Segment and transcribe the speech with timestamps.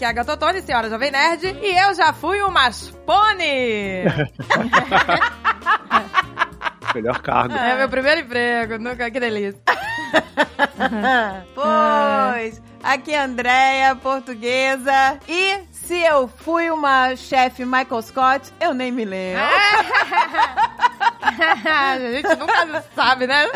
[0.00, 4.04] aqui é a Gatotone, senhora Jovem Nerd, e eu já fui uma Spone!
[6.94, 7.54] Melhor cargo.
[7.54, 9.60] é meu primeiro emprego, nunca, que delícia.
[11.54, 15.20] Pois, aqui é a Andréia, portuguesa.
[15.28, 19.44] E se eu fui uma chefe Michael Scott, eu nem me lembro.
[21.22, 23.46] a gente nunca sabe, né?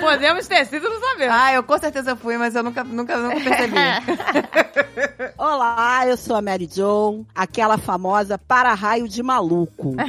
[0.00, 1.34] Podemos ter sido, não sabemos.
[1.34, 3.74] Ah, eu com certeza fui, mas eu nunca, nunca, nunca percebi.
[5.36, 9.94] Olá, eu sou a Mary Jo, aquela famosa para-raio de maluco.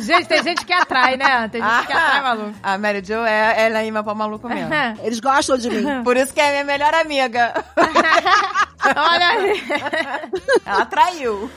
[0.00, 1.48] Gente, tem gente que atrai, né?
[1.48, 2.54] Tem gente que atrai maluco.
[2.62, 4.72] A Mary Jo, é, ela é imã pra maluco mesmo.
[5.02, 6.02] Eles gostam de mim.
[6.02, 7.52] Por isso que é minha melhor amiga.
[8.84, 9.62] Olha aí.
[10.64, 11.50] Ela traiu.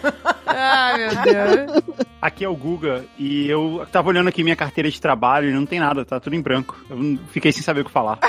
[0.46, 1.84] Ai, meu Deus.
[2.22, 5.66] Aqui é o Guga e eu tava olhando aqui minha carteira de trabalho e não
[5.66, 6.78] tem nada, tá tudo em branco.
[6.90, 8.20] Eu fiquei sem saber o que falar.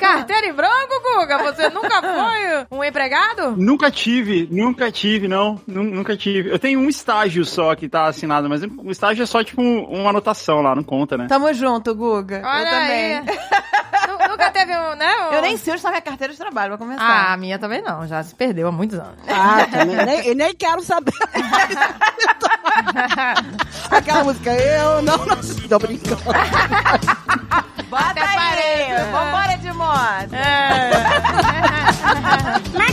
[0.00, 1.38] Carteira em branco, Guga?
[1.38, 3.56] Você nunca foi um empregado?
[3.56, 5.60] Nunca tive, nunca tive, não.
[5.66, 6.50] Nu- Nunca tive.
[6.50, 9.84] Eu tenho um estágio só que tá assinado, mas o estágio é só tipo um-
[9.84, 11.26] uma anotação lá, não conta, né?
[11.28, 12.42] Tamo junto, Guga.
[12.44, 13.38] Olha eu também.
[14.28, 15.14] Nunca teve um, né?
[15.28, 17.32] um- Eu nem sei onde está minha carteira de trabalho, pra Ah, começar.
[17.32, 19.14] a minha também não, já se perdeu há muitos anos.
[19.28, 19.96] Ah, também.
[20.06, 21.12] Nem, e nem quero saber.
[23.90, 25.68] Aquela música, eu não nasci.
[25.68, 26.22] Tô brincando.
[27.88, 28.37] Bota Até aí.
[28.58, 28.88] Parei.
[29.12, 30.34] Vambora de moto.
[30.34, 30.90] É.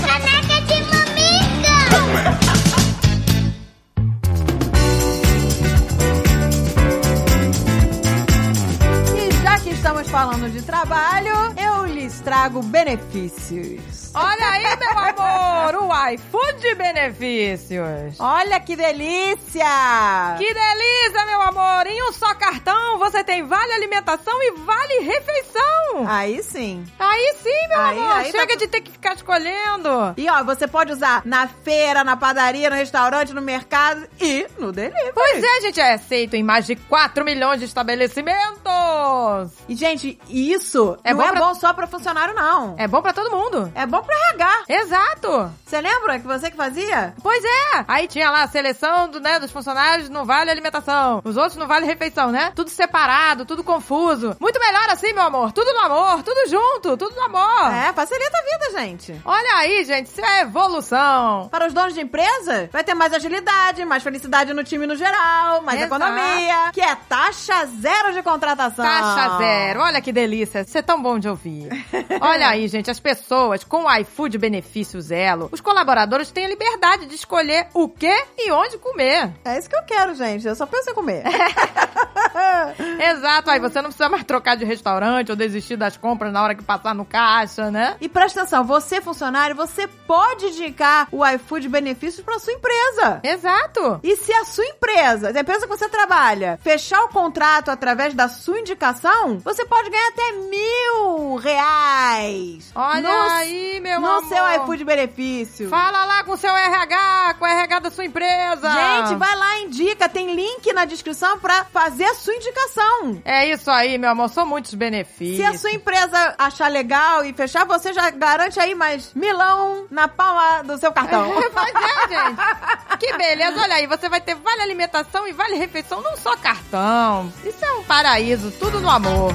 [9.86, 11.32] estamos falando de trabalho,
[11.64, 14.10] eu lhes trago benefícios.
[14.16, 18.20] Olha aí, meu amor, o iFood benefícios.
[18.20, 20.36] Olha que delícia!
[20.40, 21.86] Que delícia, meu amor!
[21.86, 26.08] Em um só cartão você tem vale alimentação e vale refeição.
[26.08, 26.84] Aí sim.
[26.98, 28.12] Aí sim, meu Aí- amor.
[28.14, 30.14] aí tá Chega tu- de ter que ficar escolhendo.
[30.18, 34.72] E ó, você pode usar na feira, na padaria, no restaurante, no mercado e no
[34.72, 35.12] delivery.
[35.14, 39.52] Pois é, gente, é aceito em mais de 4 milhões de estabelecimentos.
[39.68, 42.76] E, gente, isso É não bom é pra- bom só pra funcionário, não.
[42.78, 43.72] É bom pra todo mundo.
[43.76, 44.64] É bom pra RH.
[44.70, 45.52] Exato.
[45.66, 47.14] Você lembra que você que fazia?
[47.22, 47.86] Pois é.
[47.88, 51.22] Aí tinha lá a seleção do, né, dos funcionários no vale alimentação.
[51.24, 52.52] Os outros no vale refeição, né?
[52.56, 54.36] Tudo separado, tudo confuso.
[54.40, 55.52] Muito melhor assim, meu amor.
[55.52, 57.74] Tudo no amor, tudo junto, tudo no amor.
[57.74, 59.22] É, facilita a vida, gente.
[59.26, 61.48] Olha aí, gente, isso é evolução.
[61.50, 65.62] Para os donos de empresa, vai ter mais agilidade, mais felicidade no time no geral,
[65.62, 65.96] mais Exato.
[65.96, 68.86] economia, que é taxa zero de contratação.
[68.86, 69.65] Taxa zero.
[69.80, 70.62] Olha que delícia.
[70.62, 71.70] Isso é tão bom de ouvir.
[72.22, 77.06] Olha aí, gente, as pessoas com o iFood Benefício Zelo, os colaboradores têm a liberdade
[77.06, 79.32] de escolher o que e onde comer.
[79.44, 80.48] É isso que eu quero, gente.
[80.48, 81.24] Eu só penso em comer.
[83.00, 86.56] Exato, aí você não precisa mais trocar de restaurante ou desistir das compras na hora
[86.56, 87.96] que passar no caixa, né?
[88.02, 93.20] E presta atenção, você funcionário, você pode indicar o iFood benefícios para sua empresa.
[93.24, 94.00] Exato.
[94.04, 98.28] E se a sua empresa, a empresa que você trabalha, fechar o contrato através da
[98.28, 102.72] sua indicação, você pode ganhar até mil reais.
[102.74, 104.28] Olha no, aí, meu no amor.
[104.28, 105.70] seu iFood benefício.
[105.70, 108.72] Fala lá com o seu RH, com o RH da sua empresa.
[108.72, 110.10] Gente, vai lá, indica.
[110.10, 113.22] Tem link na descrição pra fazer a sua indicação.
[113.24, 115.38] É isso aí, meu amor, são muitos benefícios.
[115.38, 120.08] Se a sua empresa achar legal e fechar, você já garante aí mais milão na
[120.08, 121.30] palma do seu cartão.
[121.54, 122.98] pois é, gente.
[122.98, 123.62] Que beleza.
[123.62, 127.32] Olha aí, você vai ter vale alimentação e vale refeição num só cartão.
[127.46, 129.35] Isso é um paraíso, tudo no amor.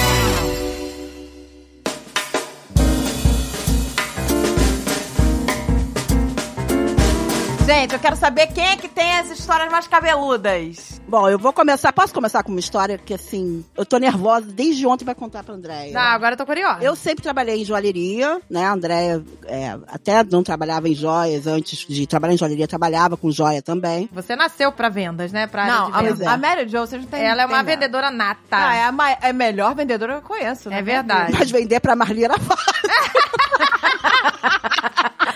[7.73, 10.99] Gente, eu quero saber quem é que tem as histórias mais cabeludas.
[11.07, 11.93] Bom, eu vou começar.
[11.93, 15.55] Posso começar com uma história que, assim, eu tô nervosa desde ontem pra contar pra
[15.55, 15.93] Andréia.
[15.93, 16.83] Não, agora eu tô curiosa.
[16.83, 18.65] Eu sempre trabalhei em joalheria, né?
[18.65, 23.31] A Andréia é, até não trabalhava em joias antes de trabalhar em joalheria, trabalhava com
[23.31, 24.09] joia também.
[24.11, 25.47] Você nasceu pra vendas, né?
[25.47, 26.21] Pra área Não, de a, vendas.
[26.21, 26.27] é.
[26.27, 28.41] a Mary Jo, vocês não tem Ela é uma vendedora nata.
[28.51, 30.69] Ah, é a, ma- é a melhor vendedora que eu conheço.
[30.69, 30.79] né?
[30.79, 31.31] É verdade.
[31.39, 32.71] Mas vender pra Marli era fácil.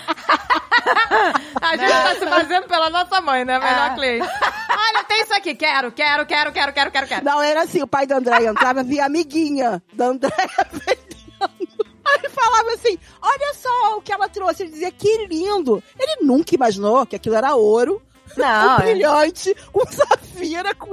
[1.84, 3.58] A gente tá se fazendo pela nossa mãe, né?
[3.58, 3.94] Melhor É.
[3.94, 4.28] cliente.
[4.70, 5.54] Olha, tem isso aqui.
[5.54, 7.24] Quero, quero, quero, quero, quero, quero, quero.
[7.24, 11.16] Não, era assim, o pai da Andréia entrava, via a amiguinha da Andréia vendendo.
[11.40, 14.62] Aí ele falava assim, olha só o que ela trouxe.
[14.62, 15.82] Ele dizia, que lindo.
[15.98, 18.00] Ele nunca imaginou que aquilo era ouro,
[18.36, 18.84] Não, com é.
[18.92, 20.92] brilhante, com safira, com.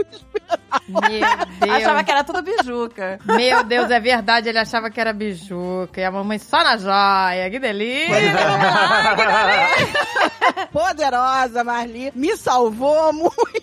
[0.88, 1.76] Meu Deus.
[1.76, 3.20] achava que era tudo bijuca.
[3.26, 4.50] Meu Deus, é verdade.
[4.50, 6.02] Ele achava que era bijuca.
[6.02, 7.50] E a mamãe só na joia.
[7.50, 8.16] Que delícia.
[8.40, 10.68] Ah, que delícia.
[10.72, 12.12] Poderosa, Marli.
[12.16, 13.63] Me salvou muito.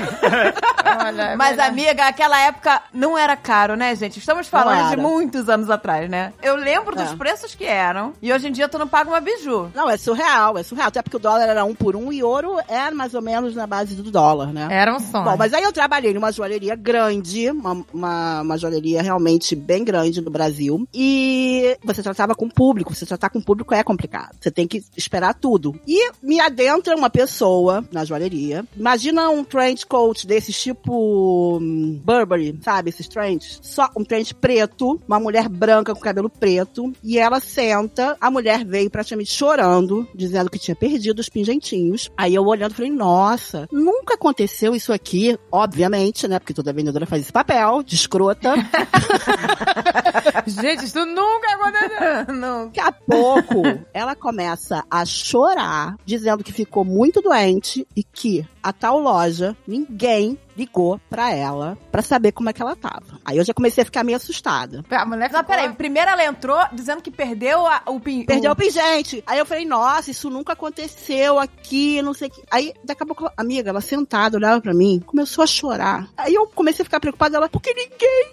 [1.04, 1.70] Olha, é Mas, verdade.
[1.70, 4.18] amiga, aquela época não era caro, né, gente?
[4.18, 6.32] Estamos falando de muitos anos atrás, né?
[6.42, 7.16] Eu lembro dos É.
[7.16, 8.12] preços que eram.
[8.22, 9.70] E hoje em dia tu não paga uma biju.
[9.74, 10.88] Não, é surreal, é surreal.
[10.88, 13.66] Até porque o dólar era um por um e ouro era mais ou menos na
[13.66, 14.68] base do dólar, né?
[14.70, 15.24] Era um sonho.
[15.24, 20.20] Bom, mas aí eu trabalhei numa joalheria grande, uma, uma, uma joalheria realmente bem grande
[20.20, 20.86] no Brasil.
[20.92, 22.94] E você tratava com público.
[22.94, 24.36] Você tratar com público é complicado.
[24.40, 25.78] Você tem que esperar tudo.
[25.86, 28.64] E me adentra uma pessoa na joalheria.
[28.76, 29.44] Imagina um
[29.84, 32.90] trench coat desses tipo hum, Burberry, sabe?
[32.90, 33.58] Esses trench.
[33.62, 36.92] Só um trench preto, uma mulher branca com cabelo preto.
[37.02, 38.16] E ela senta.
[38.20, 42.10] A mulher veio praticamente chorando, dizendo que tinha perdido os pingentinhos.
[42.16, 46.38] Aí eu olhando, falei, nossa, nunca aconteceu isso aqui, obviamente, né?
[46.38, 48.54] Porque toda vendedora faz esse papel, de escrota.
[50.46, 52.34] Gente, isso nunca aconteceu.
[52.34, 52.66] não.
[52.66, 58.72] Daqui a pouco, ela começa a chorar, dizendo que ficou muito doente e que a
[58.72, 63.18] tal loja, ninguém ligou pra ela pra saber como é que ela tava.
[63.24, 64.84] Aí eu já comecei a ficar meio assustada.
[64.90, 65.44] A mulher Não, ficou...
[65.56, 65.72] peraí.
[65.74, 68.24] Primeiro ela entrou dizendo que perdeu a- o pin.
[68.24, 68.56] Perdeu o o...
[68.56, 69.22] pingente.
[69.26, 72.42] Aí eu falei, nossa, isso nunca aconteceu aqui, não sei o que.
[72.50, 76.08] Aí, daqui a pouco, a amiga, ela sentada, olhava pra mim, começou a chorar.
[76.16, 78.32] Aí eu comecei a ficar preocupada, ela, porque ninguém,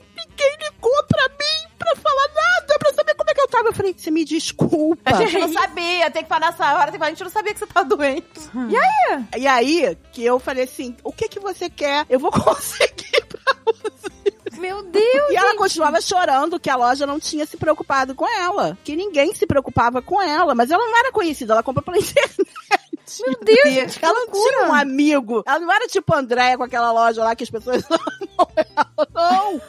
[0.49, 3.69] ninguém ligou pra mim pra falar nada, pra saber como é que eu tava.
[3.69, 5.01] Eu falei, você me desculpa.
[5.05, 7.31] A gente não sabia, tem que falar nessa hora, tem que falar, a gente não
[7.31, 8.27] sabia que você tava doente.
[8.69, 9.25] E aí?
[9.41, 12.05] E aí, que eu falei assim, o que que você quer?
[12.09, 13.55] Eu vou conseguir pra
[14.59, 15.57] Meu Deus, E ela gente.
[15.57, 18.77] continuava chorando que a loja não tinha se preocupado com ela.
[18.83, 20.53] Que ninguém se preocupava com ela.
[20.53, 22.35] Mas ela não era conhecida, ela comprou pela internet.
[23.25, 24.57] Meu Deus, que ela não loucura.
[24.57, 25.43] tinha um amigo.
[25.45, 27.83] Ela não era tipo Andréia com aquela loja lá que as pessoas.
[29.13, 29.61] Não.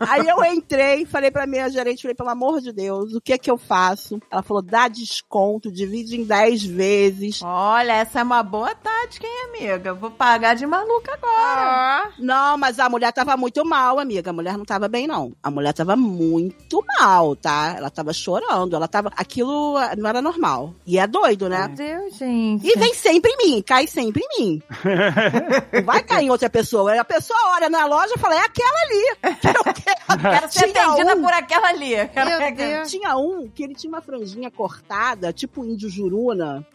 [0.00, 3.38] Aí eu entrei, falei pra minha gerente, falei, pelo amor de Deus, o que é
[3.38, 4.20] que eu faço?
[4.30, 7.40] Ela falou, dá desconto, divide em 10 vezes.
[7.42, 9.94] Olha, essa é uma boa tática, hein, amiga?
[9.94, 12.08] Vou pagar de maluca agora.
[12.08, 12.12] Ó.
[12.18, 14.30] Não, mas a mulher tava muito mal, amiga.
[14.30, 15.32] A mulher não tava bem, não.
[15.42, 17.74] A mulher tava muito mal, tá?
[17.76, 19.10] Ela tava chorando, ela tava.
[19.16, 20.74] Aquilo ah, não era normal.
[20.86, 21.66] E é doido, né?
[21.68, 22.66] Meu Deus, gente.
[22.66, 24.62] E vem sempre em mim, cai sempre em mim.
[25.72, 26.98] Não vai cair em outra pessoa.
[27.00, 29.34] A pessoa olha na loja e fala, é aquela ali.
[29.40, 30.20] Que eu quero.
[30.20, 31.94] Quero ser Tinha atendida um- por aquela ali.
[31.96, 32.90] Meu Deus.
[32.90, 36.64] Tinha um que ele tinha uma franjinha cortada, tipo índio juruna.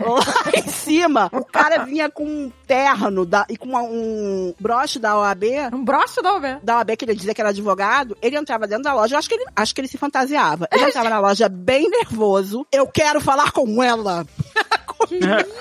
[0.00, 4.98] Lá em cima, o cara vinha com um terno da- e com uma- um broche
[4.98, 5.44] da OAB.
[5.72, 6.58] Um broche da OAB.
[6.62, 9.28] Da OAB, que ele dizia que era advogado, ele entrava dentro da loja, eu acho
[9.28, 10.68] que ele, acho que ele se fantasiava.
[10.72, 12.66] Ele entrava na loja bem nervoso.
[12.72, 14.26] Eu quero falar com ela.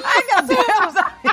[0.03, 1.32] Ai, meu Deus.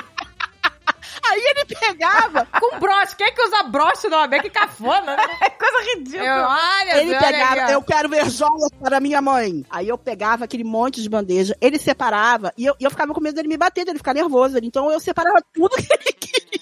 [1.31, 3.15] Aí ele pegava, Com broche.
[3.15, 4.33] Quem é que usa broche da OAB?
[4.41, 5.23] Que cafona, né?
[5.41, 6.23] É coisa ridícula.
[6.25, 9.65] Eu, olha, ele olha pegava, eu quero ver joias para minha mãe.
[9.69, 13.21] Aí eu pegava aquele monte de bandeja, ele separava, e eu, e eu ficava com
[13.21, 14.57] medo dele me bater, dele ficar nervoso.
[14.61, 16.61] Então eu separava tudo que ele queria.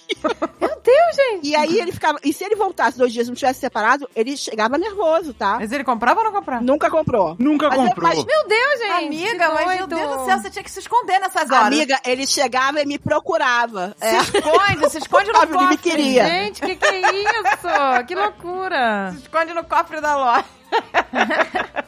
[0.60, 1.48] Meu Deus, gente.
[1.48, 4.36] E aí ele ficava, e se ele voltasse dois dias e não tivesse separado, ele
[4.36, 5.58] chegava nervoso, tá?
[5.60, 6.62] Mas ele comprava ou não comprava?
[6.62, 7.36] Nunca comprou.
[7.40, 8.10] Nunca Mas eu- comprou.
[8.10, 9.06] mas- Meu Deus, gente.
[9.06, 9.88] Amiga, mas meu.
[9.88, 11.68] Deus do céu, você tinha que se esconder nessas horas.
[11.68, 13.96] Amiga, ele chegava e me procurava.
[13.98, 14.42] se É.
[14.62, 15.78] esconde, se esconde no Ele me cofre.
[15.78, 16.26] queria.
[16.26, 18.04] Gente, que que é isso?
[18.08, 19.12] Que loucura.
[19.14, 20.46] Se esconde no cofre da loja.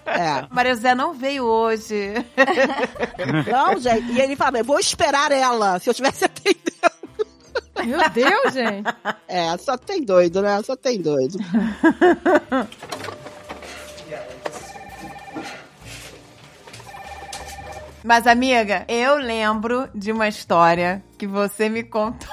[0.06, 0.46] É.
[0.50, 2.14] Maria José não veio hoje.
[3.52, 4.12] Não, gente.
[4.12, 6.62] E ele falava, eu vou esperar ela, se eu tivesse atendendo.
[7.86, 8.88] Meu Deus, gente.
[9.28, 10.62] É, só tem doido, né?
[10.64, 11.38] Só tem doido.
[18.04, 22.28] Mas, amiga, eu lembro de uma história que você me contou.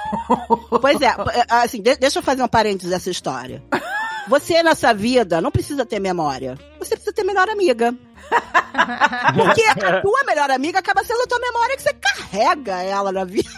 [0.81, 1.13] Pois é,
[1.49, 3.63] assim, de- deixa eu fazer um parênteses dessa história.
[4.27, 6.57] Você nessa vida não precisa ter memória.
[6.79, 7.93] Você precisa ter melhor amiga.
[9.35, 13.23] Porque a tua melhor amiga acaba sendo a tua memória que você carrega ela na
[13.23, 13.49] vida.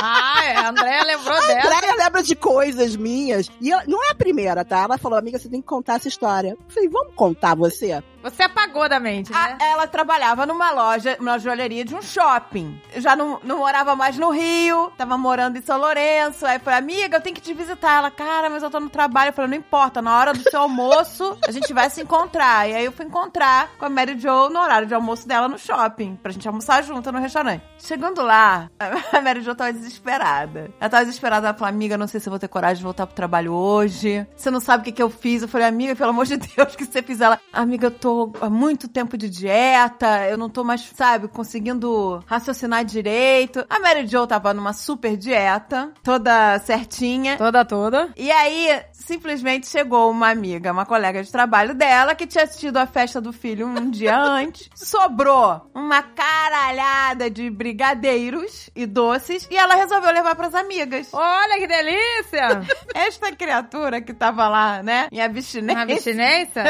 [0.00, 1.60] Ah, é, a Andréia lembrou A dela.
[1.76, 3.48] Andréia lembra de coisas minhas.
[3.60, 4.80] E não é a primeira, tá?
[4.82, 6.50] Ela falou, amiga, você tem que contar essa história.
[6.50, 8.02] Eu falei, vamos contar você?
[8.24, 9.38] Você apagou da mente, né?
[9.60, 12.80] A- ela trabalhava numa loja, numa joalheria de um shopping.
[12.96, 16.46] Já não, não morava mais no Rio, tava morando em São Lourenço.
[16.46, 17.98] Aí falei, amiga, eu tenho que te visitar.
[17.98, 19.28] Ela, cara, mas eu tô no trabalho.
[19.28, 22.68] Eu falei, não importa, na hora do seu almoço a gente vai se encontrar.
[22.68, 25.58] E aí eu fui encontrar com a Mary Jo no horário de almoço dela no
[25.58, 27.62] shopping, pra gente almoçar junto no restaurante.
[27.78, 28.70] Chegando lá,
[29.12, 30.70] a Mary Jo tava desesperada.
[30.80, 33.06] Ela tava desesperada, ela falou, amiga, não sei se eu vou ter coragem de voltar
[33.06, 34.26] pro trabalho hoje.
[34.34, 35.42] Você não sabe o que, que eu fiz.
[35.42, 37.20] Eu falei, amiga, pelo amor de Deus, o que você fez?
[37.20, 42.22] Ela, amiga, eu tô há muito tempo de dieta, eu não tô mais, sabe, conseguindo
[42.26, 43.64] raciocinar direito.
[43.68, 47.36] A Mary Jo tava numa super dieta, toda certinha.
[47.36, 48.08] Toda, toda.
[48.16, 52.86] E aí, simplesmente chegou uma amiga, uma colega de trabalho dela, que tinha assistido a
[52.86, 54.68] festa do filho um dia antes.
[54.74, 61.08] Sobrou uma caralhada de brigadeiros e doces e ela resolveu levar pras amigas.
[61.12, 62.62] Olha que delícia!
[62.94, 65.82] Esta criatura que tava lá, né, em Na abstinência.
[65.82, 66.64] abstinência?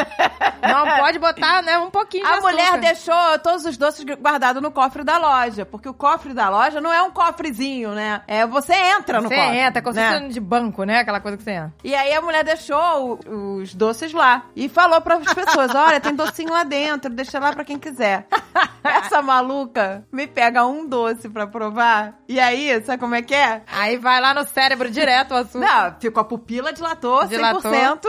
[0.62, 4.71] Não pode botar, né, um pouquinho de A mulher deixou todos os doces guardados no
[4.71, 8.23] cofre da loja, porque o cofre da loja não é um cofrezinho, né?
[8.26, 9.59] É você entra no Você cofre.
[9.59, 10.29] entra, como se né?
[10.29, 10.99] de banco, né?
[11.00, 11.73] Aquela coisa que você entra.
[11.83, 16.00] E aí a mulher deixou o- os doces lá e falou para as pessoas: olha,
[16.00, 18.26] tem docinho lá dentro, deixa lá pra quem quiser.
[18.85, 22.14] Essa maluca me pega um doce pra provar.
[22.29, 23.62] E aí, sabe como é que é?
[23.67, 25.59] Aí vai lá no cérebro direto o açúcar.
[25.91, 27.71] Não, ficou a pupila dilatou, Dilatou.
[27.73, 28.00] 100%.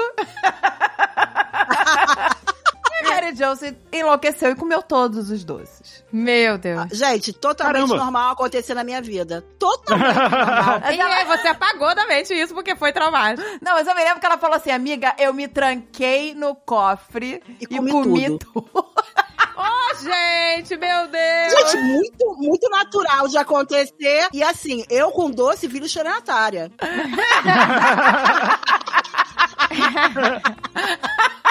[3.10, 6.04] Mary Jo se enlouqueceu e comeu todos os doces.
[6.12, 6.88] Meu Deus.
[6.92, 7.98] Gente, totalmente Caramba.
[7.98, 9.42] normal acontecer na minha vida.
[9.60, 10.82] Totalmente normal.
[10.92, 13.48] E ela- aí você apagou da mente isso porque foi traumático.
[13.62, 17.42] Não, mas eu me lembro que ela falou assim, amiga, eu me tranquei no cofre
[17.60, 18.52] e, E comi comi tudo.
[18.54, 18.86] tudo.
[19.58, 21.54] Oh, gente, meu Deus.
[21.72, 24.28] Gente, muito, muito natural de acontecer.
[24.34, 26.70] E assim, eu com doce viro estelionatária.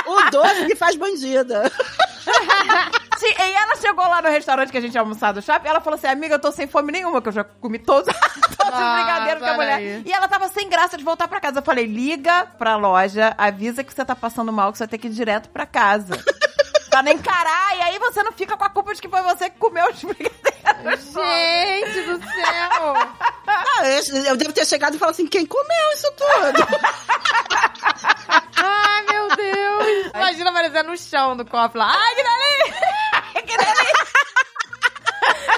[0.06, 1.70] o doce que faz bandida.
[3.18, 5.80] Sim, e ela chegou lá no restaurante que a gente ia almoçar do shopping, ela
[5.80, 8.12] falou assim, amiga, eu tô sem fome nenhuma, que eu já comi todos,
[8.56, 9.75] todos os Ah, brigadeiros com a olha mulher.
[9.76, 10.02] aí.
[10.04, 11.58] E ela tava sem graça de voltar pra casa.
[11.61, 14.99] Eu falei, liga pra loja, avisa que você tá passando mal, que você vai ter
[14.99, 16.18] que ir direto pra casa.
[16.94, 19.50] Pra não encarar, e aí você não fica com a culpa de que foi você
[19.50, 21.04] que comeu os brigadeiros.
[21.12, 22.94] Gente do céu.
[23.48, 26.68] Ah, eu, eu devo ter chegado e falado assim: quem comeu isso tudo?
[28.54, 30.12] Ai, meu Deus.
[30.14, 31.92] Imagina aparecer no chão do copo lá.
[31.92, 33.42] Ai, que delícia.
[33.42, 34.06] que delícia.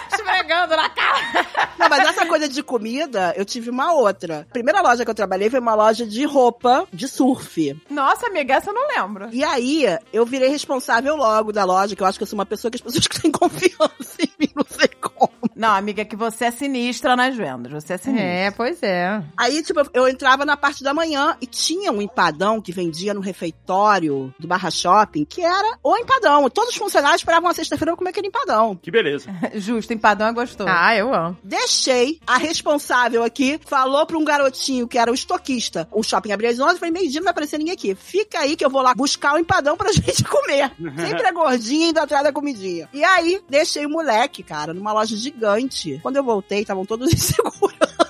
[0.16, 1.45] Esfregando na cara.
[1.78, 4.46] Não, mas essa coisa de comida, eu tive uma outra.
[4.48, 7.80] A primeira loja que eu trabalhei foi uma loja de roupa de surf.
[7.90, 9.28] Nossa, amiga, essa eu não lembro.
[9.32, 12.46] E aí, eu virei responsável logo da loja, que eu acho que eu sou uma
[12.46, 15.32] pessoa que as pessoas têm confiança em mim, não sei como.
[15.54, 18.26] Não, amiga, é que você é sinistra nas vendas, você é sinistra.
[18.26, 19.22] É, pois é.
[19.36, 23.20] Aí, tipo, eu entrava na parte da manhã e tinha um empadão que vendia no
[23.20, 26.48] refeitório do Barra Shopping, que era o empadão.
[26.50, 28.76] Todos os funcionários esperavam a sexta-feira pra comer aquele empadão.
[28.76, 29.30] Que beleza.
[29.54, 30.68] Justo, empadão é gostoso.
[30.70, 31.36] Ah, eu amo.
[31.46, 35.88] Deixei a responsável aqui, falou pra um garotinho que era o estoquista.
[35.92, 37.94] O shopping abria às 11, falei, meio-dia não vai aparecer ninguém aqui.
[37.94, 40.72] Fica aí que eu vou lá buscar o empadão pra gente comer.
[40.96, 42.88] Sempre é gordinho indo atrás da comidinha.
[42.92, 46.00] E aí, deixei o moleque, cara, numa loja gigante.
[46.02, 48.05] Quando eu voltei, estavam todos em seguranças.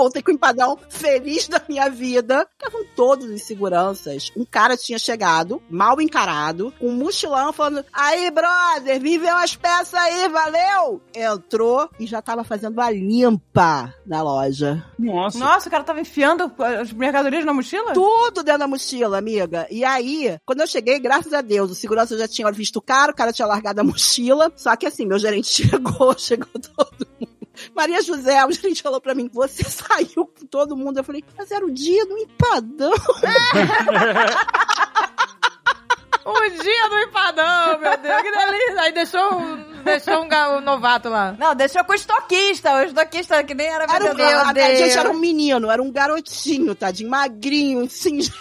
[0.00, 2.48] Voltei com o empadão feliz da minha vida.
[2.52, 4.32] Estavam todos em seguranças.
[4.34, 9.54] Um cara tinha chegado, mal encarado, com um mochilão falando: Aí, brother, vim ver umas
[9.56, 11.02] peças aí, valeu?
[11.14, 14.82] Entrou e já tava fazendo a limpa na loja.
[14.98, 15.38] Nossa.
[15.38, 17.92] Nossa, o cara tava enfiando as mercadorias na mochila?
[17.92, 19.66] Tudo dentro da mochila, amiga.
[19.70, 23.12] E aí, quando eu cheguei, graças a Deus, o segurança já tinha visto o cara,
[23.12, 24.50] o cara tinha largado a mochila.
[24.56, 27.39] Só que assim, meu gerente chegou, chegou todo mundo.
[27.74, 30.98] Maria José, o gerente falou pra mim, você saiu com todo mundo.
[30.98, 32.92] Eu falei, mas era o dia do empadão.
[36.22, 38.80] O dia do empadão, meu Deus, que delícia.
[38.82, 41.34] Aí deixou, um- deixou um, ga- um novato lá.
[41.38, 42.74] Não, deixou com o estoquista.
[42.76, 44.16] O estoquista que nem era Era um, vendedor.
[44.26, 44.78] Meu a, a- Deus.
[44.78, 48.36] gente, era um menino, era um garotinho, tadinho, magrinho, singelo.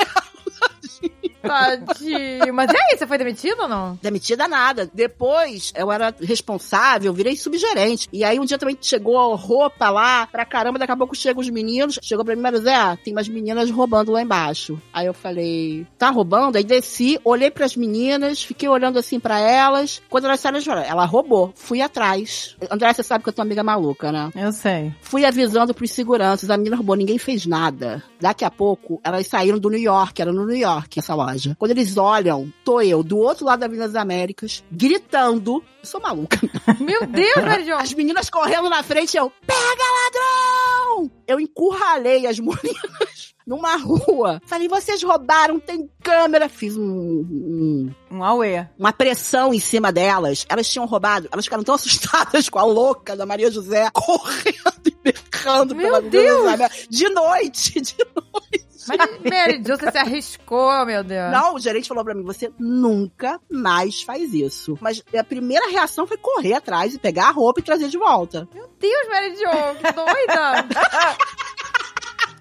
[1.42, 2.54] Tadinho.
[2.54, 3.98] Mas e aí, você foi demitido ou não?
[4.02, 4.90] Demitida nada.
[4.94, 8.08] Depois, eu era responsável, virei subgerente.
[8.12, 10.80] E aí, um dia também chegou roupa lá pra caramba.
[10.80, 12.00] Daqui a pouco chegam os meninos.
[12.02, 14.82] Chegou pra mim, mas Zé, tem umas meninas roubando lá embaixo.
[14.94, 16.58] Aí eu falei, tá roubando?
[16.58, 20.02] Aí desci, olhei pras meninas, fiquei olhando assim pra elas.
[20.10, 21.54] Quando elas saíram, ela roubou.
[21.56, 22.56] Fui atrás.
[22.70, 24.32] André, você sabe que eu tô amiga maluca, né?
[24.36, 24.94] Eu sei.
[25.02, 28.04] Fui avisando pros seguranças, a menina roubou, ninguém fez nada.
[28.20, 31.56] Daqui a pouco, elas saíram do New York, era no New York essa loja.
[31.60, 35.64] Quando eles olham, tô eu do outro lado da Avenida das Américas, gritando.
[35.82, 36.40] Eu sou maluca.
[36.82, 37.76] Meu Deus, Jo.
[37.76, 41.12] As meninas correndo na frente, eu, pega ladrão!
[41.28, 44.42] Eu encurralei as meninas numa rua.
[44.46, 46.48] Falei, vocês roubaram, tem câmera.
[46.50, 48.66] Fiz um- um Um auê.
[48.78, 50.46] uma pressão em cima delas.
[50.50, 54.96] Elas tinham roubado, elas ficaram tão assustadas com a louca da Maria José correndo e
[55.04, 56.70] berrando Meu pela Isabel.
[56.90, 58.69] De noite, de noite.
[58.90, 61.32] Mas, Mary Jo, você se arriscou, meu Deus.
[61.32, 64.78] Não, o gerente falou pra mim, você nunca mais faz isso.
[64.82, 68.48] Mas a primeira reação foi correr atrás e pegar a roupa e trazer de volta.
[68.54, 70.66] Meu Deus, Mary Jo, que doida.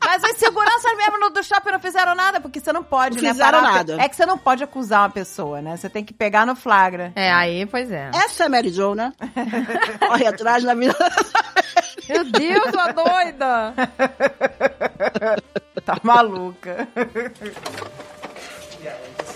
[0.05, 3.23] Mas os seguranças mesmo no do shopping não fizeram nada, porque você não pode, Não
[3.25, 3.29] né?
[3.31, 3.97] fizeram parar- nada.
[4.01, 5.77] É que você não pode acusar uma pessoa, né?
[5.77, 7.13] Você tem que pegar no flagra.
[7.15, 8.11] É, aí, pois é.
[8.15, 9.13] Essa é a Mary Jo, né?
[10.09, 10.97] Corre atrás na vida.
[12.09, 13.75] Meu Deus, a doida!
[15.89, 16.87] Tá maluca.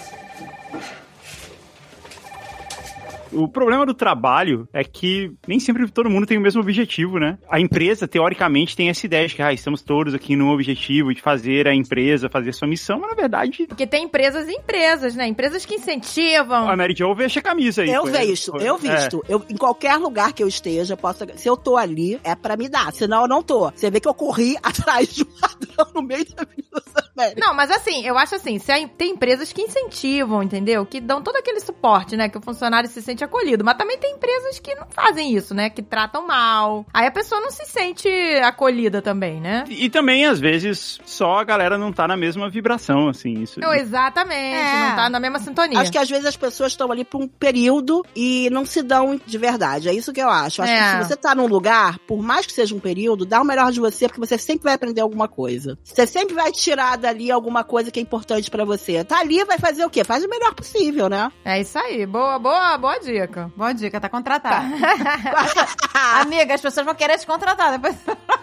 [3.33, 7.39] O problema do trabalho é que nem sempre todo mundo tem o mesmo objetivo, né?
[7.51, 11.21] A empresa, teoricamente, tem essa ideia de que ah, estamos todos aqui no objetivo de
[11.21, 15.27] fazer a empresa fazer sua missão, mas na verdade, Porque tem empresas e empresas, né?
[15.27, 16.69] Empresas que incentivam.
[16.69, 17.91] a Mary Jo veste a camisa aí.
[17.91, 18.79] Eu Foi- foi- eu é.
[18.79, 19.25] visto.
[19.29, 22.69] Eu, em qualquer lugar que eu esteja, posso, se eu tô ali, é pra me
[22.69, 22.93] dar.
[22.93, 23.71] Senão eu não tô.
[23.71, 26.83] Você vê que eu corri atrás de um ladrão no meio da Avenida
[27.17, 27.41] América.
[27.47, 30.85] Não, mas assim, eu acho assim, se a- tem empresas que incentivam, entendeu?
[30.87, 32.29] Que dão todo aquele suporte, né?
[32.29, 33.64] Que o funcionário se sente acolhido.
[33.64, 35.71] Mas também tem empresas que não fazem isso, né?
[35.71, 36.87] Que tratam mal.
[36.93, 38.09] Aí a pessoa não se sente
[38.43, 39.64] acolhida também, né?
[39.69, 43.35] E também, às vezes, só a galera não tá na mesma vibração, assim.
[43.43, 44.88] Isso, Não, exatamente, É.
[44.88, 45.79] não tá na mesma sintonia.
[45.81, 49.21] Acho que às vezes as pessoas estão ali por um período e não se dão
[49.25, 49.88] de verdade.
[49.88, 50.62] É isso que eu acho.
[50.62, 50.76] Acho É.
[50.99, 53.71] que se você tá num lugar, por mais que seja um período, dá o melhor
[53.73, 55.79] de você, porque você sempre vai aprender alguma coisa.
[55.85, 59.05] Você sempre vai tirar dali alguma coisa que é importante pra você.
[59.05, 60.05] Tá ali, vai fazer o quê?
[60.05, 61.31] Faz o melhor possível, né?
[61.45, 63.12] É isso aí, boa, boa, boa dica.
[63.57, 64.64] Boa dica, tá contratada.
[66.21, 67.97] Amiga, as pessoas vão querer te contratar depois.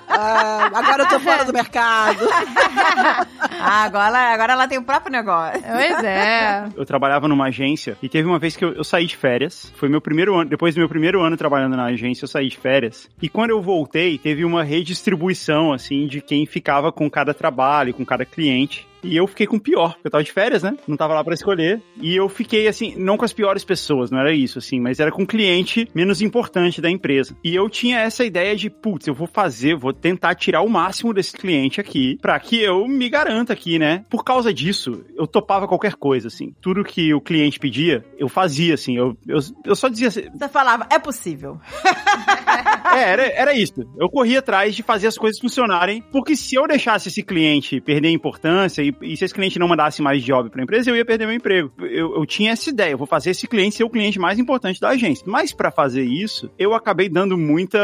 [0.07, 2.19] Ah, agora eu tô fora do mercado.
[3.61, 5.61] Ah, agora, agora ela tem o próprio negócio.
[5.61, 6.65] Pois é.
[6.77, 9.71] Eu trabalhava numa agência e teve uma vez que eu, eu saí de férias.
[9.75, 12.57] Foi meu primeiro ano, depois do meu primeiro ano trabalhando na agência, eu saí de
[12.57, 13.09] férias.
[13.21, 18.05] E quando eu voltei, teve uma redistribuição, assim, de quem ficava com cada trabalho, com
[18.05, 18.87] cada cliente.
[19.03, 20.75] E eu fiquei com o pior, porque eu tava de férias, né?
[20.87, 21.81] Não tava lá pra escolher.
[22.01, 25.11] E eu fiquei, assim, não com as piores pessoas, não era isso, assim, mas era
[25.11, 27.35] com o cliente menos importante da empresa.
[27.43, 31.13] E eu tinha essa ideia de, putz, eu vou fazer, vou tentar tirar o máximo
[31.13, 34.03] desse cliente aqui, pra que eu me garanta aqui, né?
[34.09, 36.53] Por causa disso, eu topava qualquer coisa, assim.
[36.61, 38.97] Tudo que o cliente pedia, eu fazia, assim.
[38.97, 41.59] Eu, eu, eu só dizia assim, Você falava, é possível.
[42.97, 43.85] é, era, era isso.
[43.97, 48.09] Eu corria atrás de fazer as coisas funcionarem, porque se eu deixasse esse cliente perder
[48.09, 51.25] importância e, e se esse cliente não mandasse mais job pra empresa, eu ia perder
[51.25, 51.71] meu emprego.
[51.79, 54.79] Eu, eu tinha essa ideia, eu vou fazer esse cliente ser o cliente mais importante
[54.79, 55.25] da agência.
[55.27, 57.79] Mas pra fazer isso, eu acabei dando muita.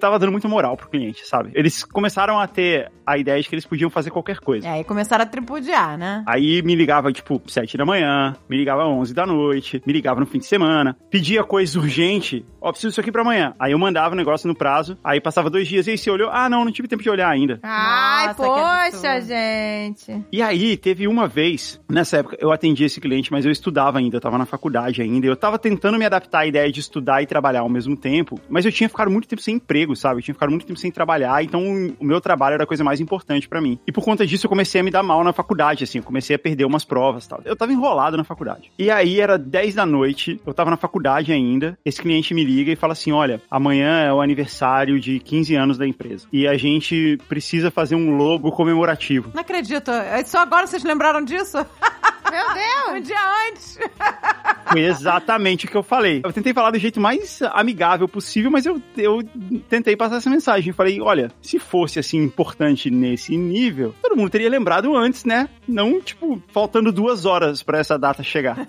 [0.00, 1.50] Tava dando muita moral pro cliente, sabe?
[1.54, 4.66] Eles começaram a ter a ideia de que eles podiam fazer qualquer coisa.
[4.66, 6.24] E aí começaram a tripudiar, né?
[6.26, 10.26] Aí me ligava, tipo, 7 da manhã, me ligava 11 da noite, me ligava no
[10.26, 13.54] fim de semana, pedia coisa urgente, ó, preciso disso aqui pra amanhã.
[13.58, 16.30] Aí eu mandava o negócio no prazo, aí passava dois dias, e aí você olhou,
[16.32, 17.58] ah, não, não tive tempo de olhar ainda.
[17.62, 20.24] Ai, Nossa, poxa, gente.
[20.32, 24.16] E aí, teve uma vez, nessa época, eu atendi esse cliente, mas eu estudava ainda,
[24.16, 27.26] eu tava na faculdade ainda, eu tava tentando me adaptar à ideia de estudar e
[27.26, 30.20] trabalhar ao mesmo tempo, mas eu tinha ficado muito tempo sem emprego, sabe?
[30.20, 31.62] Eu tinha ficado muito tempo sem trabalhar, então
[31.98, 33.78] o meu trabalho era a coisa mais importante pra mim.
[33.86, 36.36] E por conta disso, eu comecei a me dar mal na faculdade, assim, eu comecei
[36.36, 37.40] a perder umas provas e tal.
[37.44, 38.70] Eu tava enrolado na faculdade.
[38.78, 42.72] E aí, era 10 da noite, eu tava na faculdade ainda, esse cliente me liga
[42.72, 46.56] e fala assim, olha, amanhã é o aniversário de 15 anos da empresa, e a
[46.56, 49.30] gente precisa fazer um logo comemorativo.
[49.34, 49.90] Não acredito.
[50.26, 51.58] Só agora vocês lembraram disso?
[52.30, 52.98] Meu Deus.
[52.98, 53.78] Um dia antes.
[54.70, 56.20] Foi exatamente o que eu falei.
[56.24, 59.22] Eu tentei falar do jeito mais amigável possível, mas eu, eu
[59.68, 60.72] tentei passar essa mensagem.
[60.72, 65.48] Falei, olha, se fosse assim importante nesse nível, todo mundo teria lembrado antes, né?
[65.68, 68.66] Não, tipo, faltando duas horas pra essa data chegar.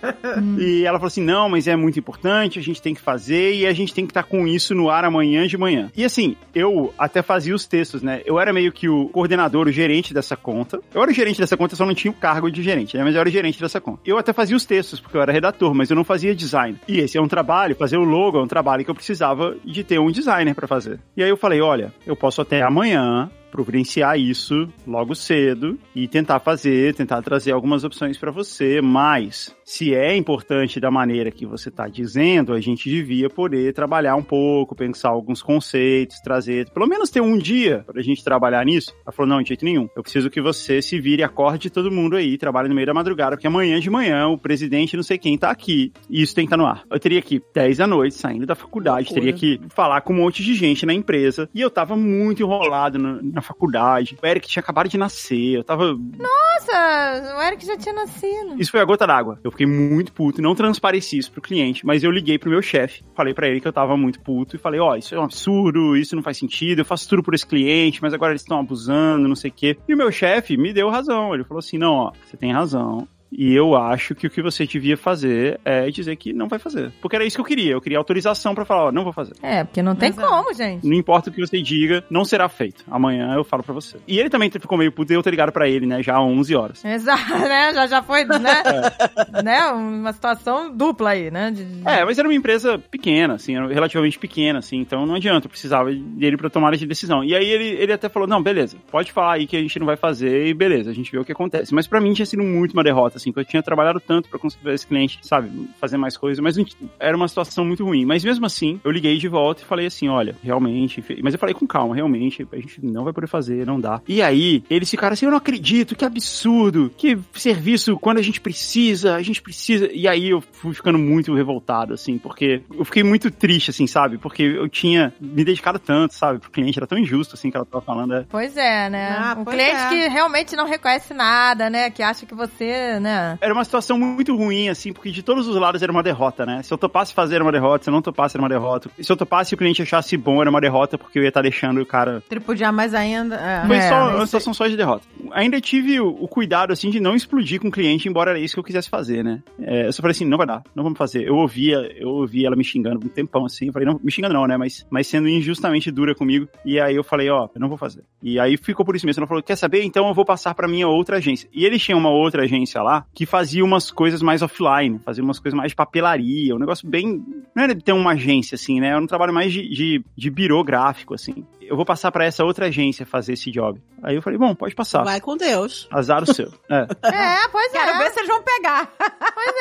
[0.58, 3.66] e ela falou assim: não, mas é muito importante, a gente tem que fazer e
[3.66, 5.90] a gente tem que estar com isso no ar amanhã de manhã.
[5.96, 8.20] E assim, eu até fazia os textos, né?
[8.26, 10.80] Eu era meio que o coordenador, o gerente dessa conta.
[10.94, 13.04] Eu era o gerente dessa conta, só não tinha o cargo de gerente, né?
[13.04, 14.00] Mas eu era o gerente dessa conta.
[14.04, 16.78] Eu até fazia os textos, porque eu era redator, mas eu não fazia design.
[16.86, 19.84] E esse é um trabalho, fazer o logo é um trabalho que eu precisava de
[19.84, 21.00] ter um designer pra fazer.
[21.16, 26.38] E aí eu falei, olha, eu posso até amanhã providenciar isso logo cedo e tentar
[26.40, 31.68] fazer, tentar trazer algumas opções para você, mas se é importante da maneira que você
[31.68, 37.10] está dizendo, a gente devia poder trabalhar um pouco, pensar alguns conceitos, trazer, pelo menos
[37.10, 38.94] ter um dia para a gente trabalhar nisso.
[39.04, 39.86] Ela falou, não, de jeito nenhum.
[39.94, 43.36] Eu preciso que você se vire, acorde todo mundo aí, trabalhe no meio da madrugada,
[43.36, 46.48] porque amanhã de manhã o presidente não sei quem tá aqui e isso tem que
[46.48, 46.84] estar no ar.
[46.90, 49.20] Eu teria que 10 da noite, saindo da faculdade, Loucura.
[49.20, 52.98] teria que falar com um monte de gente na empresa e eu tava muito enrolado
[52.98, 54.16] no- na faculdade.
[54.22, 58.56] O Eric tinha acabado de nascer, eu tava Nossa, o Eric já tinha nascido.
[58.58, 59.38] isso foi a gota d'água.
[59.44, 63.02] Eu fiquei muito puto, não transpareci isso pro cliente, mas eu liguei pro meu chefe,
[63.14, 65.96] falei pra ele que eu tava muito puto e falei, ó, isso é um absurdo,
[65.96, 69.26] isso não faz sentido, eu faço tudo por esse cliente, mas agora eles estão abusando,
[69.26, 69.76] não sei o quê.
[69.88, 73.08] E o meu chefe me deu razão, ele falou assim, não, ó, você tem razão,
[73.30, 76.92] E eu acho que o que você devia fazer é dizer que não vai fazer.
[77.00, 77.72] Porque era isso que eu queria.
[77.72, 79.34] Eu queria autorização pra falar, ó, não vou fazer.
[79.42, 80.28] É, porque não tem Exato.
[80.28, 80.86] como, gente.
[80.86, 82.84] Não importa o que você diga, não será feito.
[82.90, 83.98] Amanhã eu falo pra você.
[84.06, 86.02] E ele também ficou meio puto de eu ter ligado pra ele, né?
[86.02, 86.84] Já há 11 horas.
[86.84, 87.72] Exato, né?
[87.74, 88.38] Já, já foi, né?
[89.44, 89.60] né?
[89.72, 91.50] Uma situação dupla aí, né?
[91.50, 95.46] De- É, mas era uma empresa pequena, assim, era relativamente pequena, assim, então não adianta,
[95.46, 97.22] eu precisava dele pra tomar de decisão.
[97.24, 99.86] E aí ele, ele até falou, não, beleza, pode falar aí que a gente não
[99.86, 101.74] vai fazer e beleza, a gente vê o que acontece.
[101.74, 104.38] Mas pra mim tinha sido muito uma derrota, assim, que eu tinha trabalhado tanto pra
[104.38, 105.50] conseguir esse cliente, sabe,
[105.80, 106.56] fazer mais coisas, mas
[106.98, 108.04] era uma situação muito ruim.
[108.04, 111.54] Mas mesmo assim, eu liguei de volta e falei assim, olha, realmente, mas eu falei
[111.54, 114.00] com calma, realmente, a gente não vai poder fazer, não dá.
[114.08, 118.40] E aí, eles ficaram assim, eu não acredito, que absurdo, que serviço quando a gente
[118.40, 119.90] precisa, a gente precisa.
[119.92, 124.18] E aí eu fui ficando muito revoltado, assim, porque eu fiquei muito triste, assim, sabe?
[124.18, 127.66] Porque eu tinha me dedicado tanto, sabe, pro cliente, era tão injusto, assim, que ela
[127.66, 128.14] tava falando.
[128.14, 128.26] é.
[128.28, 129.16] Pois é, né?
[129.18, 129.88] Ah, um cliente é.
[129.88, 131.90] que realmente não reconhece nada, né?
[131.90, 133.07] Que acha que você, né?
[133.40, 136.62] Era uma situação muito ruim, assim, porque de todos os lados era uma derrota, né?
[136.62, 138.90] Se eu topasse fazer era uma derrota, se eu não topasse era uma derrota.
[139.00, 141.42] Se eu topasse e o cliente achasse bom era uma derrota, porque eu ia estar
[141.42, 143.36] deixando o cara Tripudiar mais ainda.
[143.36, 143.66] É.
[143.66, 145.04] Foi É, só uma situação só de derrota.
[145.32, 148.54] Ainda tive o, o cuidado, assim, de não explodir com o cliente, embora era isso
[148.54, 149.42] que eu quisesse fazer, né?
[149.60, 151.26] É, eu só falei assim, não vai dar, não vamos fazer.
[151.26, 154.34] Eu ouvia, eu ouvia ela me xingando um tempão, assim, eu falei, não, me xingando
[154.34, 154.56] não, né?
[154.56, 156.48] Mas, mas sendo injustamente dura comigo.
[156.64, 158.02] E aí eu falei, ó, eu não vou fazer.
[158.22, 159.20] E aí ficou por isso mesmo.
[159.20, 159.82] Ela falou, quer saber?
[159.82, 161.48] Então eu vou passar pra minha outra agência.
[161.52, 165.38] E eles tinham uma outra agência lá que fazia umas coisas mais offline, fazia umas
[165.38, 167.24] coisas mais de papelaria, um negócio bem.
[167.54, 168.88] Não era de ter uma agência, assim, né?
[168.88, 171.44] Era um trabalho mais de, de, de birô gráfico, assim.
[171.68, 173.80] Eu vou passar pra essa outra agência fazer esse job.
[174.02, 175.04] Aí eu falei, bom, pode passar.
[175.04, 175.86] Vai com Deus.
[175.90, 176.52] Azar o seu.
[176.70, 176.86] É.
[177.18, 177.98] É, pois Quero é.
[177.98, 178.90] ver se eles vão pegar.
[179.34, 179.54] Pois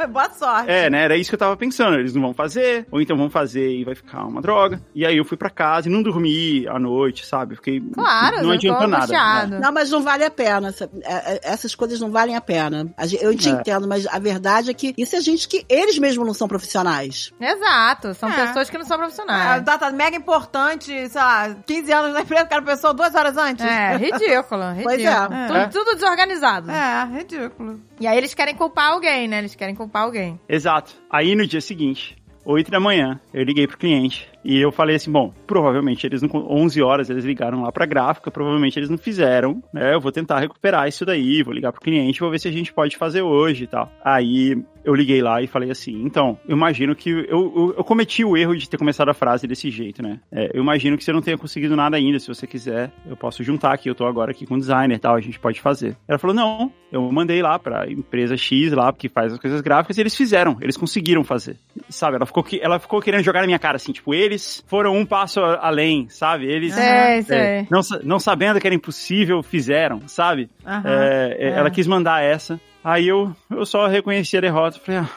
[0.00, 0.06] é.
[0.08, 0.70] Boa sorte.
[0.70, 1.04] É, né?
[1.04, 1.94] Era isso que eu tava pensando.
[1.98, 4.80] Eles não vão fazer, ou então vão fazer e vai ficar uma droga.
[4.94, 7.52] E aí eu fui pra casa e não dormi à noite, sabe?
[7.54, 7.80] Eu Fiquei.
[7.80, 9.46] Claro, não tô adiantou nada.
[9.46, 9.58] né?
[9.60, 10.74] Não, mas não vale a pena.
[11.02, 12.92] É- é- Essas coisas não valem a pena.
[13.20, 13.52] Eu te É.
[13.52, 17.32] entendo, mas a verdade é que isso é gente que eles mesmos não são profissionais.
[17.40, 18.14] Exato.
[18.14, 18.46] São É.
[18.46, 19.62] pessoas que não são profissionais.
[19.64, 23.64] data mega importante, sei lá, 15 anos na empresa, o cara pensou duas horas antes.
[23.64, 24.84] É, ridículo, ridículo.
[24.84, 25.46] Pois é.
[25.46, 25.66] Tudo, É.
[25.68, 26.70] tudo desorganizado.
[26.70, 27.80] É, ridículo.
[28.00, 29.38] E aí eles querem culpar alguém, né?
[29.38, 30.38] Eles querem culpar alguém.
[30.48, 30.92] Exato.
[31.10, 35.10] Aí no dia seguinte, 8 da manhã, eu liguei pro cliente e eu falei assim,
[35.10, 39.60] bom, provavelmente eles não, 11 horas eles ligaram lá pra gráfica, provavelmente eles não fizeram,
[39.72, 39.92] né?
[39.94, 42.72] Eu vou tentar recuperar isso daí, vou ligar pro cliente, vou ver se a gente
[42.72, 43.90] pode fazer hoje e tal.
[44.04, 44.56] Aí
[44.86, 48.36] eu liguei lá e falei assim, então, eu imagino que eu, eu, eu cometi o
[48.36, 50.20] erro de ter começado a frase desse jeito, né?
[50.30, 53.42] É, eu imagino que você não tenha conseguido nada ainda, se você quiser, eu posso
[53.42, 55.96] juntar aqui, eu tô agora aqui com o designer e tal, a gente pode fazer.
[56.06, 59.98] Ela falou, não, eu mandei lá pra empresa X lá, que faz as coisas gráficas,
[59.98, 61.56] e eles fizeram, eles conseguiram fazer.
[61.88, 64.35] Sabe, ela ficou, ela ficou querendo jogar na minha cara, assim, tipo, eles
[64.66, 66.46] foram um passo além, sabe?
[66.46, 67.36] Eles, sei.
[67.36, 70.50] é, não, não sabendo que era impossível, fizeram, sabe?
[70.64, 70.82] Aham.
[70.86, 71.50] É, é, é.
[71.50, 72.60] Ela quis mandar essa.
[72.82, 74.78] Aí eu, eu só reconheci a derrota.
[74.78, 75.10] Falei, ah,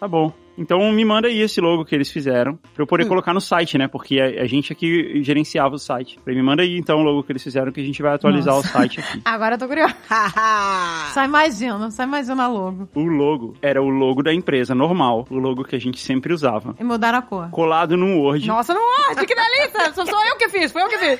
[0.00, 0.32] tá bom.
[0.62, 3.76] Então me manda aí esse logo que eles fizeram pra eu poder colocar no site,
[3.76, 3.88] né?
[3.88, 6.20] Porque a, a gente aqui gerenciava o site.
[6.24, 8.56] Falei, me manda aí então o logo que eles fizeram que a gente vai atualizar
[8.56, 9.20] o site aqui.
[9.26, 9.94] Agora eu tô curiosa.
[10.08, 11.10] Haha.
[11.12, 12.88] Só imagina, só imagina logo.
[12.94, 16.76] O logo era o logo da empresa normal, o logo que a gente sempre usava.
[16.78, 17.50] E mudaram a cor.
[17.50, 18.46] Colado no Word.
[18.46, 19.92] Nossa, não morde, que delícia!
[19.94, 21.18] Sou, sou eu que fiz, foi eu que fiz.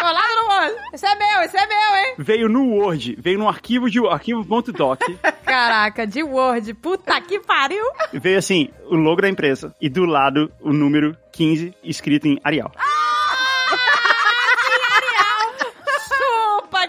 [0.00, 0.74] Colado no morde.
[0.94, 2.14] Esse é meu, esse é meu, hein?
[2.18, 5.00] Veio no Word, veio no arquivo de arquivo.doc.
[5.44, 6.72] Caraca, de Word.
[6.74, 7.84] Puta que pariu.
[8.12, 12.72] veio assim, o logo da empresa e do lado o número 15 escrito em Arial.
[12.72, 12.99] Chupa,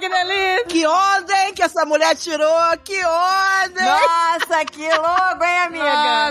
[0.01, 0.65] que delícia.
[0.65, 2.77] Que ordem que essa mulher tirou!
[2.83, 3.85] Que ordem!
[3.85, 5.83] Nossa, que logo, hein, amiga?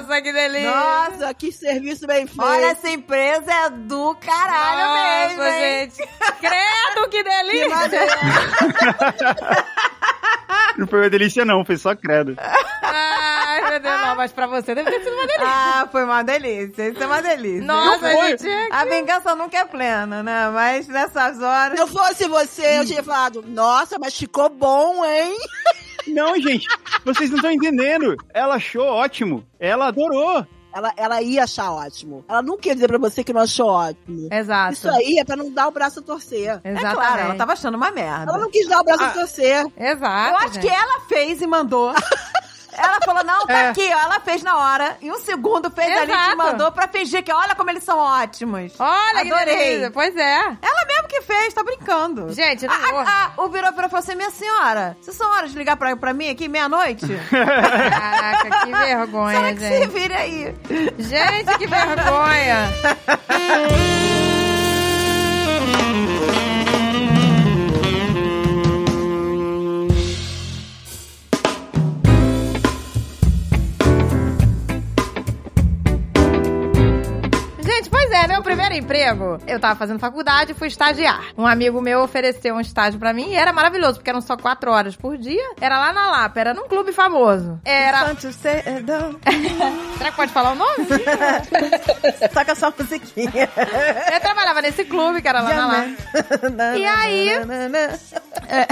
[0.03, 0.71] Nossa, que delícia.
[0.71, 2.43] Nossa, que serviço bem feito!
[2.43, 5.91] Olha, essa empresa é do caralho mesmo, Nossa, hein?
[5.97, 6.09] gente.
[6.41, 7.69] Credo, que que delícia.
[7.69, 8.11] maneiro!
[10.77, 12.37] Não foi uma delícia não, foi só credo.
[13.51, 15.47] Ai, meu Deus, não, mas pra você deve ter sido uma delícia.
[15.47, 16.89] Ah, foi uma delícia.
[16.89, 17.65] Isso é uma delícia.
[17.67, 18.29] Nossa, foi.
[18.39, 18.49] gente.
[18.73, 20.49] A vingança nunca é plena, né?
[20.51, 21.77] Mas nessas horas.
[21.77, 25.37] Se eu fosse você, eu tinha falado, nossa, mas ficou bom, hein?
[26.09, 26.67] Não, gente,
[27.05, 28.17] vocês não estão entendendo.
[28.33, 29.47] Ela achou ótimo.
[29.61, 30.45] Ela adorou.
[30.75, 32.25] Ela, ela ia achar ótimo.
[32.29, 34.29] Ela não quer dizer pra você que não achou ótimo.
[34.33, 34.73] Exato.
[34.73, 36.59] Isso aí é pra não dar o braço a torcer.
[36.65, 36.95] É Exatamente.
[36.95, 38.31] claro, ela tava achando uma merda.
[38.33, 39.07] Ela não quis dar o braço Ah.
[39.09, 39.67] a torcer.
[39.77, 40.31] Exato.
[40.31, 40.61] Eu acho gente.
[40.67, 41.93] que ela fez e mandou.
[42.73, 43.69] Ela falou, não, tá É.
[43.71, 43.99] aqui, ó.
[44.01, 44.97] Ela fez na hora.
[45.03, 46.37] Em um segundo fez ali e te Exato.
[46.37, 48.73] mandou pra fingir que olha como eles são ótimos.
[48.79, 49.91] Olha Adorei.
[49.91, 50.37] Pois é.
[50.63, 52.33] Ela mesmo que fez, tá brincando.
[52.33, 53.11] Gente, Ah, Word.
[53.11, 55.77] ah, ah, o virou virou e falou assim: minha senhora, vocês são horas de ligar
[55.77, 57.07] pra, pra mim aqui meia-noite?
[57.31, 59.89] Caraca, que vergonha, Será que se gente.
[59.91, 60.55] vire aí?
[60.99, 62.71] Gente, que vergonha.
[79.47, 81.23] eu tava fazendo faculdade e fui estagiar.
[81.37, 84.71] Um amigo meu ofereceu um estágio pra mim e era maravilhoso, porque eram só quatro
[84.71, 85.43] horas por dia.
[85.61, 87.61] Era lá na Lapa, era num clube famoso.
[87.65, 87.99] Era.
[89.99, 90.87] Será que pode falar o nome?
[92.33, 93.49] Toca só a musiquinha.
[94.13, 95.89] Eu trabalhava nesse clube, que era lá na Lapa.
[96.79, 97.29] E aí-
[98.49, 98.67] É.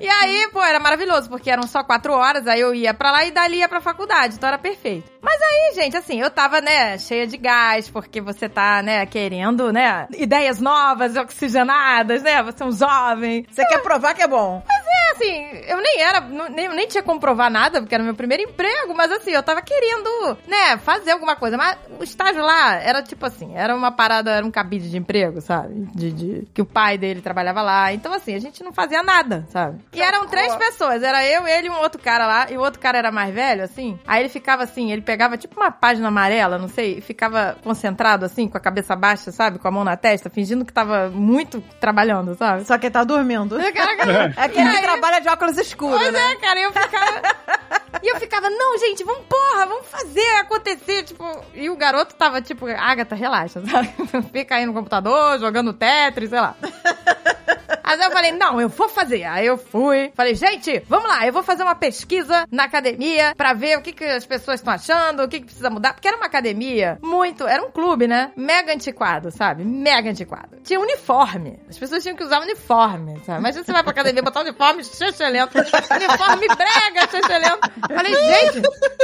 [0.00, 3.24] e aí, pô, era maravilhoso, porque eram só quatro horas, aí eu ia pra lá
[3.24, 5.10] e dali ia pra faculdade, então era perfeito.
[5.20, 9.72] Mas aí, gente, assim, eu tava, né, cheia de gás, porque você tá, né, querendo,
[9.72, 13.46] né, ideias novas, oxigenadas, né, você é um jovem.
[13.50, 14.62] Você quer provar que é bom.
[14.68, 18.42] É, assim, eu nem era, nem, nem tinha como provar nada, porque era meu primeiro
[18.44, 21.56] emprego, mas assim, eu tava querendo, né, fazer alguma coisa.
[21.56, 25.40] Mas o estágio lá era tipo assim, era uma parada, era um cabide de emprego,
[25.40, 25.88] sabe?
[25.94, 27.92] De, de- que o pai dele trabalhava lá.
[27.92, 29.78] Então, assim, a gente não fazia nada, sabe?
[29.92, 32.78] E eram três pessoas, era eu, ele e um outro cara lá, e o outro
[32.80, 33.98] cara era mais velho, assim.
[34.06, 38.24] Aí ele ficava assim, ele pegava tipo uma página amarela, não sei, e ficava concentrado
[38.24, 39.58] assim, com a cabeça baixa, sabe?
[39.58, 42.64] Com a mão na testa, fingindo que tava muito trabalhando, sabe?
[42.64, 43.58] Só que tá dormindo.
[43.60, 43.88] É aquele
[44.68, 46.32] E que aí- trabalha de óculos escuros, Pois né?
[46.32, 47.22] é, cara, e eu ficava.
[48.02, 51.04] e eu ficava, não, gente, vamos, porra, vamos fazer acontecer.
[51.04, 53.92] Tipo, e o garoto tava tipo, Agatha, relaxa, sabe?
[54.32, 56.56] Fica aí no computador, jogando Tetris, sei lá.
[57.86, 59.22] Mas eu falei, não, eu vou fazer.
[59.22, 60.10] Aí eu fui.
[60.16, 63.92] Falei, gente, vamos lá, eu vou fazer uma pesquisa na academia pra ver o que,
[63.92, 65.94] que as pessoas estão achando, o que, que precisa mudar.
[65.94, 67.46] Porque era uma academia muito.
[67.46, 68.32] Era um clube, né?
[68.36, 69.64] Mega antiquado, sabe?
[69.64, 70.56] Mega antiquado.
[70.64, 71.60] Tinha uniforme.
[71.68, 73.38] As pessoas tinham que usar uniforme, sabe?
[73.38, 75.56] Imagina você vai pra academia botar uniforme xixelento.
[75.56, 77.70] uniforme brega xixelento.
[77.86, 78.62] Falei, gente,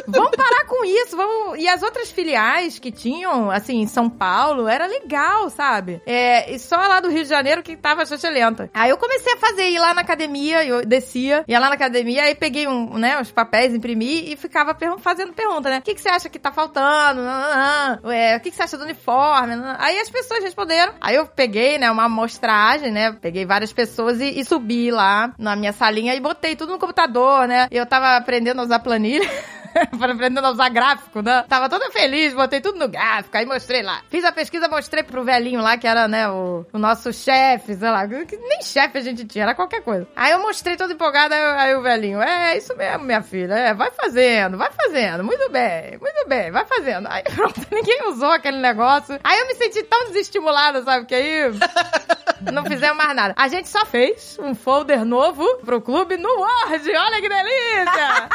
[0.08, 1.16] vamos parar com isso.
[1.16, 1.58] Vamos...
[1.60, 6.02] E as outras filiais que tinham, assim, em São Paulo, era legal, sabe?
[6.04, 8.71] É, e só lá do Rio de Janeiro que tava xixelenta.
[8.74, 12.24] Aí eu comecei a fazer, ir lá na academia, eu descia, ia lá na academia,
[12.24, 15.78] aí peguei um, né, os papéis, imprimi e ficava pergun- fazendo pergunta, né?
[15.78, 17.22] O que, que você acha que tá faltando?
[17.22, 18.00] Nananã.
[18.12, 19.54] É, o que, que você acha do uniforme?
[19.78, 20.94] Aí as pessoas responderam.
[21.00, 23.12] Aí eu peguei, né, uma amostragem, né?
[23.20, 27.46] Peguei várias pessoas e, e subi lá na minha salinha e botei tudo no computador,
[27.46, 27.68] né?
[27.70, 29.28] Eu tava aprendendo a usar planilha.
[30.12, 31.44] Aprendendo a usar gráfico, né?
[31.48, 34.02] Tava toda feliz, botei tudo no gráfico, aí mostrei lá.
[34.08, 37.90] Fiz a pesquisa, mostrei pro velhinho lá, que era, né, o, o nosso chefe, sei
[37.90, 40.06] lá, que nem chefe a gente tinha, era qualquer coisa.
[40.14, 43.74] Aí eu mostrei todo empolgado, aí, aí o velhinho, é, isso mesmo, minha filha, é,
[43.74, 47.08] vai fazendo, vai fazendo, muito bem, muito bem, vai fazendo.
[47.08, 49.18] Aí pronto, ninguém usou aquele negócio.
[49.22, 51.42] Aí eu me senti tão desestimulada, sabe, que aí...
[52.50, 53.34] Não fizemos mais nada.
[53.36, 56.90] A gente só fez um folder novo pro clube no Word.
[56.90, 58.28] Olha que delícia!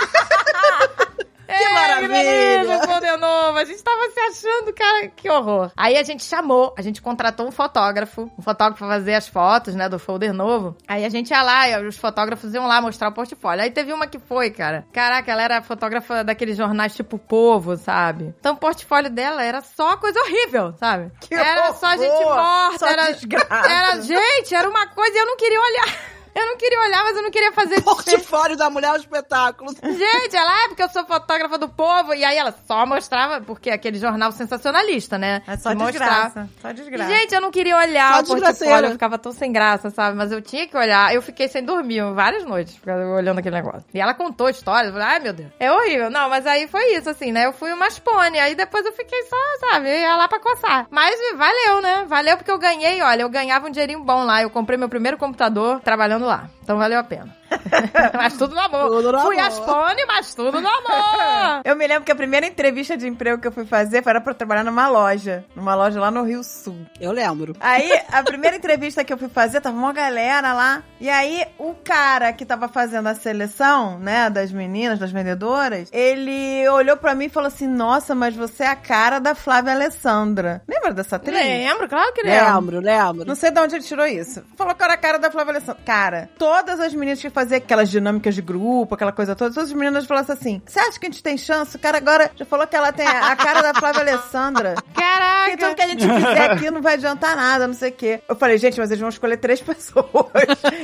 [1.47, 2.77] Que maravilha!
[2.77, 3.57] um folder novo.
[3.57, 5.71] A gente tava se achando, cara, que horror.
[5.75, 9.75] Aí a gente chamou, a gente contratou um fotógrafo, um fotógrafo pra fazer as fotos,
[9.75, 10.75] né, do folder novo.
[10.87, 13.63] Aí a gente ia lá, e os fotógrafos iam lá mostrar o portfólio.
[13.63, 14.85] Aí teve uma que foi, cara.
[14.91, 18.33] Caraca, ela era fotógrafa daqueles jornais tipo Povo, sabe?
[18.39, 21.11] Então o portfólio dela era só coisa horrível, sabe?
[21.21, 21.97] Que era só horror!
[21.97, 23.71] gente morta, Só era desgraça.
[23.71, 26.16] era, gente, era uma coisa e eu não queria olhar.
[26.37, 29.73] Eu não queria olhar, mas eu não queria fazer Portfólio da mulher um espetáculo.
[29.73, 32.13] Gente, ela é porque eu sou fotógrafa do povo.
[32.13, 35.41] E aí ela só mostrava, porque aquele jornal sensacionalista, né?
[35.47, 36.47] É só desgraça.
[36.61, 37.09] Só desgraça.
[37.09, 40.15] Gente, eu não queria olhar Só o portfólio, eu ficava tão sem graça, sabe?
[40.15, 41.13] Mas eu tinha que olhar.
[41.13, 43.85] Eu fiquei sem dormir várias noites, olhando aquele negócio.
[43.93, 46.09] E ela contou histórias, eu falei, ai meu Deus, é horrível.
[46.11, 47.45] Não, mas aí foi isso, assim, né?
[47.45, 50.87] Eu fui uma spone, aí depois eu fiquei só, sabe, ia lá pra coçar.
[50.91, 52.05] Mas valeu, né?
[52.07, 54.41] Valeu porque eu ganhei, olha, eu ganhava um dinheirinho bom lá.
[54.43, 56.49] Eu comprei meu primeiro computador trabalhando lá.
[56.67, 57.33] Então valeu a pena.
[58.13, 58.89] mas tudo no amor.
[58.89, 59.47] Tudo no Fui amor.
[59.47, 61.61] a spone, mas tudo no amor.
[61.63, 64.21] Eu me lembro que a primeira entrevista de emprego que eu fui fazer foi era
[64.21, 65.45] pra trabalhar numa loja.
[65.55, 66.77] Numa loja lá no Rio Sul.
[66.99, 67.55] Eu lembro.
[67.59, 70.83] Aí, a primeira entrevista que eu fui fazer, tava uma galera lá.
[70.99, 76.67] E aí, o cara que tava fazendo a seleção, né, das meninas, das vendedoras, ele
[76.69, 80.61] olhou pra mim e falou assim: Nossa, mas você é a cara da Flávia Alessandra.
[80.67, 81.33] Lembra dessa atriz?
[81.33, 82.45] Lembro, claro que lembro.
[82.45, 83.25] Lembro, lembro.
[83.25, 84.43] Não sei de onde ele tirou isso.
[84.57, 85.81] Falou que era a cara da Flávia Alessandra.
[85.85, 89.75] Cara, todas as meninas que faziam aquelas dinâmicas de grupo, aquela coisa toda, todas as
[89.75, 91.75] meninas falaram assim: Você acha que a gente tem chance?
[91.75, 94.75] O cara agora já falou que ela tem a a cara da Flávia Alessandra.
[94.95, 95.51] Caraca.
[95.51, 98.21] Então, o que a gente fizer aqui não vai adiantar nada, não sei o quê.
[98.27, 100.05] Eu falei, gente, mas eles vão escolher três pessoas.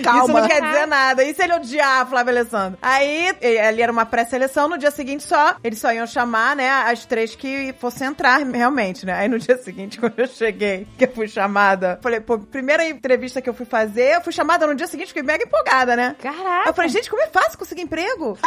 [0.03, 0.23] Calma.
[0.23, 1.23] Isso não quer dizer nada.
[1.23, 2.77] E se ele odiar a Flávia Alessandra?
[2.81, 3.29] Aí,
[3.65, 7.35] ali era uma pré-seleção, no dia seguinte só, eles só iam chamar, né, as três
[7.35, 9.13] que fossem entrar realmente, né?
[9.13, 13.41] Aí no dia seguinte, quando eu cheguei, que eu fui chamada, falei, pô, primeira entrevista
[13.41, 15.62] que eu fui fazer, eu fui chamada no dia seguinte, fiquei mega empolgada,
[15.95, 16.15] né?
[16.19, 16.69] Aí Caraca.
[16.69, 18.37] eu falei, gente, como é fácil conseguir emprego?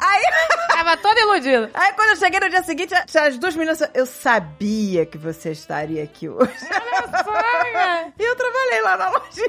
[0.00, 0.22] aí,
[0.68, 1.70] Tava toda iludida.
[1.72, 3.82] Aí quando eu cheguei no dia seguinte, as duas meninas.
[3.94, 6.52] Eu sabia que você estaria aqui hoje.
[7.26, 9.48] Olha E eu trabalhei lá na lojinha.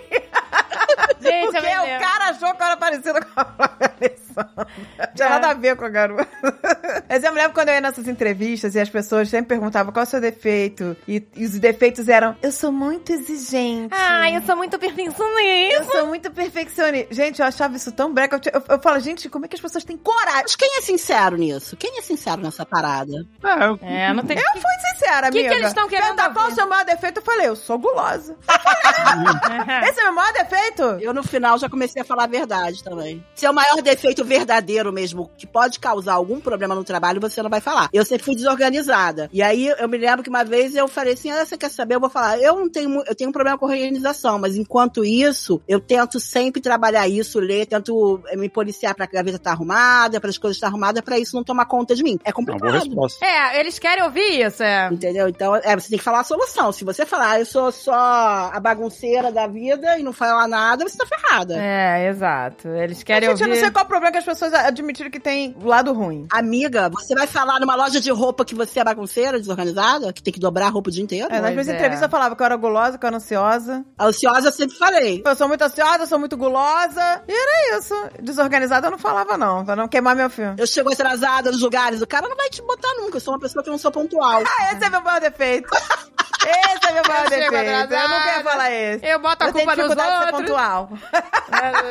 [1.20, 3.90] Gente, Porque o cara achou que eu era parecida com a Flávia
[4.96, 5.16] Pensando.
[5.16, 6.28] Tinha nada a ver com a garota.
[7.10, 10.04] Mas eu me lembro quando eu ia nessas entrevistas e as pessoas sempre perguntavam qual
[10.04, 10.96] é o seu defeito.
[11.08, 13.94] E, e os defeitos eram: Eu sou muito exigente.
[13.98, 15.74] Ai, eu sou muito perfeccionista.
[15.74, 17.14] Eu sou muito perfeccionista.
[17.14, 18.36] Gente, eu achava isso tão breca.
[18.46, 20.44] Eu, eu, eu falo, gente, como é que as pessoas têm coragem?
[20.44, 21.76] Mas quem é sincero nisso?
[21.78, 23.26] Quem é sincero nessa parada?
[23.44, 24.38] É, eu- É, não tem...
[24.38, 25.56] Eu fui sincera, Que que amiga.
[25.56, 27.20] eles tão querendo Perguntar qual é o seu maior defeito?
[27.20, 28.36] Eu falei, eu sou gulosa.
[29.90, 30.84] Esse é meu maior defeito?
[31.02, 33.24] Eu, no final, já comecei a falar a verdade também.
[33.36, 37.42] Se é o maior defeito verdadeiro mesmo, que pode causar algum problema no trabalho, você
[37.42, 37.90] não vai falar.
[37.94, 39.30] Eu sempre fui desorganizada.
[39.32, 41.96] E aí, eu me lembro que uma vez eu falei assim, ah, você quer saber?
[41.96, 45.62] Eu vou falar, eu não tenho, eu tenho um problema com organização, mas enquanto isso,
[45.68, 49.52] eu tento sempre trabalhar isso, ler, tento eh, me policiar pra que a gaveta tá
[49.52, 52.20] arrumada, para as coisas estar arrumadas, pra isso não tomar conta de mim.
[52.24, 52.84] É é uma boa complicado.
[52.84, 53.26] resposta.
[53.26, 54.90] É, eles querem ouvir isso, é.
[54.92, 55.28] Entendeu?
[55.28, 56.72] Então, é, você tem que falar a solução.
[56.72, 60.88] Se você falar, ah, eu sou só a bagunceira da vida e não falar nada,
[60.88, 61.56] você tá ferrada.
[61.58, 62.68] É, exato.
[62.70, 63.56] Eles querem Gente, eu ouvir...
[63.56, 66.26] não sei qual é o problema que as pessoas admitiram que tem o lado ruim.
[66.32, 70.34] Amiga, você vai falar numa loja de roupa que você é bagunceira, desorganizada, que tem
[70.34, 71.28] que dobrar a roupa o dia inteiro?
[71.30, 71.74] É, nas minhas é.
[71.74, 73.86] entrevistas eu falava que eu era gulosa, que eu era ansiosa.
[74.00, 75.22] Ansiosa eu sempre falei.
[75.26, 77.24] Eu sou muito ansiosa, eu sou muito gulosa.
[77.28, 77.94] E era isso.
[78.22, 80.56] Desorganizada eu não falava, não, pra não queimar meu filme.
[80.58, 83.18] Eu chego atrasada nos lugares, o cara não vai te botar nunca.
[83.18, 84.44] Eu sou uma pessoa que não sou pontual.
[84.46, 85.68] Ah, esse é meu maior defeito.
[86.46, 87.94] Esse é meu maior Eu defeito.
[87.94, 89.06] Eu não quero falar esse.
[89.06, 90.42] Eu boto a eu tenho culpa nos dificuldade de ser outros.
[90.42, 90.90] pontual.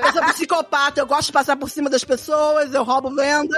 [0.05, 2.14] Eu sou psicopata, eu gosto de passar por cima das pessoas,
[2.73, 3.57] eu roubo venda.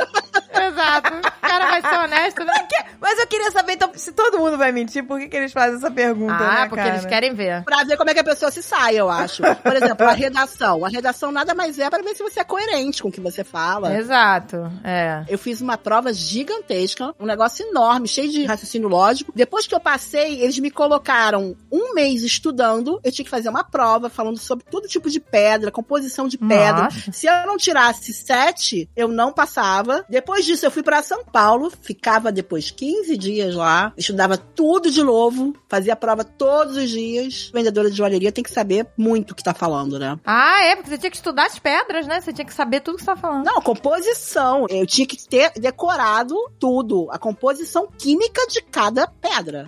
[0.54, 1.14] Exato.
[1.14, 2.52] O cara vai ser honesto, né?
[3.00, 5.76] Mas eu queria saber, então, se todo mundo vai mentir, por que, que eles fazem
[5.76, 6.94] essa pergunta, Ah, né, porque cara?
[6.94, 7.62] eles querem ver.
[7.64, 9.42] Pra ver como é que a pessoa se sai, eu acho.
[9.62, 10.84] Por exemplo, a redação.
[10.84, 13.44] A redação nada mais é pra ver se você é coerente com o que você
[13.44, 13.96] fala.
[13.96, 14.70] Exato.
[14.82, 15.24] É.
[15.28, 19.32] Eu fiz uma prova gigantesca, um negócio enorme, cheio de raciocínio lógico.
[19.34, 23.00] Depois que eu passei, eles me colocaram um mês estudando.
[23.04, 26.84] Eu tinha que fazer uma prova falando sobre todo tipo de pedra, composição de pedra.
[26.84, 27.12] Nossa.
[27.12, 28.12] Se eu não tirasse
[28.46, 30.04] sete, eu não passava.
[30.08, 35.02] Depois disso, eu fui pra São Paulo, ficava depois 15 dias lá, estudava tudo de
[35.02, 37.50] novo, fazia prova todos os dias.
[37.52, 40.18] Vendedora de joalheria tem que saber muito o que tá falando, né?
[40.24, 42.20] Ah, é, porque você tinha que estudar as pedras, né?
[42.20, 43.44] Você tinha que saber tudo que você tá falando.
[43.44, 44.66] Não, composição.
[44.68, 47.08] Eu tinha que ter decorado tudo.
[47.10, 49.66] A composição química de cada pedra.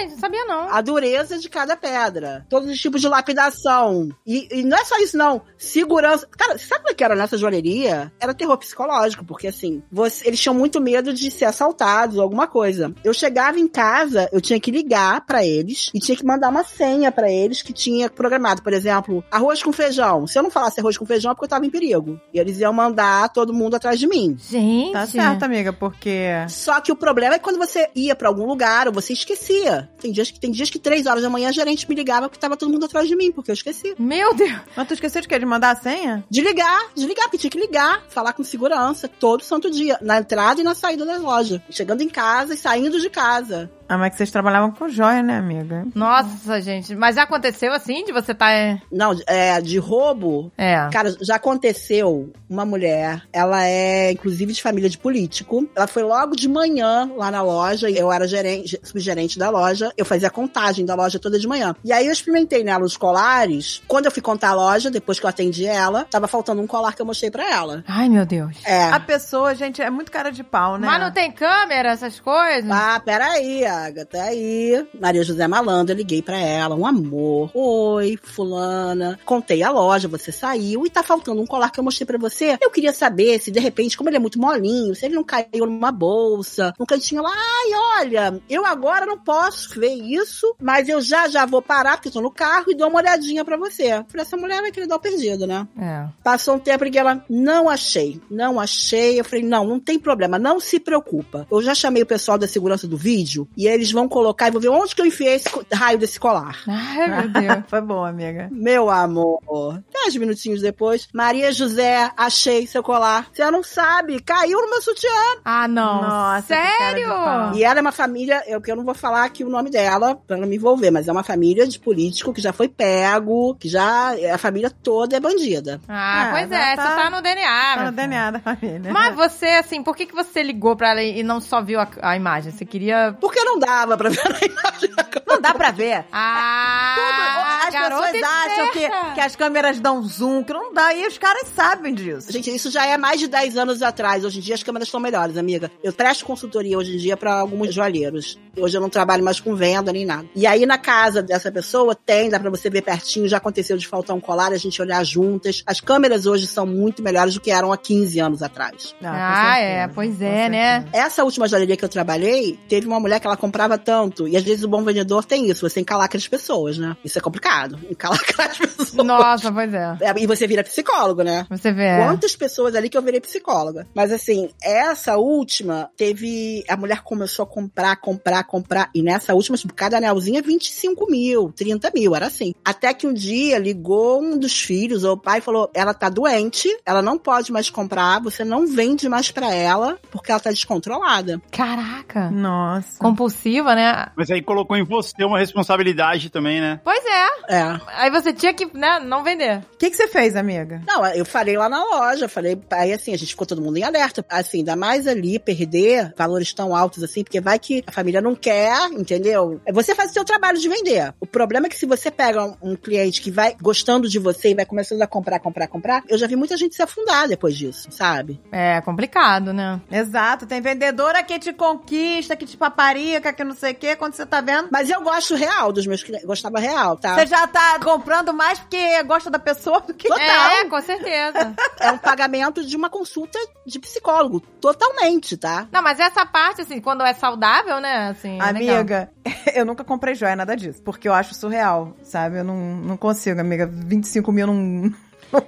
[0.00, 0.68] Gente, não sabia não.
[0.68, 2.46] A dureza de cada pedra.
[2.48, 4.08] Todos os tipos de lapidação.
[4.26, 5.42] E, e não é só isso, não.
[5.58, 6.26] Segurança.
[6.36, 7.99] Cara, sabe o que era nessa joalheria?
[8.20, 12.46] Era terror psicológico, porque assim, você- eles tinham muito medo de ser assaltados ou alguma
[12.46, 12.92] coisa.
[13.04, 16.64] Eu chegava em casa, eu tinha que ligar pra eles e tinha que mandar uma
[16.64, 18.62] senha pra eles que tinha programado.
[18.62, 20.26] Por exemplo, arroz com feijão.
[20.26, 22.20] Se eu não falasse arroz com feijão, é porque eu tava em perigo.
[22.32, 24.36] E eles iam mandar todo mundo atrás de mim.
[24.38, 24.92] Gente.
[24.92, 26.28] Tá certo, amiga, porque...
[26.48, 29.88] Só que o problema é quando você ia pra algum lugar ou você esquecia.
[30.00, 32.40] Tem dias que tem dias que três horas da manhã a gerente me ligava porque
[32.40, 33.94] tava todo mundo atrás de mim, porque eu esqueci.
[33.98, 34.58] Meu Deus.
[34.76, 35.38] Mas tu esqueceu de quê?
[35.38, 36.24] De mandar a senha?
[36.30, 40.18] De ligar, de ligar, porque tinha que ligar, falar com segurança todo santo dia, na
[40.18, 41.62] entrada e na saída da loja.
[41.70, 43.70] Chegando em casa e saindo de casa.
[43.90, 45.84] Ah, mas que vocês trabalhavam com joia, né, amiga?
[45.96, 46.94] Nossa, gente.
[46.94, 48.48] Mas já aconteceu assim de você tá.
[48.52, 48.80] É.
[48.90, 50.52] Não, é, de roubo.
[50.56, 50.88] é.
[50.92, 55.68] Cara, já aconteceu uma mulher, ela é inclusive de família de político.
[55.74, 60.04] Ela foi logo de manhã lá na loja, eu era gerente, subgerente da loja, eu
[60.04, 61.74] fazia a contagem da loja toda de manhã.
[61.84, 63.82] E aí eu experimentei nela os colares.
[63.88, 66.94] Quando eu fui contar a loja, depois que eu atendi ela, tava faltando um colar
[66.94, 67.82] que eu mostrei pra ela.
[67.88, 68.56] Ai, meu Deus.
[68.64, 68.84] É.
[68.84, 70.86] A pessoa, gente, é muito cara de pau, né?
[70.86, 72.70] Mas não tem câmera, essas coisas?
[72.70, 74.86] Ah, peraí, Agatha, aí.
[74.98, 77.50] Maria José Malandra, eu liguei pra ela, um amor.
[77.54, 79.18] Oi, fulana.
[79.24, 82.58] Contei a loja, você saiu e tá faltando um colar que eu mostrei pra você.
[82.60, 85.66] Eu queria saber se, de repente, como ele é muito molinho, se ele não caiu
[85.66, 87.30] numa bolsa, num cantinho lá.
[87.30, 92.08] Ai, olha, eu agora não posso ver isso, mas eu já já vou parar, porque
[92.08, 94.04] eu tô no carro, e dou uma olhadinha pra você.
[94.08, 95.66] Falei, essa mulher vai querer dar o perdido, né?
[95.78, 96.06] É.
[96.22, 99.18] Passou um tempo em que ela não achei, não achei.
[99.20, 101.46] Eu falei, não, não tem problema, não se preocupa.
[101.50, 104.60] Eu já chamei o pessoal da segurança do vídeo e eles vão colocar e vou
[104.60, 106.58] ver onde que eu enfiei esse raio desse colar.
[106.68, 107.64] Ai, meu Deus.
[107.68, 108.48] Foi bom, amiga.
[108.52, 109.82] Meu amor.
[109.92, 113.26] Dez minutinhos depois, Maria José, achei seu colar.
[113.32, 115.10] Você não sabe, caiu no meu sutiã.
[115.44, 116.02] Ah, não.
[116.02, 117.08] Nossa, Sério?
[117.54, 120.16] E ela é uma família, eu, que eu não vou falar aqui o nome dela
[120.26, 123.68] pra não me envolver, mas é uma família de político que já foi pego, que
[123.68, 125.80] já, a família toda é bandida.
[125.88, 127.74] Ah, Ah, pois é, tá- você tá no DNA.
[127.76, 127.92] Tá no.
[127.92, 128.92] DNA da família.
[128.92, 131.88] Mas você, assim, por que, que você ligou pra ela e não só viu a,
[132.02, 132.52] a imagem?
[132.52, 133.16] Você queria.
[133.20, 134.90] Porque não dava pra ver a imagem.
[135.26, 136.04] Não Não dá pra ver.
[136.12, 141.06] Ah, Tudo- as pessoas acham que, que as câmeras dão zoom, que não dá, e
[141.06, 142.30] os caras sabem disso.
[142.32, 144.24] Gente, isso já é mais de 10 anos atrás.
[144.24, 145.70] Hoje em dia as câmeras estão melhores, amiga.
[145.82, 148.38] Eu presto consultoria hoje em dia pra alguns joalheiros.
[148.56, 150.26] Hoje eu não trabalho mais com venda nem nada.
[150.34, 153.86] E aí na casa dessa pessoa tem, dá pra você ver pertinho, já aconteceu de
[153.86, 155.62] faltar um colar, a gente olhar juntas.
[155.66, 158.94] As câmeras hoje são muito melhores do que eram há 15 anos atrás.
[159.02, 160.84] Ah, é, pois é, né?
[160.92, 164.26] Essa última joalheria que eu trabalhei, teve uma mulher que ela comprava tanto.
[164.28, 166.96] E às vezes o bom vendedor tem isso, você encalacra as pessoas, né?
[167.04, 167.78] Isso é complicado.
[167.90, 168.92] Encalacrar as pessoas.
[169.04, 169.96] Nossa, pois é.
[170.00, 171.46] É, E você vira psicólogo, né?
[171.50, 171.98] Você vê.
[171.98, 173.86] Quantas pessoas ali que eu virei psicóloga.
[173.94, 176.64] Mas assim, essa última teve.
[176.68, 178.90] A mulher começou a comprar, comprar, comprar.
[178.94, 182.54] E nessa última, tipo, cada anelzinha, 25 mil, 30 mil, era assim.
[182.64, 186.08] Até que um dia ligou um dos filhos, ou o pai, e falou: ela tá
[186.08, 190.50] doente, ela não pode mais comprar, você não vende mais pra ela, porque ela tá
[190.50, 191.40] descontrolada.
[191.50, 192.30] Caraca.
[192.30, 192.98] Nossa.
[192.98, 194.06] Compulsiva, né?
[194.16, 196.80] Mas aí colocou em você uma responsabilidade também, né?
[196.84, 197.54] Pois é.
[197.56, 197.80] É.
[197.88, 199.58] Aí você tinha que, né, não vender.
[199.74, 200.82] O que, que você fez, amiga?
[200.86, 203.82] Não, eu falei lá na loja, falei, aí assim, a gente ficou todo mundo em
[203.82, 204.24] alerta.
[204.28, 208.29] Assim, ainda mais ali, perder valores tão altos assim, porque vai que a família não
[208.34, 209.60] quer, entendeu?
[209.64, 211.14] É Você faz o seu trabalho de vender.
[211.20, 214.50] O problema é que se você pega um, um cliente que vai gostando de você
[214.50, 217.56] e vai começando a comprar, comprar, comprar, eu já vi muita gente se afundar depois
[217.56, 218.40] disso, sabe?
[218.52, 219.80] É complicado, né?
[219.90, 224.14] Exato, tem vendedora que te conquista, que te paparica, que não sei o quê, quando
[224.14, 224.68] você tá vendo.
[224.70, 227.14] Mas eu gosto real dos meus clientes, gostava real, tá?
[227.14, 230.08] Você já tá comprando mais porque gosta da pessoa do que.
[230.08, 230.50] Total.
[230.50, 231.54] É, com certeza.
[231.80, 235.66] É um pagamento de uma consulta de psicólogo, totalmente, tá?
[235.72, 238.14] Não, mas essa parte, assim, quando é saudável, né?
[238.20, 238.76] Assim, é legal.
[238.76, 239.10] Amiga,
[239.54, 240.82] eu nunca comprei joia, nada disso.
[240.82, 242.38] Porque eu acho surreal, sabe?
[242.38, 243.66] Eu não, não consigo, amiga.
[243.66, 244.46] 25 mil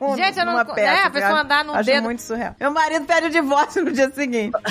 [0.01, 0.17] num.
[0.17, 2.55] Gente, eu não- numa é, a pessoa andar no acho dedo- muito surreal.
[2.59, 4.53] Meu marido pede o divórcio no dia seguinte.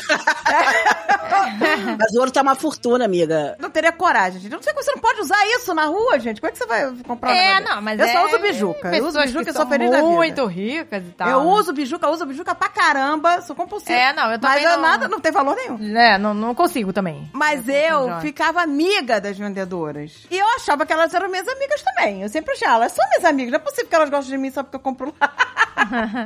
[2.00, 3.56] Mas o ouro tá uma fortuna, amiga.
[3.60, 4.52] não teria coragem, gente.
[4.52, 6.42] Eu não sei como você não pode usar isso na rua, gente.
[6.42, 8.96] Como é que você vai comprar um É, não, mas Eu é só uso bijuca.
[8.96, 10.10] Eu uso bijuca que e sou feliz da vida.
[10.10, 11.30] muito ricas e tal.
[11.30, 11.52] Eu né?
[11.52, 13.98] uso bijuca, uso bijuca pra caramba, sou compulsiva.
[13.98, 15.98] É, não, eu Mas também eu não- nada, não tem valor nenhum.
[15.98, 17.30] É, não, não consigo também.
[17.34, 20.26] Mas Eu eu ficava amiga das vendedoras.
[20.30, 22.22] E eu achava que elas eram minhas amigas também.
[22.24, 23.52] Eu sempre achava, elas são minhas amigas.
[23.52, 25.68] Não é possível que elas gostem de mim só porque eu compro lá.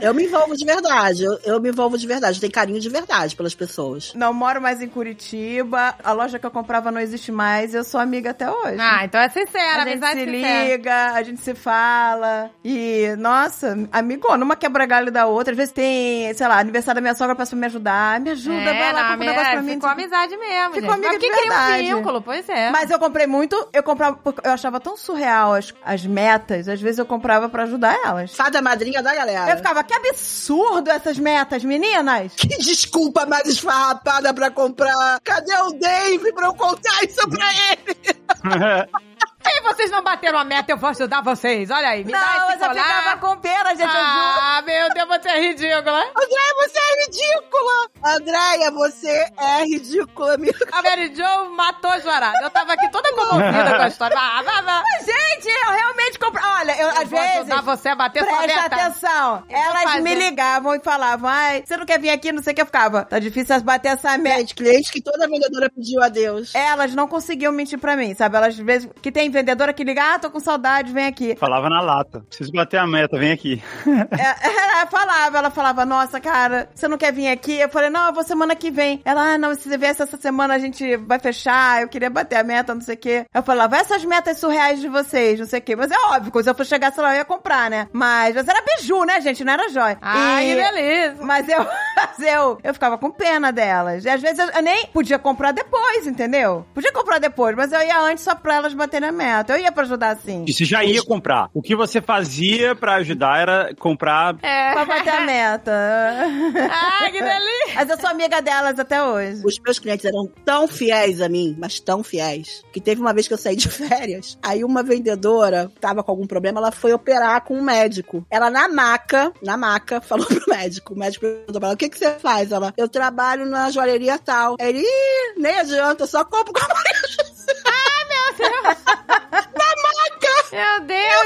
[0.02, 1.24] Eu me envolvo de verdade.
[1.24, 2.38] Eu, eu me envolvo de verdade.
[2.38, 4.14] Eu tenho carinho de verdade pelas pessoas.
[4.16, 5.96] Não moro mais em Curitiba.
[6.04, 7.74] A loja que eu comprava não existe mais.
[7.74, 8.78] Eu sou amiga até hoje.
[8.80, 10.64] Ah, então é sincera, a gente se sincera.
[10.66, 12.50] liga, a gente se fala.
[12.64, 15.52] E, nossa, amigona, uma quebra galho da outra.
[15.52, 18.20] Às vezes tem, sei lá, aniversário da minha sogra pra me ajudar.
[18.20, 19.74] Me ajuda, É, vai lá, não, compra um negócio pra mim.
[19.74, 21.06] Ficou amizade mesmo, Ficou gente.
[21.06, 21.84] amiga Mas de que cria um verdade.
[21.96, 22.70] vínculo, pois é.
[22.72, 26.82] Mas eu comprei muito, eu comprava, porque eu achava tão surreal as, as metas, às
[26.82, 28.36] vezes eu comprava pra ajudar elas.
[28.36, 29.45] Fada madrinha da galera.
[29.52, 32.34] Eu ficava, que absurdo essas metas, meninas!
[32.36, 35.20] Que desculpa mais esfarrapada pra comprar.
[35.24, 37.98] Cadê o Dave pra eu contar isso pra ele?
[39.48, 41.70] E vocês não bateram a meta, eu vou ajudar vocês.
[41.72, 42.84] Olha aí, me dá não, esse eu colar.
[42.84, 44.40] ficava com pena, gente, eu juro.
[44.40, 46.00] Ah, meu Deus, você é ridícula.
[46.16, 47.90] Andréia, você é ridícula!
[48.04, 50.58] Andréia, você é ridícula, amiga.
[50.72, 52.40] A Mary Jo matou a Joarada.
[52.42, 54.16] Eu tava aqui toda comovida com a história.
[54.16, 54.84] Vá, vá, vá.
[55.00, 56.60] Gente, eu realmente comprava.
[56.60, 57.36] Olha, eu, às vou vezes.
[57.38, 58.76] ajudar você a bater sua Presta meta.
[58.76, 59.44] atenção.
[59.50, 60.02] Eu vou Elas fazer.
[60.02, 62.62] me ligavam e falavam: ai, você não quer vir aqui, não sei o que.
[62.62, 63.04] Eu ficava.
[63.06, 64.40] Tá difícil bater essa meta.
[64.40, 66.54] Gente, cliente que toda vendedora pediu a Deus.
[66.56, 68.38] Elas não conseguiam mentir pra mim, sabe?
[68.38, 71.36] Elas, às vezes, que tem vendedora que liga, ah, tô com saudade, vem aqui.
[71.36, 72.22] Falava na lata.
[72.28, 73.62] Preciso bater a meta, vem aqui.
[74.18, 77.60] É, ela falava, ela falava, nossa, cara, você não quer vir aqui?
[77.60, 79.02] Eu falei, não, eu vou semana que vem.
[79.04, 82.38] Ela, ah, não, se você viesse essa semana, a gente vai fechar, eu queria bater
[82.38, 83.26] a meta, não sei o quê.
[83.34, 85.76] Eu falava, essas metas surreais de vocês, não sei o quê.
[85.76, 87.88] Mas é óbvio, quando eu for chegar, sei lá, eu ia comprar, né?
[87.92, 89.44] Mas, mas era biju, né, gente?
[89.44, 89.98] Não era jóia.
[90.02, 91.24] Ai, E- beleza.
[91.24, 91.60] Mas eu,
[91.98, 94.06] mas eu, eu ficava com pena delas.
[94.06, 96.66] E às vezes eu, eu nem podia comprar depois, entendeu?
[96.74, 99.25] Podia comprar depois, mas eu ia antes só pra elas baterem a meta.
[99.48, 100.46] Eu ia pra ajudar assim.
[100.48, 101.50] E você já ia comprar.
[101.54, 104.36] O que você fazia pra ajudar era comprar.
[104.42, 104.74] É.
[104.74, 105.72] Pra bater a meta.
[107.02, 107.76] Ai, que delícia.
[107.76, 109.42] Mas eu sou amiga delas até hoje.
[109.44, 113.28] Os meus clientes eram tão fiéis a mim, mas tão fiéis, que teve uma vez
[113.28, 117.42] que eu saí de férias, aí uma vendedora tava com algum problema, ela foi operar
[117.44, 118.26] com um médico.
[118.30, 120.94] Ela na maca, na maca, falou pro médico.
[120.94, 122.52] O médico perguntou pra ela, o que que você faz?
[122.52, 124.56] Ela, eu trabalho na joalheria tal.
[124.60, 128.75] Ele, Ih, nem adianta, eu só compro com a Meu Deus,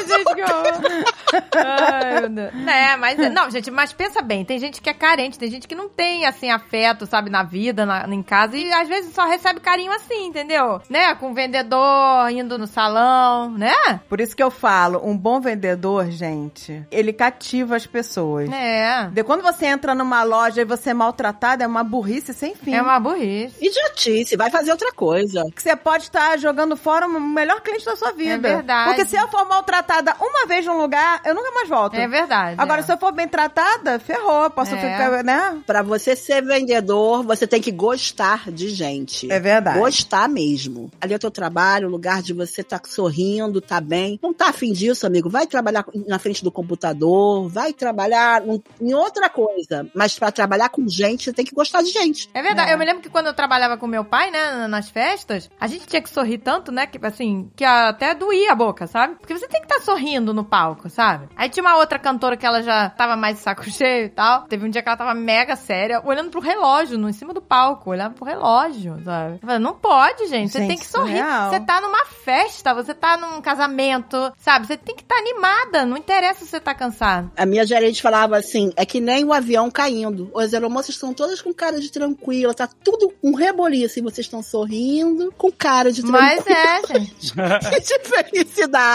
[0.07, 1.03] gente, que horror.
[1.55, 2.53] Ai, meu Deus.
[2.67, 3.17] É, mas.
[3.31, 6.25] Não, gente, mas pensa bem, tem gente que é carente, tem gente que não tem,
[6.25, 10.27] assim, afeto, sabe, na vida, na, em casa, e às vezes só recebe carinho assim,
[10.27, 10.81] entendeu?
[10.89, 11.13] Né?
[11.15, 14.01] Com o vendedor indo no salão, né?
[14.07, 18.49] Por isso que eu falo, um bom vendedor, gente, ele cativa as pessoas.
[18.51, 19.09] É.
[19.11, 22.73] De quando você entra numa loja e você é maltratado, é uma burrice sem fim.
[22.73, 23.55] É uma burrice.
[23.63, 25.43] Idiotice, vai fazer outra coisa.
[25.55, 28.47] Que você pode estar jogando fora o melhor cliente da sua vida.
[28.47, 28.89] É verdade.
[28.89, 31.95] Porque se eu for maltratada uma vez num lugar, eu nunca mais volto.
[31.95, 32.55] É verdade.
[32.59, 32.83] Agora, é.
[32.83, 34.49] se eu for bem tratada, ferrou.
[34.51, 34.77] Posso É.
[34.77, 35.59] ficar, né?
[35.65, 39.31] Pra você ser vendedor, você tem que gostar de gente.
[39.31, 39.79] É verdade.
[39.79, 40.91] Gostar mesmo.
[41.01, 44.19] Ali é o teu trabalho, o lugar de você tá sorrindo, tá bem.
[44.21, 45.27] Não tá afim disso, amigo?
[45.27, 48.43] Vai trabalhar na frente do computador, vai trabalhar
[48.79, 49.89] em outra coisa.
[49.95, 52.29] Mas pra trabalhar com gente, você tem que gostar de gente.
[52.33, 52.69] É verdade.
[52.69, 52.73] É.
[52.75, 55.87] Eu me lembro que quando eu trabalhava com meu pai, né, nas festas, a gente
[55.87, 58.98] tinha que sorrir tanto, né, que assim, que até doía a boca, sabe?
[59.07, 61.27] Porque você tem que estar sorrindo no palco, sabe?
[61.35, 64.43] Aí tinha uma outra cantora que ela já tava mais de saco cheio e tal.
[64.43, 67.41] Teve um dia que ela tava mega séria, olhando pro relógio, no em cima do
[67.41, 69.35] palco, olhava pro relógio, sabe?
[69.35, 70.51] Eu falei, não pode, gente.
[70.51, 71.17] Você tem que sorrir.
[71.17, 71.49] surreal.
[71.49, 74.67] Você tá numa festa, você tá num casamento, sabe?
[74.67, 75.85] Você tem que estar animada.
[75.85, 77.31] Não interessa se você tá cansado.
[77.37, 80.31] A minha gerente falava assim: é que nem o avião caindo.
[80.35, 83.99] As aeromoças estão todas com cara de tranquila, tá tudo um reboliço.
[83.99, 86.59] E vocês estão sorrindo com cara de Mas tranquila.
[86.59, 87.33] é, gente.
[87.89, 88.88] de felicidade.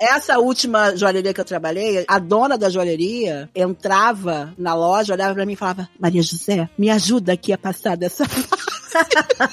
[0.00, 5.46] Essa última joalheria que eu trabalhei, a dona da joalheria entrava na loja, olhava pra
[5.46, 8.24] mim e falava: Maria José, me ajuda aqui a passar dessa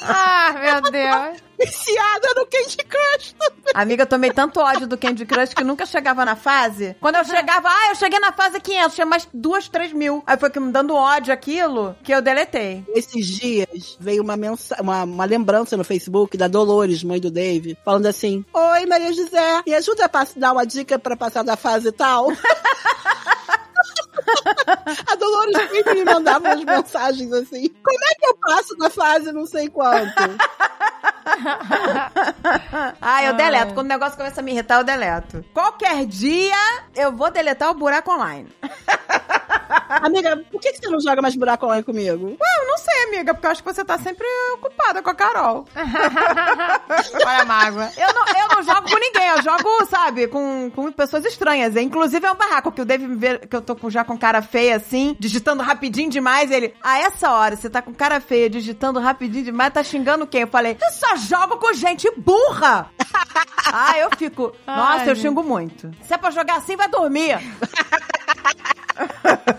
[0.04, 1.51] Ah, meu Deus.
[1.66, 3.36] Viciada no Candy Crush.
[3.74, 6.96] Amiga, eu tomei tanto ódio do Candy Crush que nunca chegava na fase.
[7.00, 10.24] Quando eu chegava, ah, eu cheguei na fase 500, tinha mais duas, três mil.
[10.26, 12.84] Aí foi que me dando ódio aquilo que eu deletei.
[12.96, 17.78] Esses dias veio uma, mensa uma, uma lembrança no Facebook da Dolores, mãe do Dave,
[17.86, 21.92] falando assim: Oi, Maria José, me ajuda a dar uma dica pra passar da fase
[21.92, 22.28] tal.
[25.08, 29.32] A Dolores sempre me mandava umas mensagens assim: Como é que eu passo da fase
[29.32, 30.14] não sei quanto?
[33.02, 33.74] Ah, eu deleto.
[33.74, 35.46] Quando o negócio começa a me irritar, eu deleto.
[35.54, 36.56] Qualquer dia,
[36.96, 38.50] eu vou deletar o buraco online.
[39.90, 42.38] Amiga, por que que você não joga mais buraco online comigo?
[42.40, 45.66] Eu não sei, amiga, porque eu acho que você tá sempre ocupada com a Carol.
[45.76, 47.92] Olha a mágoa.
[47.98, 51.76] Eu não, eu não jogo com ninguém, eu jogo, sabe, com, com pessoas estranhas.
[51.76, 54.42] Inclusive é um barraco que o Dave me vê que eu tô já com cara
[54.42, 56.52] feia assim, digitando rapidinho demais.
[56.52, 60.42] Ele, a essa hora, você tá com cara feia, digitando rapidinho demais, tá xingando quem?
[60.42, 62.90] Eu falei, eu só jogo com gente burra.
[63.72, 65.92] ah, eu fico, nossa, Ai, eu xingo muito.
[66.04, 67.40] Se é pra jogar assim, vai dormir.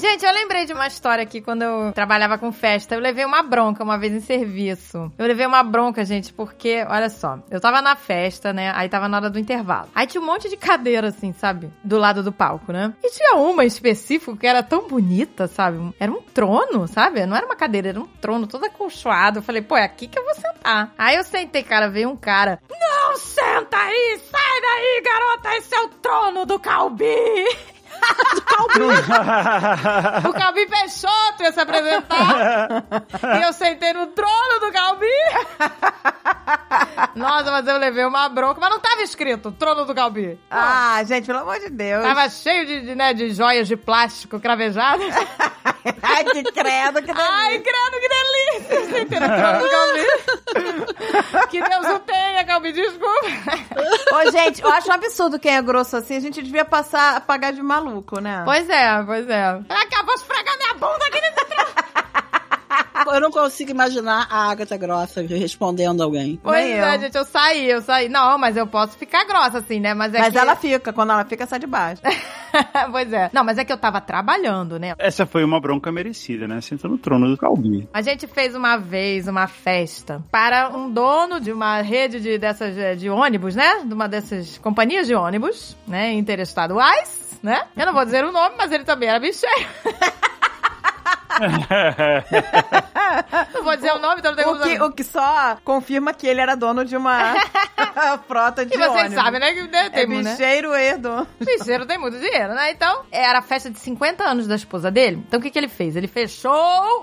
[0.00, 2.94] Gente, eu lembrei de uma história aqui quando eu trabalhava com festa.
[2.94, 5.12] Eu levei uma bronca uma vez em serviço.
[5.18, 8.72] Eu levei uma bronca, gente, porque, olha só, eu tava na festa, né?
[8.74, 9.90] Aí tava na hora do intervalo.
[9.94, 11.70] Aí tinha um monte de cadeira, assim, sabe?
[11.84, 12.94] Do lado do palco, né?
[13.04, 15.94] E tinha uma em específico que era tão bonita, sabe?
[16.00, 17.26] Era um trono, sabe?
[17.26, 19.40] Não era uma cadeira, era um trono todo acolchoado.
[19.40, 20.94] Eu falei, pô, é aqui que eu vou sentar.
[20.96, 22.58] Aí eu sentei, cara, veio um cara.
[22.70, 24.18] Não senta aí!
[24.30, 25.56] Sai daí, garota!
[25.58, 27.04] Esse é o trono do Calbi!
[30.28, 32.84] O Calbi Peixoto ia se apresentar.
[33.38, 35.06] e eu sentei no trono do Calbi.
[37.14, 38.60] Nossa, mas eu levei uma bronca.
[38.60, 40.38] Mas não tava escrito trono do Calbi.
[40.50, 42.02] Ah, gente, pelo amor de Deus.
[42.02, 45.14] Tava cheio de, de, né, de joias de plástico cravejadas.
[46.02, 47.30] Ai, que credo, que delícia.
[47.30, 48.98] Ai, credo, que delícia!
[48.98, 51.48] Sentei no trono do Calbi.
[51.50, 53.26] que Deus o tenha, Calbi, desculpa.
[54.12, 56.16] Ô, gente, eu acho um absurdo quem é grosso assim.
[56.16, 57.89] A gente devia passar, pagar de maluco,
[58.20, 58.42] né?
[58.44, 59.44] Pois é, pois é.
[59.68, 61.40] Acabou de esfregar minha bunda aqui nesse.
[63.12, 66.38] Eu não consigo imaginar a Agatha Grossa respondendo alguém.
[66.42, 67.00] Pois Nem é, eu.
[67.00, 68.08] gente, eu saí, eu saí.
[68.08, 69.94] Não, mas eu posso ficar grossa assim, né?
[69.94, 70.38] Mas é Mas que...
[70.38, 72.02] ela fica, quando ela fica, sai de baixo.
[72.92, 73.30] pois é.
[73.32, 74.94] Não, mas é que eu tava trabalhando, né?
[74.98, 76.60] Essa foi uma bronca merecida, né?
[76.60, 77.88] Senta no trono do Calbi.
[77.92, 82.76] A gente fez uma vez uma festa para um dono de uma rede de dessas
[82.76, 83.82] eh, de ônibus, né?
[83.84, 86.12] De uma dessas companhias de ônibus, né?
[86.12, 87.66] Interestaduais, né?
[87.76, 89.68] Eu não vou dizer o nome, mas ele também era bicheiro.
[93.54, 96.26] não vou dizer o nome, então não tem O que, o que só confirma que
[96.26, 97.34] ele era dono de uma
[98.26, 99.14] frota de E vocês ônibus.
[99.14, 99.52] sabem, né?
[99.52, 100.30] Que né, É tem, né?
[100.30, 101.26] bicheiro e dono.
[101.40, 102.70] Bicheiro tem muito dinheiro, né?
[102.70, 105.22] Então, era a festa de 50 anos da esposa dele.
[105.26, 105.96] Então, o que, que ele fez?
[105.96, 106.52] Ele fechou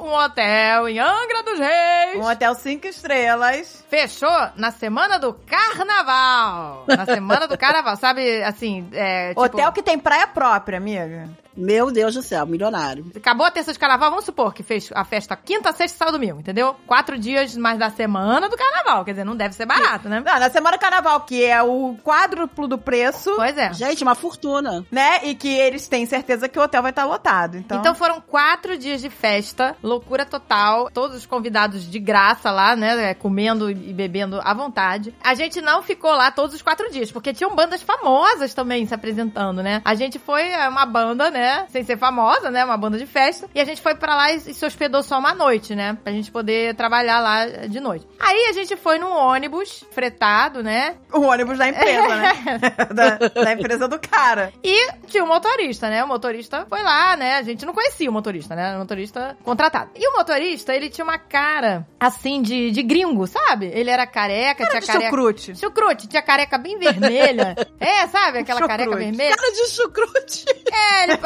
[0.03, 2.15] um hotel em Angra dos Reis.
[2.17, 3.85] Um hotel cinco estrelas.
[3.89, 6.85] Fechou na semana do carnaval.
[6.87, 8.43] Na semana do carnaval, sabe?
[8.43, 9.29] Assim, é.
[9.29, 11.29] Tipo, Hotel que tem praia própria, amiga.
[11.57, 13.05] Meu Deus do céu, milionário.
[13.15, 16.39] Acabou a terça de carnaval, vamos supor que fez a festa quinta, sexta, sábado, domingo,
[16.39, 16.75] entendeu?
[16.85, 19.03] Quatro dias mais da semana do carnaval.
[19.03, 20.21] Quer dizer, não deve ser barato, né?
[20.25, 23.73] Não, na semana do carnaval, que é o quádruplo do preço, Pois é.
[23.73, 24.85] Gente, uma fortuna.
[24.91, 25.19] né?
[25.23, 27.57] E que eles têm certeza que o hotel vai estar lotado.
[27.57, 32.75] Então, Então foram quatro dias de festa, loucura total, todos os convidados de graça lá,
[32.75, 35.13] né, comendo e bebendo à vontade.
[35.23, 38.93] A gente não ficou lá todos os quatro dias, porque tinham bandas famosas também se
[38.93, 39.81] apresentando, né?
[39.83, 43.47] A gente foi é, uma banda, né, sem ser famosa, né, uma banda de festa,
[43.53, 46.31] e a gente foi pra lá e, se hospedou só uma noite, né, pra gente
[46.31, 48.07] poder trabalhar lá de noite.
[48.19, 52.33] Aí a gente foi num ônibus fretado, né, o ônibus da empresa, né?
[52.93, 54.51] da, da empresa do cara.
[54.63, 56.03] E tinha um motorista, né?
[56.03, 57.35] O motorista foi lá, né?
[57.37, 58.75] A gente não conhecia o motorista, né?
[58.75, 59.91] O motorista contratado.
[59.95, 63.67] E o motorista, ele tinha uma cara, assim, de, de gringo, sabe?
[63.73, 65.05] Ele era careca, Cara tinha de careca...
[65.05, 65.55] chucrute.
[65.55, 67.55] Chucrute, tinha careca bem vermelha.
[67.79, 68.39] é, sabe?
[68.39, 68.77] Aquela Chucrute.
[68.77, 69.35] careca vermelha.
[69.35, 70.45] Cara de chucrute.
[70.71, 71.17] É, ele,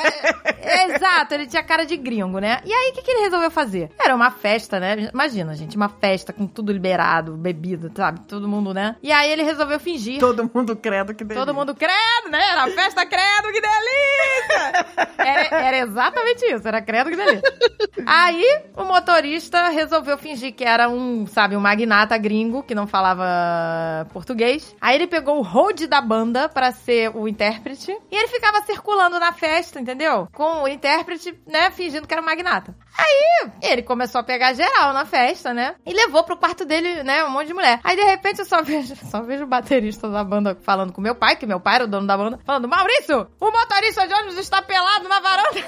[0.89, 2.61] exato, ele tinha cara de gringo, né?
[2.65, 3.91] E aí, o que, que ele resolveu fazer?
[3.99, 5.09] Era uma festa, né?
[5.13, 8.21] Imagina, gente, uma festa com tudo liberado, bebida, sabe?
[8.27, 8.95] Todo mundo, né?
[9.01, 10.19] E aí ele resolveu fingir.
[10.19, 11.45] Todo mundo credo que delícia.
[11.45, 12.41] Todo mundo credo, né?
[12.51, 15.11] Era festa credo, que delícia!
[15.17, 17.53] Era, era exatamente isso, era credo, que delícia.
[18.05, 18.45] Aí,
[18.75, 24.75] o motorista resolveu fingir que era um, sabe, um magnata gringo que não falava português.
[24.81, 29.19] Aí ele pegou o hold da banda pra ser o intérprete e ele ficava circulando
[29.19, 30.00] na festa, entendeu?
[30.33, 32.75] Com o intérprete, né, fingindo que era magnata.
[32.97, 35.75] Aí, ele começou a pegar geral na festa, né?
[35.85, 37.79] E levou pro quarto dele, né, um monte de mulher.
[37.83, 41.15] Aí, de repente, eu só vejo, só vejo o baterista da banda falando com meu
[41.15, 44.37] pai, que meu pai era o dono da banda, falando, Maurício, o motorista de ônibus
[44.37, 45.51] está pelado na varanda.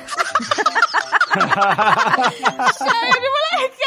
[2.78, 3.30] Cheio de
[3.70, 3.86] que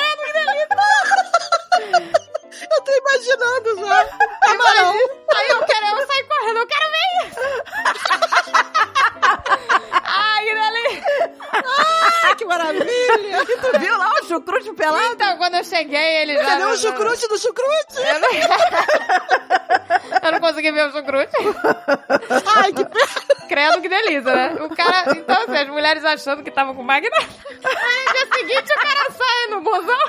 [1.93, 2.17] delícia.
[2.71, 4.05] Eu tô imaginando já.
[4.43, 4.95] Camarão.
[5.35, 7.41] Aí eu quero, eu saio correndo, eu quero ver isso.
[10.05, 11.33] Ai, delícia.
[12.25, 13.43] Ai, que maravilha.
[13.43, 15.05] E tu viu lá o chucrute pelado?
[15.13, 16.45] Então, quando eu cheguei, ele já...
[16.45, 17.97] Cadê o chucrute do chucrute?
[17.97, 18.31] Eu não...
[20.23, 21.37] eu não consegui ver o chucrute.
[22.57, 23.26] Ai, que pena.
[23.49, 24.57] Credo, que delícia, né?
[24.61, 25.13] O cara...
[25.17, 27.27] Então, assim, as mulheres achando que tava com magnata.
[27.65, 30.05] Aí, no dia seguinte, o cara sai no busão.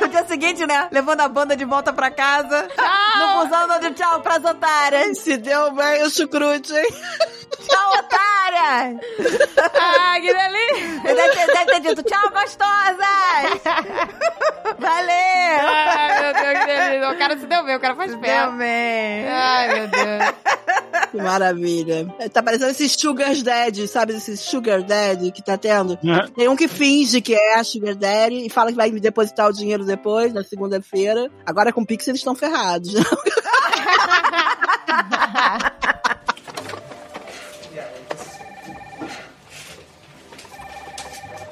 [0.00, 0.88] No dia seguinte, né?
[0.90, 2.66] Levando a banda de volta pra casa.
[3.18, 5.18] No busão dando tchau pras otárias.
[5.18, 6.88] Se deu bem o chucrute, hein?
[7.60, 8.98] Tchau, otárias!
[9.74, 11.00] Ai, que delícia.
[11.14, 13.60] Deve ter, deve ter dito tchau, gostosas!
[14.78, 15.68] Valeu!
[15.68, 17.10] Ai, meu Deus, que delícia.
[17.10, 18.46] O cara se deu bem, o cara faz Deu pé.
[18.56, 19.28] bem.
[19.28, 20.34] Ai, meu Deus.
[21.10, 22.06] Que maravilha.
[22.32, 24.14] Tá parecendo esses sugar daddy, sabe?
[24.14, 25.98] Esses sugar daddy que tá tendo.
[26.34, 29.52] Tem um que finge que é sugar daddy e fala que vai me depositar o
[29.52, 31.30] dinheiro depois, na segunda-feira.
[31.44, 32.94] Agora com o Pix eles estão ferrados.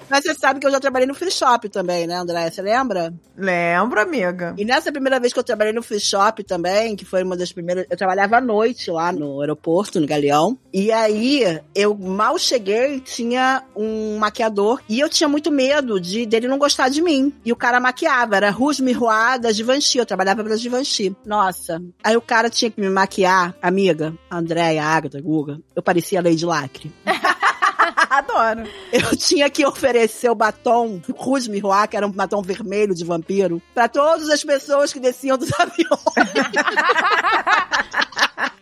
[0.09, 2.50] Mas você sabe que eu já trabalhei no free shop também, né, André?
[2.50, 3.12] Você lembra?
[3.36, 4.54] Lembro, amiga.
[4.56, 7.52] E nessa primeira vez que eu trabalhei no free shop também, que foi uma das
[7.52, 7.86] primeiras.
[7.90, 10.59] Eu trabalhava à noite lá no aeroporto, no Galeão.
[10.72, 14.80] E aí, eu mal cheguei, tinha um maquiador.
[14.88, 17.32] E eu tinha muito medo de dele não gostar de mim.
[17.44, 19.98] E o cara maquiava, era Rouge Miroir da Givenchy.
[19.98, 21.14] Eu trabalhava pra Givenchy.
[21.24, 21.82] Nossa.
[22.02, 25.61] Aí o cara tinha que me maquiar, amiga, Andréia, Agatha, Guga.
[25.74, 26.92] Eu parecia a Lady Lacre.
[28.09, 28.68] Adoro.
[28.92, 33.62] Eu tinha que oferecer o batom Rouge Miroir, que era um batom vermelho de vampiro,
[33.74, 35.98] pra todas as pessoas que desciam dos aviões.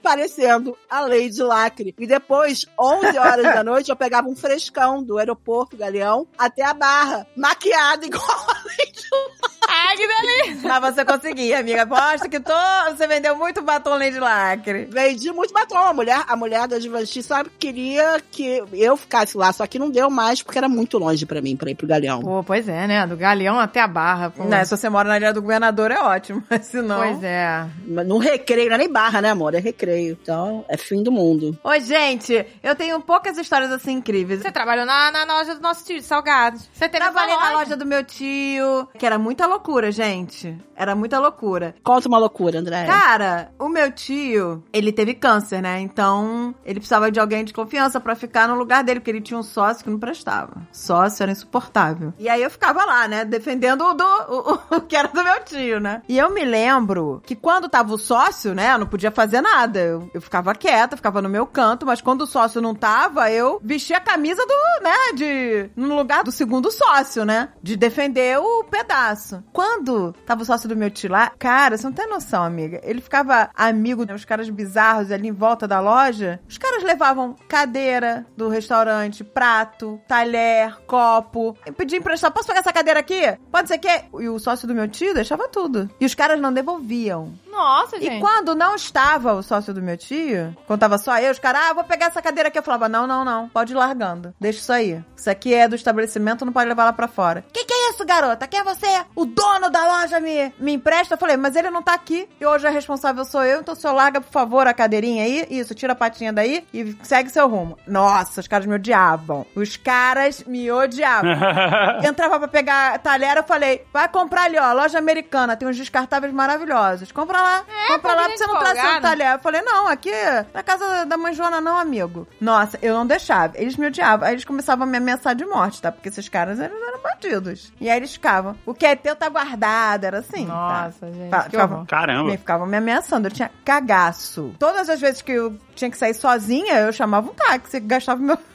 [0.02, 1.94] Parecendo a Lady Lacre.
[1.98, 6.72] E depois, 11 horas da noite, eu pegava um frescão do aeroporto Galeão até a
[6.74, 9.55] barra, maquiada igual a Lady Ai,
[9.96, 10.68] que delícia.
[10.68, 11.82] Mas você conseguia, amiga.
[11.82, 12.52] Aposto que to...
[12.90, 14.86] você vendeu muito batom Lady Lacre.
[14.90, 15.78] Vendi muito batom.
[15.78, 19.90] A mulher, a mulher da Givenchy, sabe, queria que eu ficasse lá, só que não
[19.90, 22.20] deu mais porque era muito longe pra mim, pra ir pro Galeão.
[22.20, 23.06] Pô, pois é, né?
[23.06, 24.30] Do Galeão até a Barra.
[24.30, 24.44] Pô.
[24.44, 26.98] Não, se você mora na ilha do governador é ótimo, mas se não...
[26.98, 27.66] Pois é.
[27.86, 29.54] Mas No recreio, não é nem barra, né, amor?
[29.54, 30.18] É recreio.
[30.20, 31.58] Então, é fim do mundo.
[31.64, 34.42] Oi, gente, eu tenho poucas histórias assim incríveis.
[34.42, 36.68] Você trabalhou na, na loja do nosso tio, de salgados.
[36.72, 40.56] Você teve Trabalhei na loja do meu tio, que era muita loucura, gente.
[40.74, 41.74] Era muita loucura.
[41.82, 42.84] Conta uma loucura, André.
[42.84, 45.80] Cara, o meu tio, ele teve câncer, né?
[45.80, 49.38] Então, ele precisava de alguém de confiança pra ficar no lugar dele, porque ele tinha
[49.38, 50.52] um sócio que não prestava.
[50.70, 52.12] Sócio era insuportável.
[52.18, 53.24] E aí eu ficava lá, né?
[53.24, 56.02] Defendendo o, do, o, o que era do meu tio, né?
[56.08, 58.74] E eu me lembro que quando tava o sócio, né?
[58.74, 59.80] Eu não podia fazer nada.
[59.80, 63.58] Eu, eu ficava quieta, ficava no meu canto, mas quando o sócio não tava, eu
[63.64, 65.12] vestia a camisa do, né?
[65.14, 65.70] De.
[65.74, 67.48] No lugar do segundo sócio, né?
[67.62, 69.42] De defender o pedaço.
[69.52, 72.80] Quando tava o sócio do meu tio lá, cara, você não tem noção, amiga.
[72.82, 76.40] Ele ficava amigo dos caras bizarros ali em volta da loja.
[76.48, 81.56] Os caras levavam cadeira do restaurante, prato, talher, copo.
[81.64, 83.36] Eu pedi emprestar, posso pegar essa cadeira aqui?
[83.50, 84.04] Pode ser que?
[84.20, 85.88] E o sócio do meu tio deixava tudo.
[86.00, 87.34] E os caras não devolviam.
[87.56, 88.20] Nossa, E gente.
[88.20, 91.72] quando não estava o sócio do meu tio, quando tava só eu, os caras, ah,
[91.74, 92.58] vou pegar essa cadeira aqui.
[92.58, 94.34] Eu falava, não, não, não, pode ir largando.
[94.38, 95.02] Deixa isso aí.
[95.16, 97.44] Isso aqui é do estabelecimento, não pode levar lá pra fora.
[97.52, 98.46] Que que é isso, garota?
[98.46, 98.86] Quem é você?
[99.14, 101.14] O dono da loja me, me empresta?
[101.14, 102.28] Eu falei, mas ele não tá aqui.
[102.40, 105.46] E hoje a responsável sou eu, então o senhor larga, por favor, a cadeirinha aí.
[105.50, 107.78] Isso, tira a patinha daí e segue seu rumo.
[107.86, 109.46] Nossa, os caras me odiavam.
[109.54, 111.30] Os caras me odiavam.
[112.04, 116.32] Entrava pra pegar talher, eu falei, vai comprar ali, ó, loja americana, tem uns descartáveis
[116.32, 117.10] maravilhosos.
[117.12, 117.45] Compra lá,
[117.88, 119.00] compra lá, pra você não trazer um folgada.
[119.00, 119.32] talher.
[119.34, 120.10] Eu falei, não, aqui
[120.54, 122.26] na casa da mãe Joana não, amigo.
[122.40, 123.52] Nossa, eu não deixava.
[123.56, 124.26] Eles me odiavam.
[124.26, 125.90] Aí eles começavam a me ameaçar de morte, tá?
[125.92, 127.72] Porque esses caras eles eram bandidos.
[127.80, 130.46] E aí eles ficavam, o que é teu tá guardado, era assim.
[130.46, 131.12] Nossa, tá?
[131.12, 131.86] gente, Fa- que ficavam-.
[131.86, 132.30] Caramba.
[132.30, 133.28] me ficavam me ameaçando.
[133.28, 134.54] Eu tinha cagaço.
[134.58, 138.38] Todas as vezes que eu tinha que sair sozinha, eu chamava um táxi, gastava meu.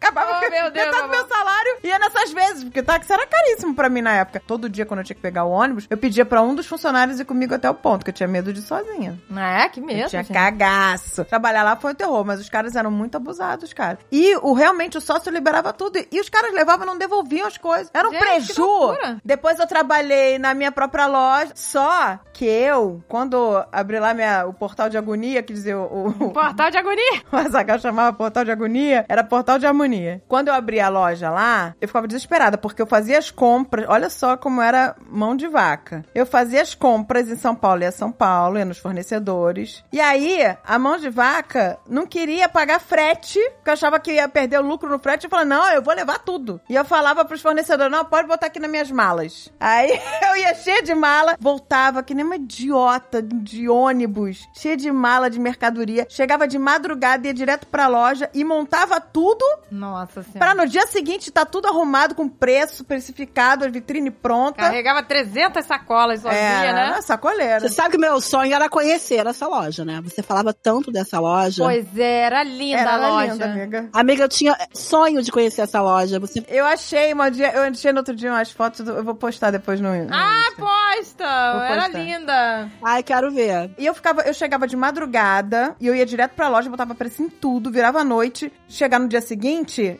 [0.00, 1.28] Acabava Oh, meu Deus, metade do meu amor.
[1.28, 4.40] salário ia nessas vezes, porque táxi era caríssimo pra mim na época.
[4.46, 7.18] Todo dia, quando eu tinha que pegar o ônibus, eu pedia pra um dos funcionários
[7.20, 9.18] ir comigo até o ponto, que eu tinha medo de ir sozinha.
[9.36, 10.32] É, que Eu medo, tinha gente.
[10.32, 11.24] cagaço.
[11.24, 13.98] Trabalhar lá foi um terror, mas os caras eram muito abusados, cara.
[14.10, 15.98] E o realmente o sócio liberava tudo.
[16.10, 17.90] E os caras levavam e não devolviam as coisas.
[17.94, 18.96] Era um Gente, preju.
[19.24, 21.52] Depois eu trabalhei na minha própria loja.
[21.54, 26.30] Só que eu, quando abri lá minha, o portal de agonia, quer dizer, o, o,
[26.32, 27.22] Portal de agonia.
[27.32, 30.22] o Azaghal chamava portal de agonia, era portal de harmonia.
[30.28, 34.10] Quando eu abri a loja lá, eu ficava desesperada, porque eu fazia as compras, olha
[34.10, 36.04] só como era mão de vaca.
[36.14, 39.84] Eu fazia as compras em São Paulo, ia São Paulo, ia nos fornecedores.
[39.92, 44.28] E aí, a mão de vaca não queria pagar frete, porque eu achava que ia
[44.28, 45.24] perder o lucro no frete.
[45.24, 46.60] Eu falava, não, eu vou levar tudo.
[46.68, 49.52] E eu falava pros fornecedores, não, pode botar aqui nas minhas malas.
[49.58, 49.90] Aí
[50.30, 55.30] eu ia cheia de mala, voltava que nem uma idiota de ônibus, cheia de mala
[55.30, 56.06] de mercadoria.
[56.08, 60.38] Chegava de madrugada, ia direto pra loja e montava tudo Nossa senhora.
[60.38, 64.58] pra no dia seguinte tá tudo arrumado com preço especificado, a vitrine pronta.
[64.62, 67.00] Carregava 300 sacolas sozinha, é, né?
[67.02, 67.60] sacoleira.
[67.60, 70.00] Você sabe que meu sonho era conhecer essa loja, né?
[70.04, 71.62] Você falava tanto dessa loja.
[71.64, 73.32] Pois é, era linda Era a loja.
[73.32, 73.88] linda, amiga.
[73.92, 76.18] Amiga, eu tinha sonho de conhecer essa loja.
[76.20, 79.14] Você Eu achei uma dia, eu achei no outro dia umas fotos, do- eu vou
[79.14, 80.62] postar depois no, no Ah, Insta.
[80.62, 81.24] posta!
[81.24, 81.98] Era postar.
[81.98, 82.70] linda.
[82.82, 83.70] Ai, quero ver.
[83.78, 87.22] E eu ficava, eu chegava de madrugada e eu ia direto pra loja, botava preço
[87.22, 89.35] em tudo, virava à noite, chegar no dia seguinte,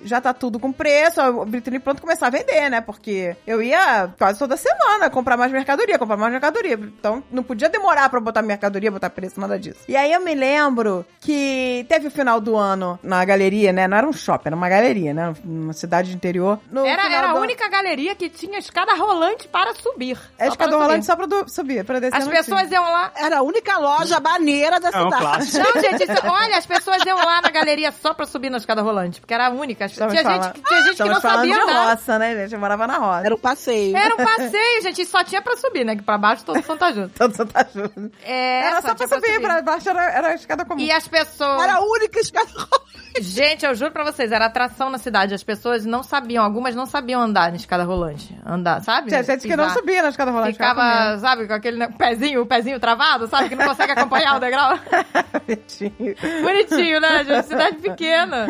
[0.05, 2.80] já tá tudo com preço, a vitrine pronto começar a vender, né?
[2.80, 6.74] Porque eu ia quase toda semana comprar mais mercadoria, comprar mais mercadoria.
[6.74, 9.80] Então não podia demorar pra botar mercadoria, botar preço, nada disso.
[9.89, 13.87] E aí eu me lembro que teve o final do ano na galeria, né?
[13.89, 15.34] Não era um shopping, era uma galeria, né?
[15.45, 16.59] Uma cidade de interior.
[16.70, 20.18] No Era, era a do- única galeria que tinha escada rolante para subir.
[20.39, 21.07] É escada para rolante subir.
[21.07, 22.16] só pra do- subir, pra descer.
[22.16, 22.74] As pessoas tinha.
[22.80, 23.12] iam lá.
[23.16, 25.22] Era a única loja maneira da É um cidade.
[25.22, 25.59] clássico.
[25.59, 28.82] Não, gente, isso- olha, as pessoas iam lá na galeria só pra subir na escada
[28.82, 29.89] rolante, porque era a única.
[29.89, 30.22] Tinha gente,
[30.53, 31.91] que- tinha gente que Estamos não falando sabia andar.
[31.91, 32.55] roça, né, gente?
[32.55, 33.27] Eu morava na roça.
[33.27, 33.97] Era um passeio.
[33.97, 35.97] Era um passeio, gente, e só tinha pra subir, né?
[35.97, 37.09] Que pra baixo todo mundo tá junto.
[37.18, 38.11] Todo Santa Júlia.
[38.24, 40.81] É, Era só pra tinha subir, pra baixo era, era a escada comum.
[40.81, 41.61] E as pessoas.
[41.61, 42.47] Era a única escada
[43.18, 45.35] Gente, eu juro pra vocês, era atração na cidade.
[45.35, 48.37] As pessoas não sabiam, algumas não sabiam andar na escada rolante.
[48.45, 49.09] Andar, sabe?
[49.09, 50.53] Tinha gente que não subia na escada rolante.
[50.53, 53.49] Ficava, sabe, com aquele pezinho, o pezinho travado, sabe?
[53.49, 54.79] Que não consegue acompanhar o degrau.
[55.47, 56.14] Bonitinho.
[56.43, 57.47] Bonitinho, né, gente?
[57.47, 58.47] Cidade pequena.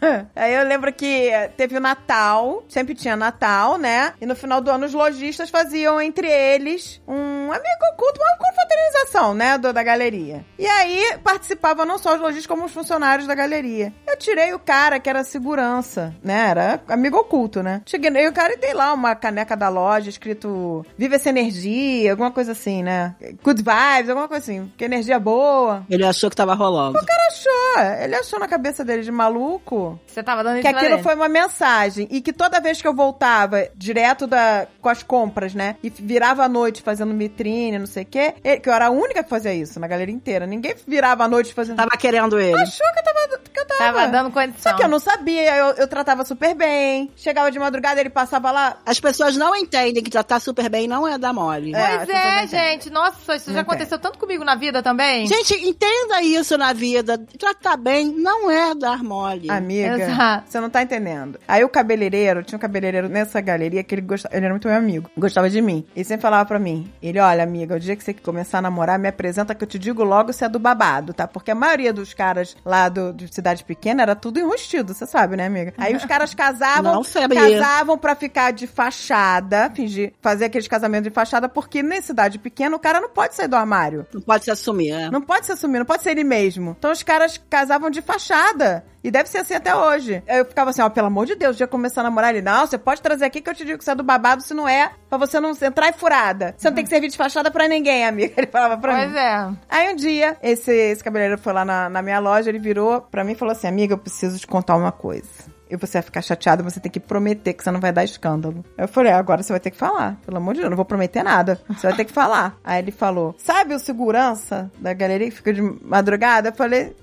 [0.34, 4.14] Aí eu lembro que teve o Natal, sempre tinha Natal, né?
[4.20, 9.34] E no final do ano os lojistas faziam entre eles um amigo oculto, uma confraternização,
[9.34, 9.58] né?
[9.58, 10.44] Do, da galeria.
[10.58, 13.92] E aí participavam não só os lojistas, como os funcionários da galeria.
[14.06, 16.48] Eu tirei o cara que era segurança, né?
[16.50, 17.82] Era amigo oculto, né?
[17.86, 22.30] Cheguei o cara e dei lá uma caneca da loja escrito Viva essa energia, alguma
[22.30, 23.14] coisa assim, né?
[23.42, 24.72] Good vibes, alguma coisa assim.
[24.76, 25.84] Que energia boa.
[25.90, 26.98] Ele achou que tava rolando.
[26.98, 31.02] Ele achou, ele achou na cabeça dele de maluco Você tava dando que aquilo dele.
[31.02, 35.54] foi uma mensagem e que toda vez que eu voltava direto da com as compras,
[35.54, 38.86] né, e virava à noite fazendo vitrine, não sei o quê, ele- que eu era
[38.86, 40.46] a única que fazia isso na galeria inteira.
[40.46, 42.54] Ninguém virava à noite fazendo Tava querendo ele.
[42.60, 43.16] Achou que eu tava
[43.52, 44.72] que eu tava, Tava dando condição.
[44.72, 47.10] Só que eu não sabia, eu, eu tratava super bem.
[47.16, 48.76] Chegava de madrugada, ele passava lá.
[48.86, 51.74] As pessoas não entendem que tratar super bem não é dar mole.
[51.74, 52.90] É, Pois é, gente.
[52.90, 55.26] Nossa, isso Não já aconteceu tanto comigo na vida também.
[55.26, 57.18] Gente, entenda isso na vida.
[57.38, 59.50] Tratar bem não é dar mole.
[59.50, 60.04] Amiga, amiga.
[60.04, 60.50] Exato.
[60.50, 61.38] Você não tá entendendo.
[61.46, 64.76] Aí o cabeleireiro, tinha um cabeleireiro nessa galeria que ele gostava, ele era muito meu
[64.76, 65.84] amigo, gostava de mim.
[65.94, 68.98] Ele sempre falava pra mim, ele, olha, amiga, o dia que você começar a namorar,
[68.98, 71.26] me apresenta que eu te digo logo se é do babado, tá?
[71.26, 75.36] Porque a maioria dos caras lá do, de cidade pequena era tudo enrustido, você sabe,
[75.36, 75.74] né, amiga?
[75.78, 77.40] Aí os caras casavam, Não sabia.
[77.40, 82.76] casavam pra ficar de fachada, fingir, fazer aqueles casamentos de fachada, porque na cidade pequena
[82.76, 84.06] o cara não pode sair do armário.
[84.12, 85.10] Não pode se assumir, é.
[85.10, 86.74] Não pode se assumir, não pode ser ele mesmo.
[86.78, 88.84] Então os caras casavam de fachada.
[89.06, 90.20] E deve ser assim até hoje.
[90.26, 92.42] Eu ficava assim, ó, pelo amor de Deus, eu começar a namorar ele.
[92.42, 94.52] Não, você pode trazer aqui que eu te digo que você é do babado, se
[94.52, 96.54] não é, pra você não entrar em furada.
[96.58, 98.34] Você não tem que servir de fachada pra ninguém, amiga.
[98.36, 99.16] Ele falava pra Pois mim.
[99.16, 99.50] é.
[99.70, 103.22] Aí um dia, esse, esse cabeleireiro foi lá na, na minha loja, ele virou pra
[103.22, 105.28] mim e falou assim: Amiga, eu preciso te contar uma coisa.
[105.70, 108.64] E você vai ficar chateada, você tem que prometer que você não vai dar escândalo.
[108.78, 110.16] Eu falei, agora você vai ter que falar.
[110.24, 111.60] Pelo amor de Deus, eu não vou prometer nada.
[111.68, 112.56] Você vai ter que falar.
[112.62, 116.50] Aí ele falou, sabe o segurança da galeria que fica de madrugada?
[116.50, 116.94] Eu falei,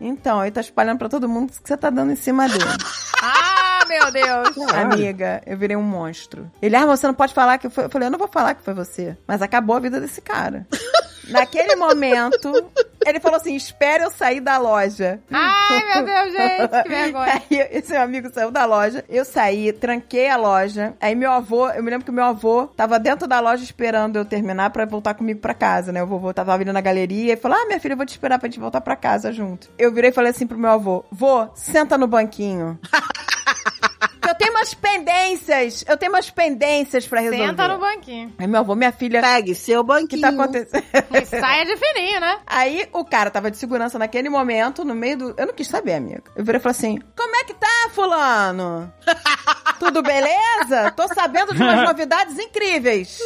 [0.00, 2.64] Então, ele tá espalhando pra todo mundo que você tá dando em cima dele.
[3.22, 4.72] Ah, meu Deus.
[4.72, 6.50] Amiga, eu virei um monstro.
[6.62, 7.84] Ele, ah, você não pode falar que foi.
[7.84, 9.14] Eu falei, eu não vou falar que foi você.
[9.26, 10.66] Mas acabou a vida desse cara.
[11.28, 12.50] Naquele momento,
[13.06, 15.20] ele falou assim: espere eu sair da loja.
[15.30, 17.32] Ai, meu Deus, gente, que vergonha.
[17.32, 20.94] Aí esse meu amigo saiu da loja, eu saí, tranquei a loja.
[21.00, 24.24] Aí meu avô, eu me lembro que meu avô tava dentro da loja esperando eu
[24.24, 26.02] terminar pra voltar comigo pra casa, né?
[26.02, 28.38] O vovô tava vindo na galeria e falou: Ah, minha filha, eu vou te esperar
[28.38, 29.70] pra gente voltar pra casa junto.
[29.78, 32.78] Eu virei e falei assim pro meu avô: Vô, senta no banquinho.
[34.28, 37.46] Eu tenho umas pendências, eu tenho umas pendências pra resolver.
[37.48, 38.32] Senta no banquinho.
[38.38, 40.22] Aí meu avô, minha filha, Pegue seu o que banquinho.
[40.22, 40.84] tá acontecendo?
[41.10, 42.38] E saia de fininho, né?
[42.46, 45.34] Aí o cara tava de segurança naquele momento, no meio do.
[45.36, 46.22] Eu não quis saber, amiga.
[46.36, 48.92] Eu virei e falei assim: Como é que tá, Fulano?
[49.78, 50.90] Tudo beleza?
[50.94, 53.18] Tô sabendo de umas novidades incríveis.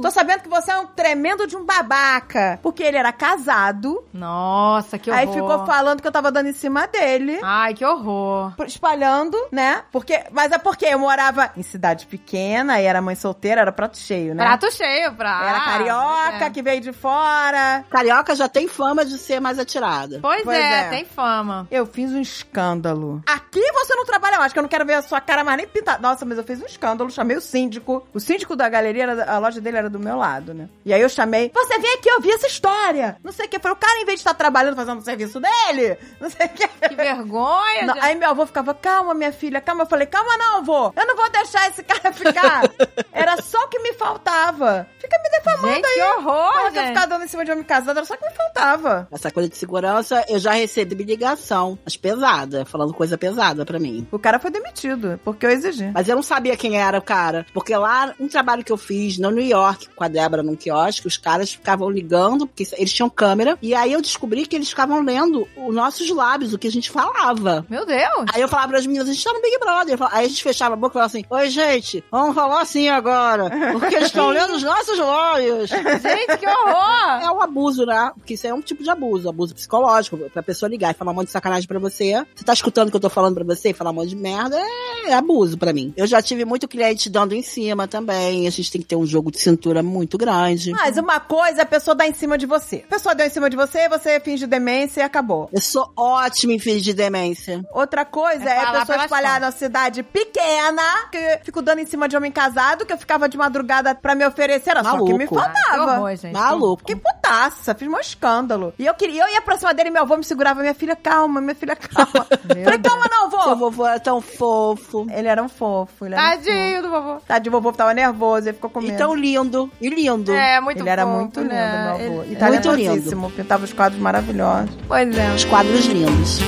[0.00, 2.58] Tô sabendo que você é um tremendo de um babaca.
[2.62, 4.02] Porque ele era casado.
[4.12, 5.20] Nossa, que horror.
[5.20, 7.38] Aí ficou falando que eu tava dando em cima dele.
[7.42, 8.54] Ai, que horror.
[8.66, 9.82] Espalhando, né?
[9.92, 13.96] Porque, mas é porque eu morava em cidade pequena e era mãe solteira, era prato
[13.98, 14.44] cheio, né?
[14.44, 15.48] Prato cheio, pra...
[15.48, 16.50] Era carioca É.
[16.50, 17.84] que veio de fora.
[17.90, 20.18] Carioca já tem fama de ser mais atirada.
[20.22, 20.88] Pois, Pois é, é.
[20.90, 21.66] tem fama.
[21.70, 23.22] Eu fiz um escândalo.
[23.26, 25.66] Aqui você não trabalha mais, que eu não quero ver a sua cara mais nem
[25.66, 25.98] pintada.
[26.00, 28.06] Nossa, mas eu fiz um escândalo, chamei o síndico.
[28.12, 30.68] O síndico da galeria, era- a loja dele era do meu lado, né?
[30.84, 33.16] E aí eu chamei, você vem aqui ouvir essa história.
[33.24, 33.58] Não sei o que.
[33.58, 36.48] Foi o cara, em vez de estar trabalhando, fazendo o serviço dele, não sei o
[36.50, 36.68] que.
[36.68, 37.86] Que vergonha.
[37.86, 39.82] Não, aí meu avô ficava, calma, minha filha, calma.
[39.82, 40.92] Eu falei, calma não, avô.
[40.94, 42.62] Eu não vou deixar esse cara ficar.
[43.12, 44.86] Era só o que me faltava.
[44.98, 45.94] Fica me defamando Gente, aí.
[45.94, 46.94] que horror, Ela quer gente.
[46.94, 49.08] ficar dando em cima de homem casado, era só o que me faltava.
[49.10, 54.06] Essa coisa de segurança, eu já recebi ligação, mas pesada, falando coisa pesada pra mim.
[54.12, 55.90] O cara foi demitido, porque eu exigi.
[55.92, 57.44] Mas eu não sabia quem era o cara.
[57.52, 61.06] Porque lá, um trabalho que eu fiz no New York, com a Débora num quiosque,
[61.06, 63.58] os caras ficavam ligando, porque eles tinham câmera.
[63.60, 66.90] E aí eu descobri que eles ficavam lendo os nossos lábios, o que a gente
[66.90, 67.66] falava.
[67.68, 68.26] Meu Deus.
[68.32, 69.98] Aí eu falava pras meninas, a gente tá no Big Brother.
[70.02, 72.88] Falava- Aí a gente fechava a boca e falava assim, Oi, gente, vamos falar assim
[72.88, 73.50] agora.
[73.72, 75.70] Porque eles estão lendo os nossos lábios.
[75.70, 77.22] Gente, que horror.
[77.22, 78.12] É um abuso, né?
[78.16, 80.16] Porque isso é um tipo de abuso, abuso psicológico.
[80.30, 82.24] Pra pessoa ligar e falar um monte de sacanagem pra você.
[82.34, 84.16] Você tá escutando o que eu tô falando pra você e falar um monte de
[84.16, 84.58] merda,
[85.06, 85.92] é abuso pra mim.
[85.96, 88.46] Eu já tive muito cliente dando em cima também.
[88.46, 90.70] A gente tem que ter um jogo de cintura muito grande.
[90.72, 92.84] Mas uma coisa é a pessoa dar em cima de você.
[92.86, 95.48] A pessoa deu em cima de você, você finge demência e acabou.
[95.52, 97.62] Eu sou ótima em fingir de demência.
[97.72, 100.80] Outra coisa É é, a pessoa espalhar na cidade pequena,
[101.10, 104.14] que eu fico dando em cima de homem casado, que eu ficava de madrugada pra
[104.14, 105.34] me oferecer, era só o que me Maluco.
[105.34, 105.92] Que faltava.
[105.98, 106.32] horror, gente.
[106.32, 106.84] Maluco.
[106.84, 108.72] Que putaça, fiz um escândalo.
[108.78, 110.94] E eu queria, eu ia pra cima dele e meu avô me segurava, minha filha,
[110.94, 112.26] calma, minha filha, calma.
[112.64, 113.56] Falei, calma não, Seu vô.
[113.56, 115.06] vovô é tão fofo.
[115.10, 116.44] Ele era um fofo, ele era um fofo.
[116.46, 117.20] Tadinho do vovô.
[117.26, 118.92] Tadinho, o vovô tava nervoso, ele ficou com medo.
[118.94, 119.68] E tão lindo.
[119.80, 120.32] E lindo.
[120.32, 121.82] É, muito ele era fofo, muito lindo, né?
[121.82, 122.02] meu avô.
[122.02, 124.70] Ele- E Muito talentosíssimo, pintava os quadros maravilhosos.
[124.86, 125.30] Pois é.
[125.34, 126.38] Os quadros lindos.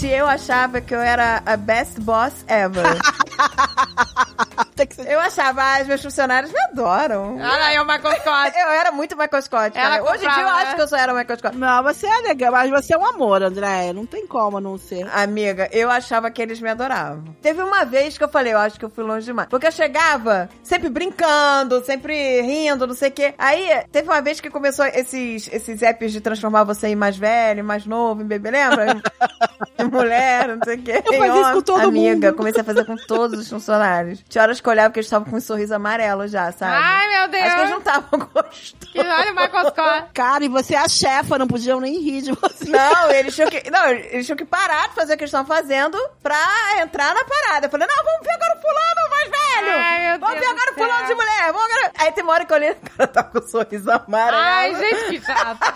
[0.00, 2.98] Gente, eu achava que eu era a best boss ever.
[4.94, 7.36] Ser eu achava, ah, os meus funcionários me adoram.
[7.36, 8.58] Olha aí o Michael Scott.
[8.58, 10.02] Eu era muito Michael Scott, Ela.
[10.10, 10.74] Hoje em dia eu acho né?
[10.74, 11.56] que eu só era Michael Scott.
[11.56, 13.92] Não, você é legal, mas você é um amor, André.
[13.92, 15.06] Não tem como não ser.
[15.12, 17.24] Amiga, eu achava que eles me adoravam.
[17.42, 19.48] Teve uma vez que eu falei, eu acho que eu fui longe demais.
[19.48, 23.34] Porque eu chegava sempre brincando, sempre rindo, não sei o quê.
[23.36, 27.62] Aí, teve uma vez que começou esses, esses apps de transformar você em mais velho,
[27.62, 29.00] mais novo, em bebê, lembra?
[29.90, 31.02] mulher, não sei o quê.
[31.04, 32.36] Eu fazia isso com todo Amiga, mundo.
[32.36, 33.89] comecei a fazer com todos os funcionários.
[34.28, 36.72] Tinha horas que eu olhava porque eles estavam com um sorriso amarelo já, sabe?
[36.76, 37.44] Ai, meu Deus.
[37.44, 38.86] Acho que eles não estavam gostando.
[38.92, 40.10] Que olha o Michael Scott.
[40.14, 42.70] Cara, e você é a chefa, não podiam nem rir de você.
[42.70, 43.70] Não, eles tinham que.
[43.70, 46.36] Não, eles tinham que parar de fazer o que eles estavam fazendo pra
[46.80, 47.66] entrar na parada.
[47.66, 49.78] Eu falei, não, vamos pegar o fulano mais velho!
[49.78, 51.52] Ai, meu vamos Deus pegar o fulano de mulher!
[51.52, 51.92] Vamos pegar...
[51.98, 54.42] Aí tem uma hora que eu olhei, o cara tá com um sorriso amarelo.
[54.42, 55.74] Ai, gente, que chato.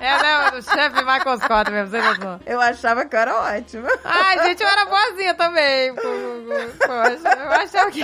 [0.00, 2.40] É, né, o chefe Michael Scott mesmo, você noção.
[2.46, 3.88] Eu achava que eu era ótima.
[4.04, 5.94] Ai, gente, eu era boazinha também.
[5.94, 8.00] Poxa, eu achava que...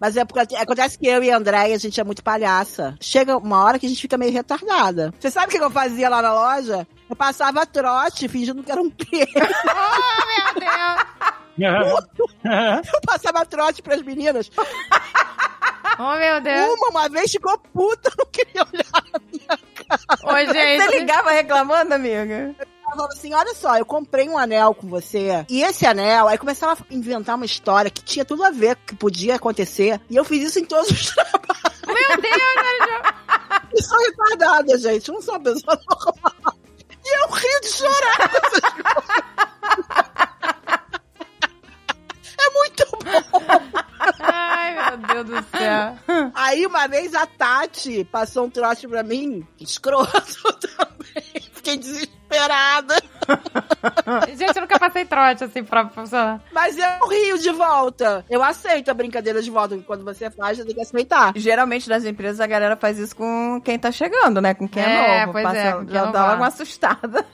[0.00, 2.96] Mas é porque acontece que eu e a Andréia, a gente é muito palhaça.
[3.00, 5.14] Chega uma hora que a gente fica meio retardada.
[5.20, 6.84] Você sabe o que eu fazia lá na loja?
[7.08, 9.32] Eu passava trote fingindo que era um cliente.
[9.36, 10.72] Oh, meu Deus.
[12.92, 14.50] Eu passava trote pras meninas.
[15.98, 16.74] Oh, meu Deus.
[16.78, 19.58] Uma, uma vez ficou puta, não queria olhar na minha
[20.34, 20.98] Oi, Você gente.
[20.98, 22.54] ligava reclamando, amiga?
[22.92, 25.46] Ela falava assim: olha só, eu comprei um anel com você.
[25.48, 28.94] E esse anel, aí começava a inventar uma história que tinha tudo a ver, que
[28.94, 29.98] podia acontecer.
[30.10, 31.82] E eu fiz isso em todos os trabalhos.
[31.86, 35.08] Meu Deus, Eu sou retardada, gente.
[35.08, 36.54] Eu não sou uma pessoa normal.
[37.04, 39.32] E eu rio de chorar essas coisas.
[42.38, 43.82] É muito bom.
[44.20, 46.30] Ai, meu Deus do céu.
[46.34, 50.12] Aí uma vez a Tati passou um trote pra mim, escroto
[50.60, 51.42] também.
[51.54, 52.21] Fiquei desesperada.
[54.36, 56.40] Gente, eu nunca passei trote assim pra funcionar.
[56.52, 58.24] Mas eu rio de volta.
[58.28, 59.76] Eu aceito a brincadeira de volta.
[59.86, 61.32] Quando você faz, você tem que aceitar.
[61.36, 64.54] Geralmente nas empresas a galera faz isso com quem tá chegando, né?
[64.54, 65.32] Com quem é, É, novo.
[65.32, 67.26] pois Passa- é, com quem já dá logo uma assustada.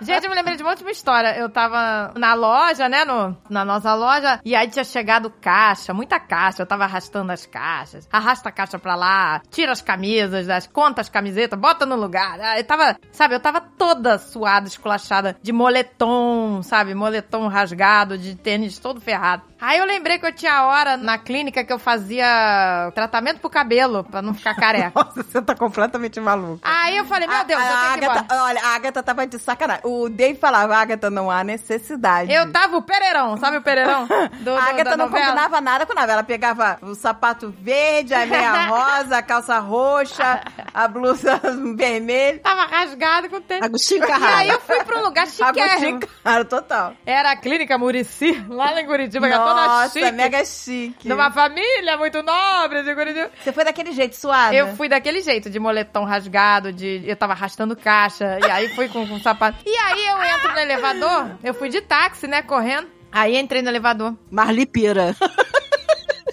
[0.00, 1.36] Gente, eu me lembrei de uma última história.
[1.36, 3.04] Eu tava na loja, né?
[3.04, 4.40] No, na nossa loja.
[4.44, 6.62] E aí tinha chegado caixa, muita caixa.
[6.62, 8.08] Eu tava arrastando as caixas.
[8.12, 12.38] Arrasta a caixa pra lá, tira as camisas, das, conta as camisetas, bota no lugar.
[12.40, 16.94] Ah, Eu tava, sabe, eu tava toda suada, esculachada, de moletom, sabe?
[16.94, 19.42] Moletom rasgado, de tênis todo ferrado.
[19.60, 24.04] Aí eu lembrei que eu tinha hora na clínica que eu fazia tratamento pro cabelo,
[24.04, 24.92] pra não ficar careca.
[24.94, 26.60] Nossa, você tá completamente maluco.
[26.62, 28.20] Aí eu falei, meu Deus, a, eu tenho embora.
[28.20, 29.55] Agatha, olha, a Agatha tava de sacanagem.
[29.84, 32.32] O Dave falava, Agatha, não há necessidade.
[32.32, 34.06] Eu tava o Pereirão, sabe o Pereirão?
[34.40, 36.12] Do, a Agatha não combinava nada com nada.
[36.12, 40.40] Ela pegava o sapato verde, a meia rosa, a calça roxa,
[40.72, 41.40] a blusa
[41.76, 42.38] vermelha.
[42.40, 43.64] Tava rasgado com o tênis.
[43.64, 44.46] Agostinho E aí Carrara.
[44.48, 45.62] eu fui pra um lugar chiquérrimo.
[45.62, 46.94] Agostinho, cara, total.
[47.04, 50.12] Era a clínica Murici, lá em Curitiba, é toda Nossa, chique.
[50.12, 51.08] mega chique.
[51.08, 53.30] Numa família muito nobre de Curitiba.
[53.42, 54.54] Você foi daquele jeito, suada?
[54.54, 58.88] Eu fui daquele jeito, de moletom rasgado, de eu tava arrastando caixa, e aí fui
[58.88, 59.45] com, com sapato.
[59.64, 62.88] E aí eu entro no elevador, eu fui de táxi, né, correndo.
[63.12, 64.14] Aí entrei no elevador.
[64.30, 65.16] Marli Pira.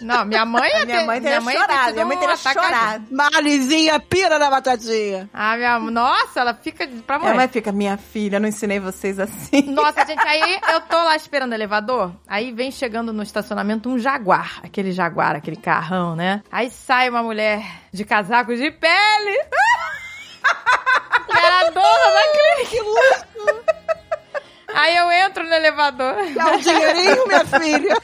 [0.01, 1.93] Não, minha mãe ia A minha ter- mãe teria ia ter chorado.
[1.93, 3.05] Minha mãe um teria ataque chorado.
[3.09, 5.29] Marlizinha Pira na batatinha.
[5.33, 5.79] Ah, minha...
[5.79, 7.37] Nossa, ela fica pra Minha morrer.
[7.37, 9.61] mãe fica, minha filha, não ensinei vocês assim.
[9.71, 13.97] Nossa, gente, aí eu tô lá esperando o elevador, aí vem chegando no estacionamento um
[13.97, 16.43] jaguar, aquele jaguar, aquele carrão, né?
[16.51, 19.39] Aí sai uma mulher de casaco de pele.
[21.73, 23.63] Que era a dona da clínica.
[24.75, 26.15] Aí eu entro no elevador.
[26.33, 27.97] Dá um dinheirinho, minha filha.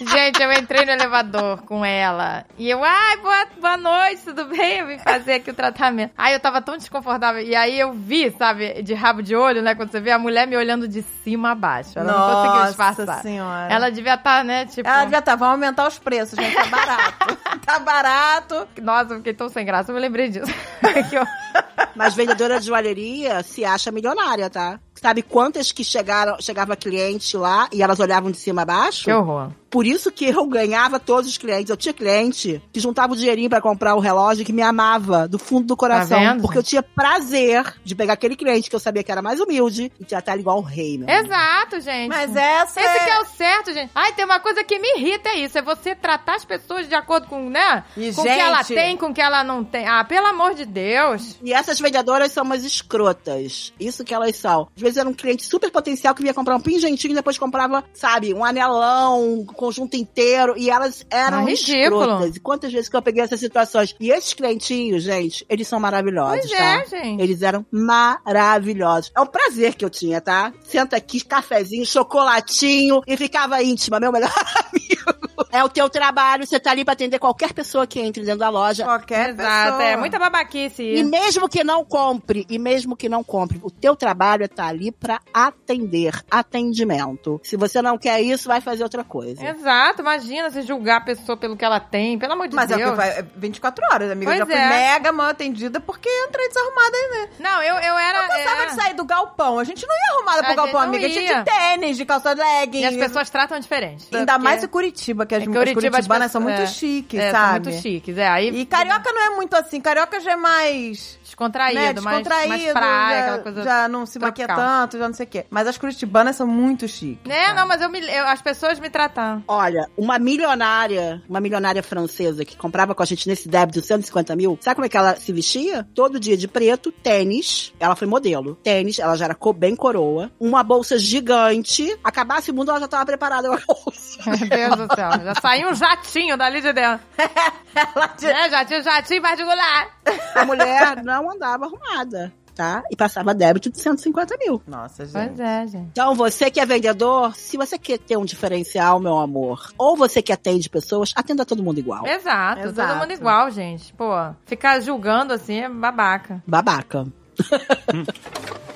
[0.00, 2.44] Gente, eu entrei no elevador com ela.
[2.56, 4.78] E eu, ai, boa, boa noite, tudo bem?
[4.78, 6.12] Eu vim fazer aqui o tratamento.
[6.16, 7.42] Aí eu tava tão desconfortável.
[7.42, 9.74] E aí eu vi, sabe, de rabo de olho, né?
[9.74, 11.98] Quando você vê a mulher me olhando de cima a baixo.
[11.98, 13.06] Ela não conseguiu disfarçar.
[13.06, 13.72] Nossa senhora.
[13.72, 14.88] Ela devia estar, né, tipo...
[14.88, 17.38] Ela devia estar, vamos aumentar os preços, gente, tá barato.
[17.66, 18.68] tá barato.
[18.80, 20.52] Nossa, eu fiquei tão sem graça, eu me lembrei disso.
[21.94, 24.78] Mas vendedora de joalheria se acha milionária, tá?
[25.00, 29.04] Sabe quantas que chegaram, chegava cliente lá e elas olhavam de cima a baixo?
[29.04, 29.50] que horror.
[29.70, 31.70] Por isso que eu ganhava todos os clientes.
[31.70, 35.38] Eu tinha cliente que juntava o dinheirinho pra comprar o relógio que me amava do
[35.38, 36.20] fundo do coração.
[36.20, 39.38] Tá porque eu tinha prazer de pegar aquele cliente que eu sabia que era mais
[39.40, 41.08] humilde e tratar ele igual o rei, meu.
[41.08, 41.24] amigo.
[41.28, 42.08] Exato, gente.
[42.08, 43.04] Mas essa Esse é...
[43.04, 43.90] que é o certo, gente.
[43.94, 45.56] Ai, tem uma coisa que me irrita, é isso.
[45.56, 47.84] É você tratar as pessoas de acordo com, né?
[47.96, 49.86] E, com o que ela gente- tem, com o que ela não tem.
[49.86, 51.36] Ah, pelo amor de Deus.
[51.44, 53.72] E essas vendedoras são umas escrotas.
[53.78, 54.68] Isso que elas são.
[54.76, 57.84] Às vezes era um cliente super potencial que vinha comprar um pingentinho e depois comprava,
[57.94, 60.54] sabe, um anelão, um conjunto inteiro.
[60.56, 62.36] E elas eram Ah, escrotas.
[62.36, 63.94] E quantas vezes que eu peguei essas situações.
[64.00, 66.64] E esses clientinhos, gente, eles são maravilhosos, Pois tá?
[66.64, 67.22] é, gente.
[67.22, 69.10] Eles eram maravilhosos.
[69.16, 70.52] É um prazer que eu tinha, tá?
[70.64, 74.30] Senta aqui, cafezinho, chocolatinho e ficava íntima, meu melhor
[74.72, 74.79] amigo.
[75.52, 78.48] É o teu trabalho, você tá ali pra atender qualquer pessoa que entre dentro da
[78.50, 78.84] loja.
[78.84, 79.82] Qualquer Exato, pessoa.
[79.84, 83.96] é muita babaquice E mesmo que não compre, e mesmo que não compre, o teu
[83.96, 87.40] trabalho é estar ali pra atender, atendimento.
[87.42, 89.44] Se você não quer isso, vai fazer outra coisa.
[89.44, 92.74] Exato, imagina você julgar a pessoa pelo que ela tem, pelo amor de Mas é
[92.74, 92.90] o Deus.
[92.90, 94.32] que vai é 24 horas, amiga.
[94.32, 94.68] eu já Pois fui é.
[94.68, 97.28] mega mal atendida porque entrei desarrumada aí, né?
[97.40, 98.22] Não, eu, eu era.
[98.22, 98.66] Eu gostava é.
[98.66, 99.58] de sair do galpão.
[99.58, 101.06] A gente não ia arrumada A pro galpão, gente não amiga.
[101.06, 102.80] A gente tinha de tênis, de calça legging.
[102.80, 104.06] E as pessoas tratam diferente.
[104.12, 106.74] Ainda Porque- mais em Curitiba, que as, é Curitiba, as curitibanas são pessoas- muito é,
[106.74, 107.64] chiques, é, sabe?
[107.64, 108.28] São muito chiques, é.
[108.28, 109.80] Aí, E carioca não é muito assim.
[109.80, 111.18] Carioca já é mais...
[111.22, 113.62] Descontraído, né, mais, descontraído, mais praia, já, aquela coisa.
[113.62, 115.46] já não se maquia tanto, já não sei o quê.
[115.48, 117.24] Mas as curitibanas são muito chiques.
[117.24, 117.54] Né, cara.
[117.54, 119.44] não, mas eu me, eu- as pessoas me tratavam.
[119.46, 124.34] Olha, uma milionária, uma milionária francesa que comprava com a gente nesse débito de 150
[124.34, 125.86] mil, sabe como é que ela se vestia?
[125.94, 128.56] Todo dia de preto, tênis, ela foi modelo.
[128.62, 133.06] Tênis, ela já era bem coroa, uma bolsa gigante, acabasse o mundo, ela já tava
[133.06, 133.99] preparada com a bolsa.
[134.26, 135.10] Meu Deus do céu.
[135.24, 137.04] Já saiu um jatinho dali de dentro.
[137.74, 139.88] Ela de- É, já tinha jatinho particular.
[140.34, 142.82] A mulher não andava arrumada, tá?
[142.90, 144.60] E passava débito de 150 mil.
[144.66, 145.12] Nossa, gente.
[145.28, 145.88] Pois é, gente.
[145.92, 150.20] Então, você que é vendedor, se você quer ter um diferencial, meu amor, ou você
[150.22, 152.06] que atende pessoas, atenda todo mundo igual.
[152.06, 152.88] Exato, Exato.
[152.92, 153.92] todo mundo igual, gente.
[153.94, 154.12] Pô,
[154.46, 156.42] ficar julgando assim é babaca.
[156.46, 157.06] Babaca.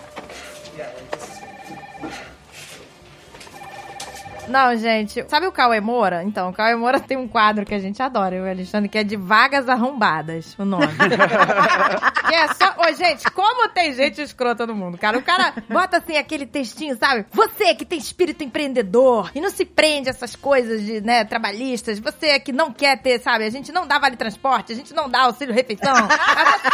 [4.48, 6.22] Não, gente, sabe o Cauê Moura?
[6.22, 8.88] Então, o Cauê Moura tem um quadro que a gente adora, eu e o Alexandre,
[8.88, 10.86] que é de Vagas Arrombadas, o nome.
[12.28, 12.74] que é só...
[12.78, 15.18] Ô, gente, como tem gente escrota no mundo, cara.
[15.18, 17.24] O cara bota, assim, aquele textinho, sabe?
[17.32, 21.98] Você que tem espírito empreendedor e não se prende a essas coisas de, né, trabalhistas.
[21.98, 23.44] Você que não quer ter, sabe?
[23.44, 25.94] A gente não dá vale transporte, a gente não dá auxílio-refeição.
[26.08, 26.68] Mas você,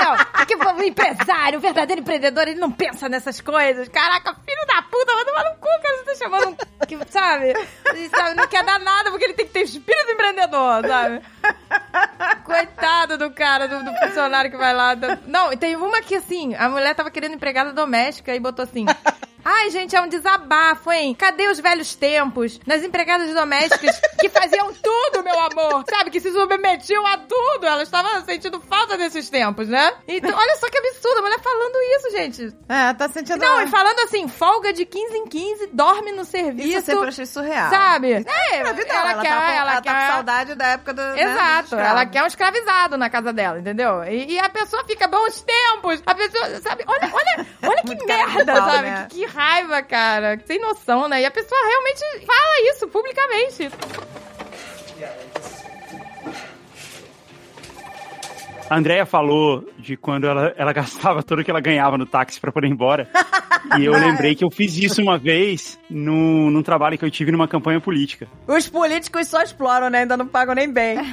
[0.00, 0.26] entendeu?
[0.32, 3.88] Porque o empresário, o verdadeiro empreendedor, ele não pensa nessas coisas.
[3.88, 5.96] Caraca, filho da puta, vai tomar no cu, cara.
[5.96, 6.56] Você tá chamando um...
[6.88, 7.52] Que, sabe?
[8.10, 8.34] Sabe?
[8.34, 11.20] Não quer dar nada porque ele tem que ter espírito empreendedor, sabe?
[12.44, 14.94] Coitado do cara, do, do funcionário que vai lá.
[14.94, 18.86] do- Não, tem uma que assim, a mulher tava querendo empregada doméstica e botou assim.
[19.44, 21.14] Ai, gente, é um desabafo, hein?
[21.14, 22.60] Cadê os velhos tempos?
[22.66, 25.84] Nas empregadas domésticas que faziam tudo, meu amor.
[25.88, 26.10] Sabe?
[26.10, 27.66] Que se submetiam a tudo.
[27.66, 29.92] Elas estavam sentindo falta desses tempos, né?
[30.06, 31.18] Então, olha só que absurdo.
[31.18, 32.56] A mulher falando isso, gente.
[32.68, 33.38] É, tá sentindo...
[33.38, 36.68] Não, e falando assim, folga de 15 em 15, dorme no serviço.
[36.68, 37.70] Isso eu sempre achei surreal.
[37.70, 38.12] Sabe?
[38.12, 40.06] É, Ela, ela, ela, quer, tá, com- ela ela tá quer...
[40.06, 41.02] com saudade da época do.
[41.02, 41.86] né, Exato, escravos.
[41.90, 44.04] ela quer um escravizado na casa dela, entendeu?
[44.04, 46.02] E, e a pessoa fica bons tempos.
[46.06, 46.84] A pessoa, sabe?
[46.86, 48.82] Olha, olha, olha que merda, sabe?
[48.82, 49.06] né?
[49.10, 50.38] Que, que raiva, cara.
[50.46, 51.22] Sem noção, né?
[51.22, 53.70] E a pessoa realmente fala isso publicamente.
[58.70, 62.52] A Andrea falou de quando ela, ela gastava tudo que ela ganhava no táxi pra
[62.52, 63.08] poder ir embora.
[63.76, 67.32] e eu lembrei que eu fiz isso uma vez no, num trabalho que eu tive
[67.32, 68.28] numa campanha política.
[68.46, 70.02] Os políticos só exploram, né?
[70.02, 70.98] Ainda não pagam nem bem.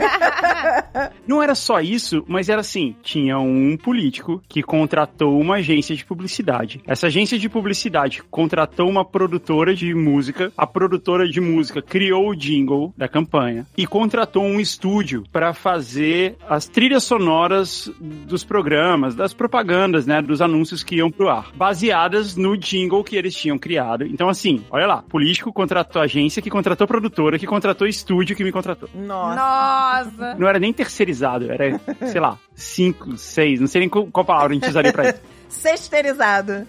[1.27, 6.05] Não era só isso, mas era assim: tinha um político que contratou uma agência de
[6.05, 6.81] publicidade.
[6.85, 10.51] Essa agência de publicidade contratou uma produtora de música.
[10.57, 16.35] A produtora de música criou o jingle da campanha e contratou um estúdio para fazer
[16.49, 17.46] as trilhas sonoras
[17.99, 23.15] dos programas, das propagandas, né, dos anúncios que iam pro ar, baseadas no jingle que
[23.15, 24.05] eles tinham criado.
[24.05, 28.51] Então, assim, olha lá, político contratou agência, que contratou produtora, que contratou estúdio, que me
[28.51, 28.89] contratou.
[28.93, 29.35] Nossa.
[29.35, 30.35] Nossa.
[30.37, 34.53] Não era nem terceirizado, era, sei lá, cinco, seis, não sei nem qual palavra a
[34.53, 35.21] gente usaria pra isso.
[35.49, 36.67] Sexterizado.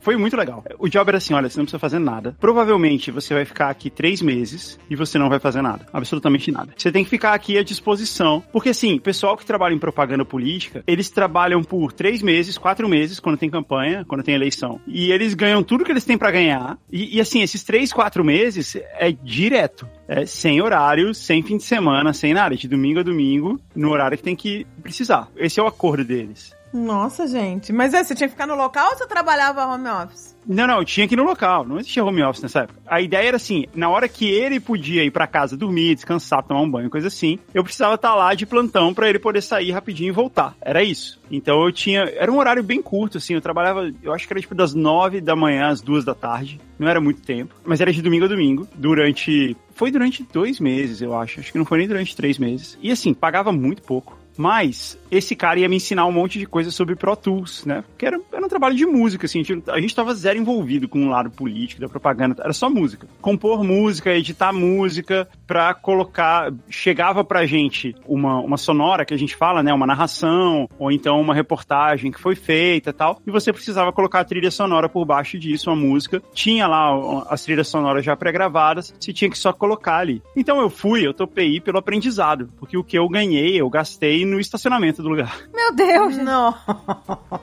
[0.00, 0.64] Foi muito legal.
[0.78, 2.36] O job era assim: olha, você não precisa fazer nada.
[2.38, 5.86] Provavelmente você vai ficar aqui três meses e você não vai fazer nada.
[5.92, 6.72] Absolutamente nada.
[6.76, 8.42] Você tem que ficar aqui à disposição.
[8.52, 13.20] Porque, assim, pessoal que trabalha em propaganda política, eles trabalham por três meses, quatro meses,
[13.20, 14.80] quando tem campanha, quando tem eleição.
[14.86, 16.78] E eles ganham tudo que eles têm pra ganhar.
[16.90, 19.88] E, e, assim, esses três, quatro meses é direto.
[20.08, 22.54] É sem horário, sem fim de semana, sem nada.
[22.54, 25.28] De domingo a domingo, no horário que tem que precisar.
[25.36, 26.55] Esse é o acordo deles.
[26.76, 27.72] Nossa, gente.
[27.72, 30.36] Mas é, você tinha que ficar no local ou você trabalhava home office?
[30.46, 32.78] Não, não, eu tinha que ir no local, não existia home office nessa época.
[32.86, 36.60] A ideia era assim, na hora que ele podia ir pra casa dormir, descansar, tomar
[36.60, 40.10] um banho, coisa assim, eu precisava estar lá de plantão pra ele poder sair rapidinho
[40.10, 40.54] e voltar.
[40.60, 41.20] Era isso.
[41.28, 44.40] Então eu tinha, era um horário bem curto assim, eu trabalhava, eu acho que era
[44.40, 46.60] tipo das nove da manhã às duas da tarde.
[46.78, 51.02] Não era muito tempo, mas era de domingo a domingo, durante foi durante dois meses,
[51.02, 51.40] eu acho.
[51.40, 52.78] Acho que não foi nem durante três meses.
[52.80, 54.16] E assim, pagava muito pouco.
[54.36, 57.84] Mas esse cara ia me ensinar um monte de coisa sobre Pro Tools, né?
[57.88, 61.10] Porque era, era um trabalho de música, assim, a gente, tava zero envolvido com o
[61.10, 63.06] lado político da propaganda, era só música.
[63.20, 69.36] Compor música, editar música, pra colocar, chegava pra gente uma, uma sonora que a gente
[69.36, 73.92] fala, né, uma narração, ou então uma reportagem que foi feita tal, e você precisava
[73.92, 78.16] colocar a trilha sonora por baixo disso, uma música, tinha lá as trilhas sonoras já
[78.16, 80.22] pré-gravadas, você tinha que só colocar ali.
[80.36, 84.40] Então eu fui, eu topei pelo aprendizado, porque o que eu ganhei, eu gastei no
[84.40, 85.38] estacionamento do lugar.
[85.54, 86.16] Meu Deus.
[86.18, 86.54] Não.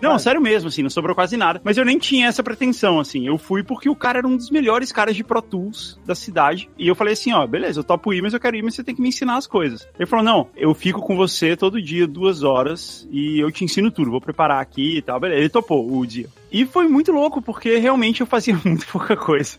[0.01, 1.61] Não, sério mesmo, assim, não sobrou quase nada.
[1.63, 3.27] Mas eu nem tinha essa pretensão, assim.
[3.27, 6.69] Eu fui porque o cara era um dos melhores caras de Pro Tools da cidade.
[6.77, 8.83] E eu falei assim, ó, beleza, eu topo ir, mas eu quero ir, mas você
[8.83, 9.87] tem que me ensinar as coisas.
[9.97, 13.91] Ele falou, não, eu fico com você todo dia, duas horas, e eu te ensino
[13.91, 14.11] tudo.
[14.11, 15.19] Vou preparar aqui e tal.
[15.19, 16.27] Beleza, ele topou o dia.
[16.53, 19.57] E foi muito louco, porque realmente eu fazia muito pouca coisa.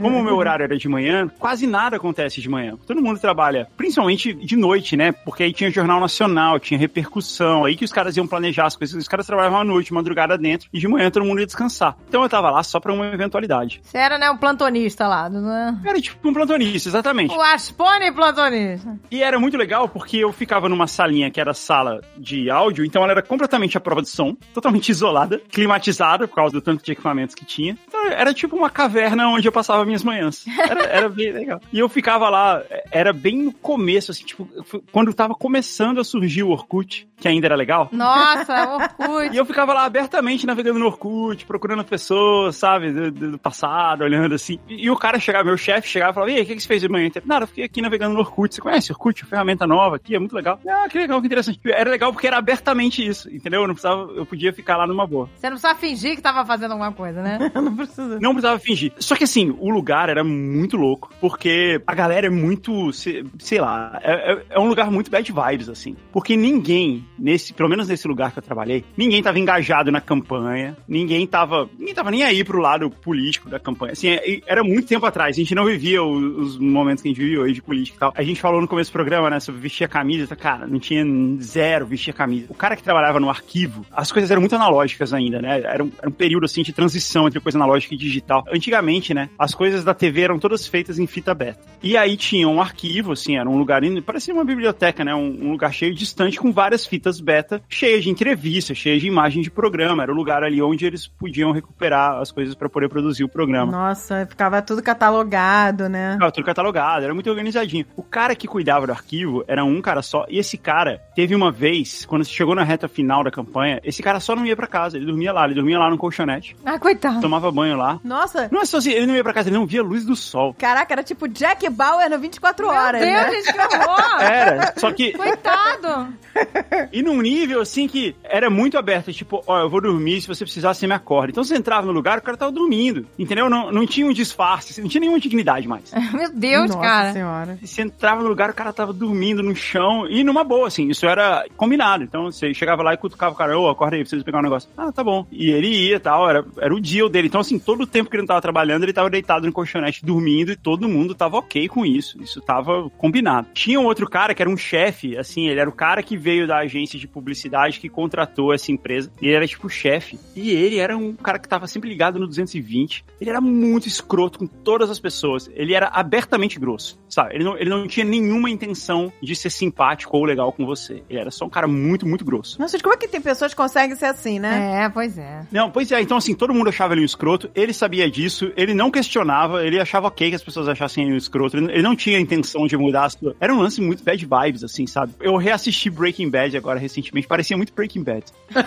[0.00, 2.74] Como o meu horário era de manhã, quase nada acontece de manhã.
[2.86, 5.12] Todo mundo trabalha, principalmente de noite, né?
[5.12, 8.96] Porque aí tinha Jornal Nacional, tinha repercussão, aí que os caras iam planejar as coisas.
[8.96, 11.96] Os caras trabalhavam à noite, madrugada dentro, e de manhã todo mundo ia descansar.
[12.08, 13.82] Então eu tava lá só pra uma eventualidade.
[13.84, 15.78] Você era, né, um plantonista lá, né?
[15.84, 17.34] Era tipo um plantonista, exatamente.
[17.34, 18.98] O Aspone plantonista.
[19.10, 23.02] E era muito legal porque eu ficava numa salinha que era sala de áudio, então
[23.02, 26.92] ela era completamente à prova de som, totalmente isolada, climatizada por causa do tanto de
[26.92, 27.76] equipamentos que tinha.
[27.86, 30.44] Então era tipo uma caverna onde eu passava minhas manhãs.
[30.58, 31.60] Era, era bem legal.
[31.72, 34.48] E eu ficava lá, era bem no começo, assim, tipo,
[34.90, 37.88] quando tava começando a surgir o Orkut, que ainda era legal.
[37.92, 39.34] Nossa, Orkut.
[39.34, 44.34] E eu ficava lá abertamente navegando no Orkut, procurando pessoas, sabe, do, do passado, olhando
[44.34, 44.58] assim.
[44.68, 46.62] E, e o cara chegava, meu chefe chegava e falava: E aí, o que, que
[46.62, 47.10] você fez de manhã?
[47.24, 48.54] Nada, eu fiquei aqui navegando no Orkut.
[48.54, 49.24] Você conhece Orkut?
[49.24, 50.58] Ferramenta nova aqui, é muito legal.
[50.68, 51.60] Ah, que legal, que interessante.
[51.64, 53.62] Era legal porque era abertamente isso, entendeu?
[53.62, 55.28] Eu não precisava, eu podia ficar lá numa boa.
[55.36, 57.38] Você não precisava fingir que tava fazendo alguma coisa, né?
[57.54, 58.18] não precisa.
[58.20, 58.92] Não precisava fingir.
[58.98, 63.60] Só que assim, o lugar era muito louco, porque a galera é muito, sei, sei
[63.60, 65.96] lá, é, é- é um lugar muito bad vibes, assim.
[66.12, 70.76] Porque ninguém, nesse, pelo menos nesse lugar que eu trabalhei, ninguém tava engajado na campanha,
[70.86, 73.92] ninguém tava, ninguém tava nem aí pro lado político da campanha.
[73.92, 77.10] Assim, é- era muito tempo atrás, a gente não vivia o- os, momentos que a
[77.12, 78.12] gente vive hoje de política e tal.
[78.16, 81.04] A gente falou no começo do programa, né, sobre vestir a camisa, cara, não tinha
[81.40, 82.46] zero vestir a camisa.
[82.48, 85.60] O cara que trabalhava no arquivo, as coisas eram muito analógicas ainda, né?
[85.62, 88.44] Era um, era um período, assim, de transição entre coisa analógica e digital.
[88.52, 91.60] Antigamente, né, as coisas da TV eram todas feitas em fita beta.
[91.82, 95.52] E aí tinha um arquivo, assim, era um lugar, parecia uma biblioteca, né, um, um
[95.52, 100.02] lugar cheio distante com várias fitas beta, cheias de entrevistas, cheias de imagem de programa.
[100.02, 103.70] Era o lugar ali onde eles podiam recuperar as coisas para poder produzir o programa.
[103.70, 106.12] Nossa, ficava tudo catalogado, né?
[106.14, 107.86] Ficava tudo catalogado, era muito organizadinho.
[107.96, 111.50] O cara que cuidava do arquivo era um cara só, e esse cara teve uma
[111.50, 114.96] vez, quando chegou na reta final da campanha, esse cara só não ia pra casa,
[114.96, 117.20] ele dormia lá, ele dormia lá no colchonete, Ah, coitado.
[117.20, 117.98] tomava banho lá.
[118.04, 120.04] Nossa, Não é só assim, ele não ia pra casa, ele não via a luz
[120.04, 120.54] do sol.
[120.58, 123.30] caraca, era tipo Jack Bauer no 24 Meu horas, Deus, né?
[123.32, 124.22] gente, que horror.
[124.22, 126.08] Era, só que Coitado.
[126.92, 130.44] E num nível assim que era muito aberto, tipo, ó, eu vou dormir, se você
[130.44, 131.30] precisar, você me acorda.
[131.30, 133.48] Então você entrava no lugar, o cara tava dormindo, entendeu?
[133.50, 135.92] Não, não tinha um disfarce, não tinha nenhuma dignidade mais.
[136.12, 137.12] Meu Deus, Nossa cara.
[137.12, 137.58] senhora.
[137.62, 141.06] Você entrava no lugar, o cara tava dormindo no chão, e numa boa, assim, isso
[141.06, 142.02] era combinado.
[142.04, 144.68] Então você chegava lá e cutucava o cara, ô, acorda aí, preciso pegar um negócio.
[144.76, 145.26] Ah, tá bom.
[145.30, 147.28] E ele ia e tal, era, era o deal dele.
[147.28, 150.04] Então, assim, todo o tempo que ele não tava trabalhando, ele tava deitado no colchonete
[150.04, 152.22] dormindo, e todo mundo tava ok com isso.
[152.22, 153.48] Isso tava combinado.
[153.54, 156.46] Tinha um outro cara que era um chefe, assim, ele era o cara que veio
[156.46, 159.10] da agência de publicidade que contratou essa empresa.
[159.20, 160.18] E ele era tipo chefe.
[160.34, 163.04] E ele era um cara que tava sempre ligado no 220.
[163.20, 165.50] Ele era muito escroto com todas as pessoas.
[165.54, 167.34] Ele era abertamente grosso, sabe?
[167.34, 171.02] Ele não, ele não tinha nenhuma intenção de ser simpático ou legal com você.
[171.08, 172.60] Ele era só um cara muito, muito grosso.
[172.60, 174.84] Nossa, como é que tem pessoas que conseguem ser assim, né?
[174.84, 175.46] É, pois é.
[175.50, 178.74] Não, pois é, então assim, todo mundo achava ele um escroto, ele sabia disso, ele
[178.74, 182.18] não questionava, ele achava ok que as pessoas achassem ele um escroto, ele não tinha
[182.18, 183.34] intenção de mudar a sua...
[183.40, 185.12] Era um lance muito bad vibes, assim, sabe?
[185.20, 188.24] Eu reassisti Breaking Bad agora recentemente, parecia muito Breaking Bad.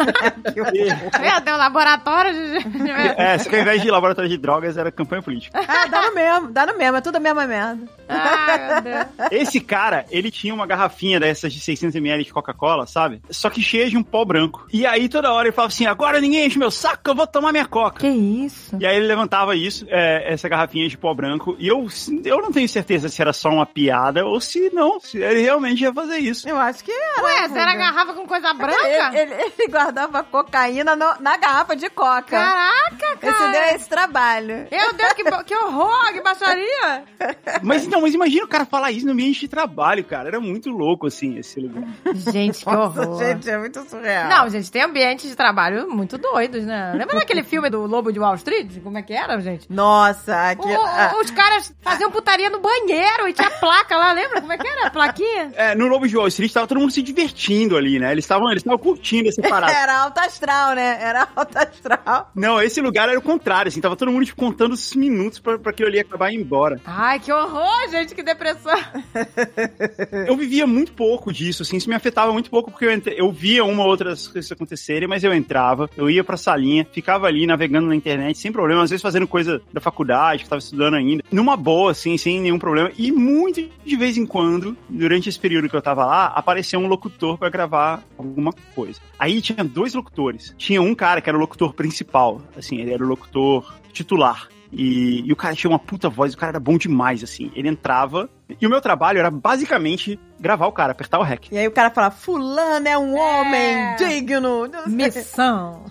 [1.25, 2.91] É, tem um laboratório de...
[3.17, 5.59] É, só que ao invés de laboratório de drogas, era campanha política.
[5.67, 7.83] Ah, dá no mesmo, dá no mesmo, é tudo a mesma merda.
[8.07, 9.31] Ai, meu Deus.
[9.31, 13.21] Esse cara, ele tinha uma garrafinha dessas de 600ml de Coca-Cola, sabe?
[13.29, 14.65] Só que cheia de um pó branco.
[14.71, 17.51] E aí toda hora ele falava assim, agora ninguém enche meu saco, eu vou tomar
[17.51, 17.99] minha Coca.
[17.99, 18.75] Que isso?
[18.79, 21.87] E aí ele levantava isso, é, essa garrafinha de pó branco, e eu,
[22.23, 25.81] eu não tenho certeza se era só uma piada ou se não, se ele realmente
[25.83, 26.47] ia fazer isso.
[26.47, 27.23] Eu acho que era.
[27.23, 29.11] Ué, você era garrafa com coisa branca?
[29.13, 32.23] Ele, ele- ele guardava cocaína no- na garrafa de coca.
[32.37, 33.51] Caraca, Esse cara.
[33.51, 34.67] deu esse trabalho.
[34.71, 37.03] Meu Deus, que, que horror, que baixaria.
[37.63, 40.27] Mas então, mas imagina o cara falar isso no ambiente de trabalho, cara.
[40.29, 41.83] Era muito louco, assim, esse lugar.
[42.13, 43.23] Gente, que Nossa, horror.
[43.23, 44.29] gente, é muito surreal.
[44.29, 46.74] Não, gente, tem ambientes de trabalho muito doidos, né?
[46.95, 48.81] Lembra daquele filme do Lobo de Wall Street?
[48.83, 49.65] Como é que era, gente?
[49.71, 50.67] Nossa, aqui.
[50.67, 54.41] O- ah, os caras faziam putaria no banheiro e tinha placa lá, lembra?
[54.41, 55.51] Como é que era a plaquinha?
[55.55, 57.99] É, no Lobo de Wall Street tava todo mundo se divertindo ali.
[57.99, 58.11] né?
[58.11, 59.71] Eles estavam eles estavam curtindo essa parada.
[59.85, 60.97] Era alto astral, né?
[61.01, 62.31] Era alto astral.
[62.35, 65.57] Não, esse lugar era o contrário, assim, tava todo mundo tipo, contando os minutos pra,
[65.59, 66.79] pra aquilo ali acabar e ir embora.
[66.85, 68.73] Ai, que horror, gente, que depressão.
[70.27, 73.31] Eu vivia muito pouco disso, assim, isso me afetava muito pouco, porque eu, entre- eu
[73.31, 77.45] via uma ou outras coisas acontecerem, mas eu entrava, eu ia pra salinha, ficava ali
[77.45, 81.23] navegando na internet, sem problema, às vezes fazendo coisa da faculdade, que tava estudando ainda,
[81.31, 85.69] numa boa, assim, sem nenhum problema, e muito de vez em quando, durante esse período
[85.69, 88.99] que eu tava lá, apareceu um locutor pra gravar alguma coisa.
[89.19, 90.53] Aí tinha dois locutores.
[90.57, 94.47] Tinha um cara que era o locutor principal, assim, ele era o locutor titular.
[94.71, 97.49] E, e o cara tinha uma puta voz, o cara era bom demais, assim.
[97.55, 98.29] Ele entrava.
[98.59, 101.47] E o meu trabalho era basicamente gravar o cara, apertar o rec.
[101.51, 103.41] E aí o cara fala, fulano é um É.
[103.41, 104.69] homem digno.
[104.87, 105.85] Missão.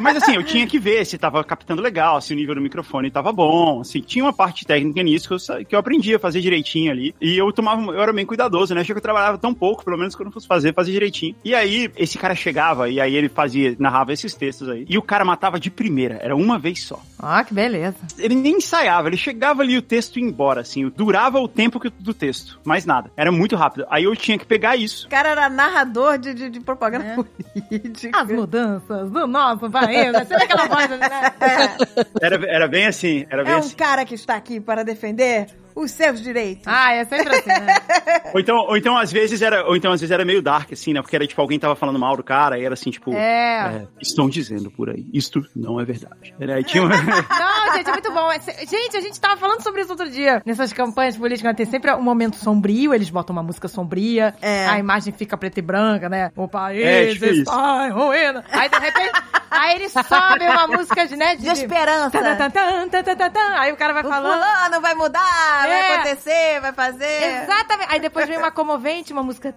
[0.00, 3.10] Mas assim, eu tinha que ver se tava captando legal, se o nível do microfone
[3.10, 6.40] tava bom, assim, tinha uma parte técnica nisso que eu, que eu aprendi a fazer
[6.40, 7.14] direitinho ali.
[7.20, 8.80] E eu tomava, eu era bem cuidadoso, né?
[8.80, 11.34] Achei que eu trabalhava tão pouco, pelo menos quando eu fosse fazer, fazia direitinho.
[11.44, 15.02] E aí, esse cara chegava, e aí ele fazia, narrava esses textos aí, e o
[15.02, 17.00] cara matava de primeira, era uma vez só.
[17.22, 17.96] Ó, que beleza.
[18.18, 21.67] Ele nem ensaiava, ele chegava ali e o texto ia embora, assim, durava o tempo
[21.70, 23.10] que- do texto, mais nada.
[23.16, 23.86] Era muito rápido.
[23.90, 25.06] Aí eu tinha que pegar isso.
[25.06, 27.14] O cara era narrador de, de, de propaganda É.
[27.16, 28.18] política.
[28.20, 30.12] As mudanças do nosso país.
[30.12, 31.32] Você vê aquela voz ali, né?
[32.22, 33.76] Era, era bem assim, era bem É um assim.
[33.76, 35.46] cara que está aqui para defender
[35.80, 36.64] os seus direitos.
[36.66, 37.74] Ah, é sempre assim, né?
[38.34, 40.92] Ou então, ou então às vezes era, ou então às vezes era meio dark assim,
[40.92, 41.00] né?
[41.00, 43.82] Porque era tipo alguém tava falando mal do cara, e era assim, tipo, É.
[43.84, 45.06] é, estão dizendo por aí.
[45.14, 46.34] Isto não é verdade.
[46.38, 48.30] Era, aí tinha uma- Não, gente, é muito bom.
[48.30, 50.42] É Gente, a gente tava falando sobre isso outro dia.
[50.44, 54.66] Nessas campanhas políticas, tem sempre um momento sombrio, eles botam uma música sombria, É.
[54.66, 56.30] a imagem fica preta e branca, né?
[56.36, 57.42] O país É, tipo isso.
[57.42, 58.44] está em ruína.
[58.52, 59.12] Aí, de repente,
[59.50, 61.42] aí eles sobem uma música de, né, de...
[61.44, 62.10] De esperança.
[62.10, 63.58] Tan, tan, tan, tan, tan, tan, tan.
[63.58, 64.32] Aí o cara vai O falando...
[64.34, 65.67] fulano vai mudar.
[65.68, 67.42] Vai acontecer, vai fazer.
[67.42, 67.92] Exatamente.
[67.92, 69.54] Aí depois vem uma comovente, uma música.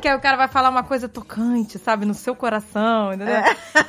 [0.00, 2.04] Que aí o cara vai falar uma coisa tocante, sabe?
[2.06, 3.42] No seu coração, entendeu?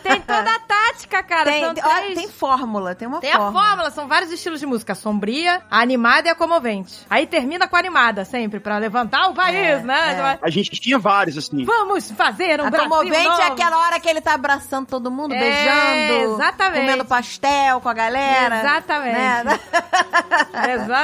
[0.04, 1.46] Tem toda a tática, cara.
[1.52, 3.66] Tem, São tem, ó, três- tem fórmula, tem uma Tem a fórmula.
[3.66, 4.94] fórmula, são vários estilos de música.
[4.94, 7.06] A sombria, a animada e a comovente.
[7.10, 10.40] Aí termina com a animada, sempre, pra levantar o país, É, né?
[10.42, 11.64] A gente tinha vários, assim.
[11.66, 13.42] Vamos fazer um A Brasil comovente novo.
[13.42, 16.82] é aquela hora que ele tá abraçando todo mundo, É, beijando, exatamente.
[16.82, 18.60] comendo pastel com a galera.
[18.60, 19.14] Exatamente.
[19.46, 19.60] né?
[20.74, 21.03] Exatamente.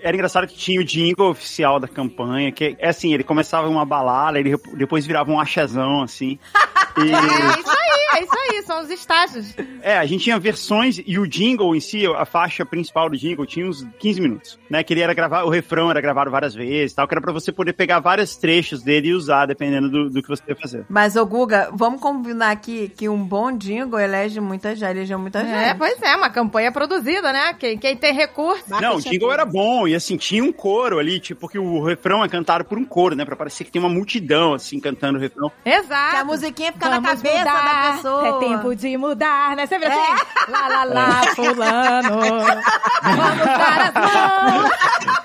[0.00, 3.84] Era engraçado que tinha o jingle oficial da campanha, que é assim, ele começava uma
[3.84, 6.38] balada, ele depois virava um achazão, assim.
[6.98, 9.54] E, É isso aí, é isso aí, são os estágios.
[9.82, 13.44] é, a gente tinha versões e o jingle em si, a faixa principal do jingle
[13.46, 14.82] tinha uns 15 minutos, né?
[14.82, 17.50] Que ele era gravar, o refrão era gravado várias vezes, tal, que era pra você
[17.52, 20.84] poder pegar vários trechos dele e usar, dependendo do, do que você ia fazer.
[20.88, 25.40] Mas, ô Guga, vamos combinar aqui que um bom jingle elege muita gente, elegeu muita
[25.40, 25.52] gente.
[25.54, 27.54] É, pois é, uma campanha produzida, né?
[27.54, 28.64] Quem, quem tem recurso.
[28.68, 32.24] Não, o jingle era bom, e assim, tinha um coro ali, tipo, porque o refrão
[32.24, 33.24] é cantado por um coro, né?
[33.24, 35.50] Pra parecer que tem uma multidão, assim, cantando o refrão.
[35.64, 36.10] Exato.
[36.10, 38.28] Que a musiquinha fica na Vamos cabeça mudar, da pessoa.
[38.28, 39.66] É tempo de mudar, né?
[39.66, 40.24] Você vê assim?
[40.48, 42.20] Lá, lá, lá, fulano.
[43.02, 44.70] Vamos dar as mãos.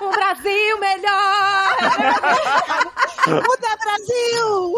[0.00, 1.76] Um Brasil melhor.
[3.26, 4.72] Muda Brasil!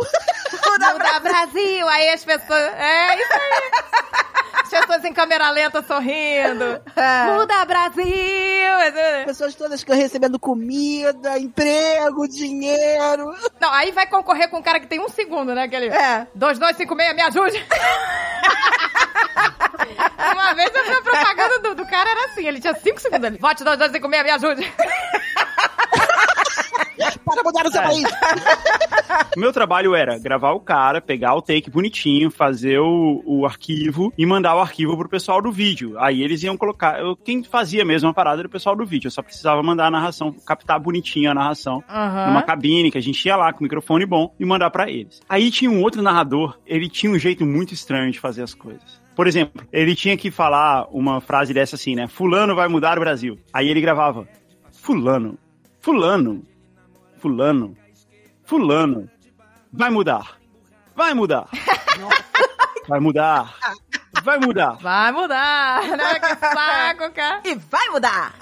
[0.66, 1.88] Muda Brasil.
[1.88, 2.62] Aí as pessoas...
[2.74, 3.70] É isso aí.
[4.62, 6.80] As pessoas em câmera lenta sorrindo.
[7.34, 8.14] Muda Brasil.
[9.26, 13.34] Pessoas todas recebendo comida, emprego, dinheiro.
[13.60, 15.64] Não, aí vai concorrer com um cara que tem um segundo, né?
[15.64, 15.88] Aquele...
[15.88, 16.26] É.
[16.34, 17.66] 2256, me ajude.
[20.32, 23.24] Uma vez eu vi a propaganda do, do cara, era assim, ele tinha 5 segundos
[23.24, 23.38] ali.
[23.38, 24.72] Vote 2256, me ajude.
[27.24, 27.84] Para mudar o seu É.
[27.84, 28.04] país.
[29.36, 34.12] O meu trabalho era gravar o cara, pegar o take bonitinho, fazer o, o arquivo
[34.18, 35.98] e mandar o arquivo pro pessoal do vídeo.
[35.98, 37.00] Aí eles iam colocar.
[37.00, 39.06] Eu, quem fazia mesmo a parada era o pessoal do vídeo.
[39.06, 41.82] Eu só precisava mandar a narração, captar bonitinho a narração.
[41.88, 45.20] Numa cabine que a gente ia lá com o microfone bom e mandar pra eles.
[45.28, 48.99] Aí tinha um outro narrador, ele tinha um jeito muito estranho de fazer as coisas.
[49.20, 52.08] Por exemplo, ele tinha que falar uma frase dessa assim, né?
[52.08, 53.38] Fulano vai mudar o Brasil.
[53.52, 54.26] Aí ele gravava:
[54.72, 55.38] Fulano,
[55.78, 56.42] Fulano,
[57.18, 57.76] Fulano,
[58.44, 59.10] Fulano,
[59.70, 60.38] vai mudar,
[60.96, 61.46] vai mudar,
[62.88, 63.54] vai mudar,
[64.22, 64.72] vai mudar.
[64.80, 66.18] Vai mudar, né?
[66.20, 67.40] Que saco, cara.
[67.44, 68.34] E vai mudar.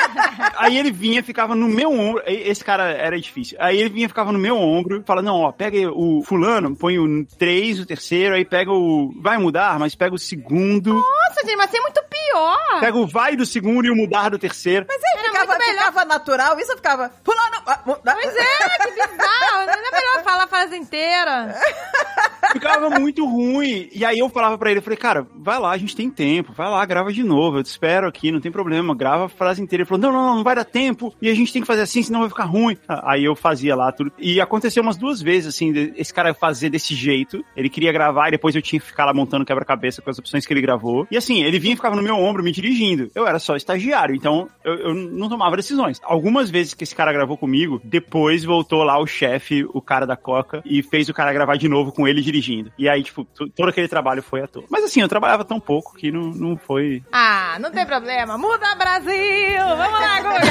[0.56, 2.22] Aí ele vinha, ficava no meu ombro.
[2.26, 3.56] Esse cara era difícil.
[3.60, 7.24] Aí ele vinha, ficava no meu ombro, fala: Não, ó, pega o fulano, põe o
[7.38, 9.12] 3, o terceiro, aí pega o.
[9.20, 10.94] Vai mudar, mas pega o segundo.
[10.94, 12.80] Nossa, gente, mas você é muito pior.
[12.80, 14.86] Pega o vai do segundo e o mudar do terceiro.
[14.88, 15.86] Mas aí Era ficava, muito melhor.
[15.86, 17.10] ficava natural, isso ficava.
[17.24, 17.56] Fulano.
[17.66, 18.14] ah, mudar.
[18.14, 19.66] Pois é, que bizarro.
[19.66, 21.54] Não é melhor falar a frase inteira.
[22.52, 23.88] ficava muito ruim.
[23.92, 26.52] E aí eu falava pra ele, eu falei, cara, vai lá, a gente tem tempo,
[26.52, 29.62] vai lá, grava de novo, eu te espero aqui, não tem problema, grava a frase
[29.62, 29.82] inteira.
[29.82, 31.82] Ele falou, não, não, não, não vai dar tempo, e a gente tem que fazer
[31.82, 32.76] assim, senão vai ficar ruim.
[32.88, 34.12] Aí eu fazia lá tudo.
[34.18, 37.44] E aconteceu umas duas vezes, assim, esse cara fazer desse jeito.
[37.56, 40.46] Ele queria gravar e depois eu tinha que ficar lá montando quebra-cabeça com as opções
[40.46, 41.06] que ele gravou.
[41.10, 43.10] E assim, ele vinha e ficava no meu ombro me dirigindo.
[43.14, 46.00] Eu era só estagiário, então eu, eu não tomava decisões.
[46.02, 50.16] Algumas vezes que esse cara gravou comigo, depois voltou lá o chefe, o cara da
[50.16, 52.35] Coca, e fez o cara gravar de novo com ele dirigindo.
[52.78, 54.64] E aí, tipo, to- todo aquele trabalho foi à toa.
[54.70, 57.02] Mas assim, eu trabalhava tão pouco que não, não foi.
[57.12, 58.36] Ah, não tem problema.
[58.38, 59.58] Muda Brasil!
[59.76, 60.42] Vamos lá, Guga!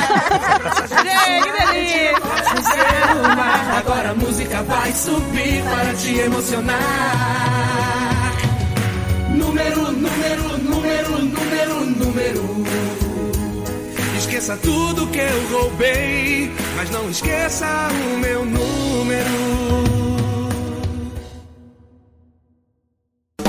[1.04, 2.12] Gente, que delícia!
[3.78, 6.76] Agora a música vai subir para te emocionar.
[9.32, 12.66] Número, número, número, número, número.
[14.18, 17.66] Esqueça tudo que eu roubei, mas não esqueça
[18.14, 20.05] o meu número.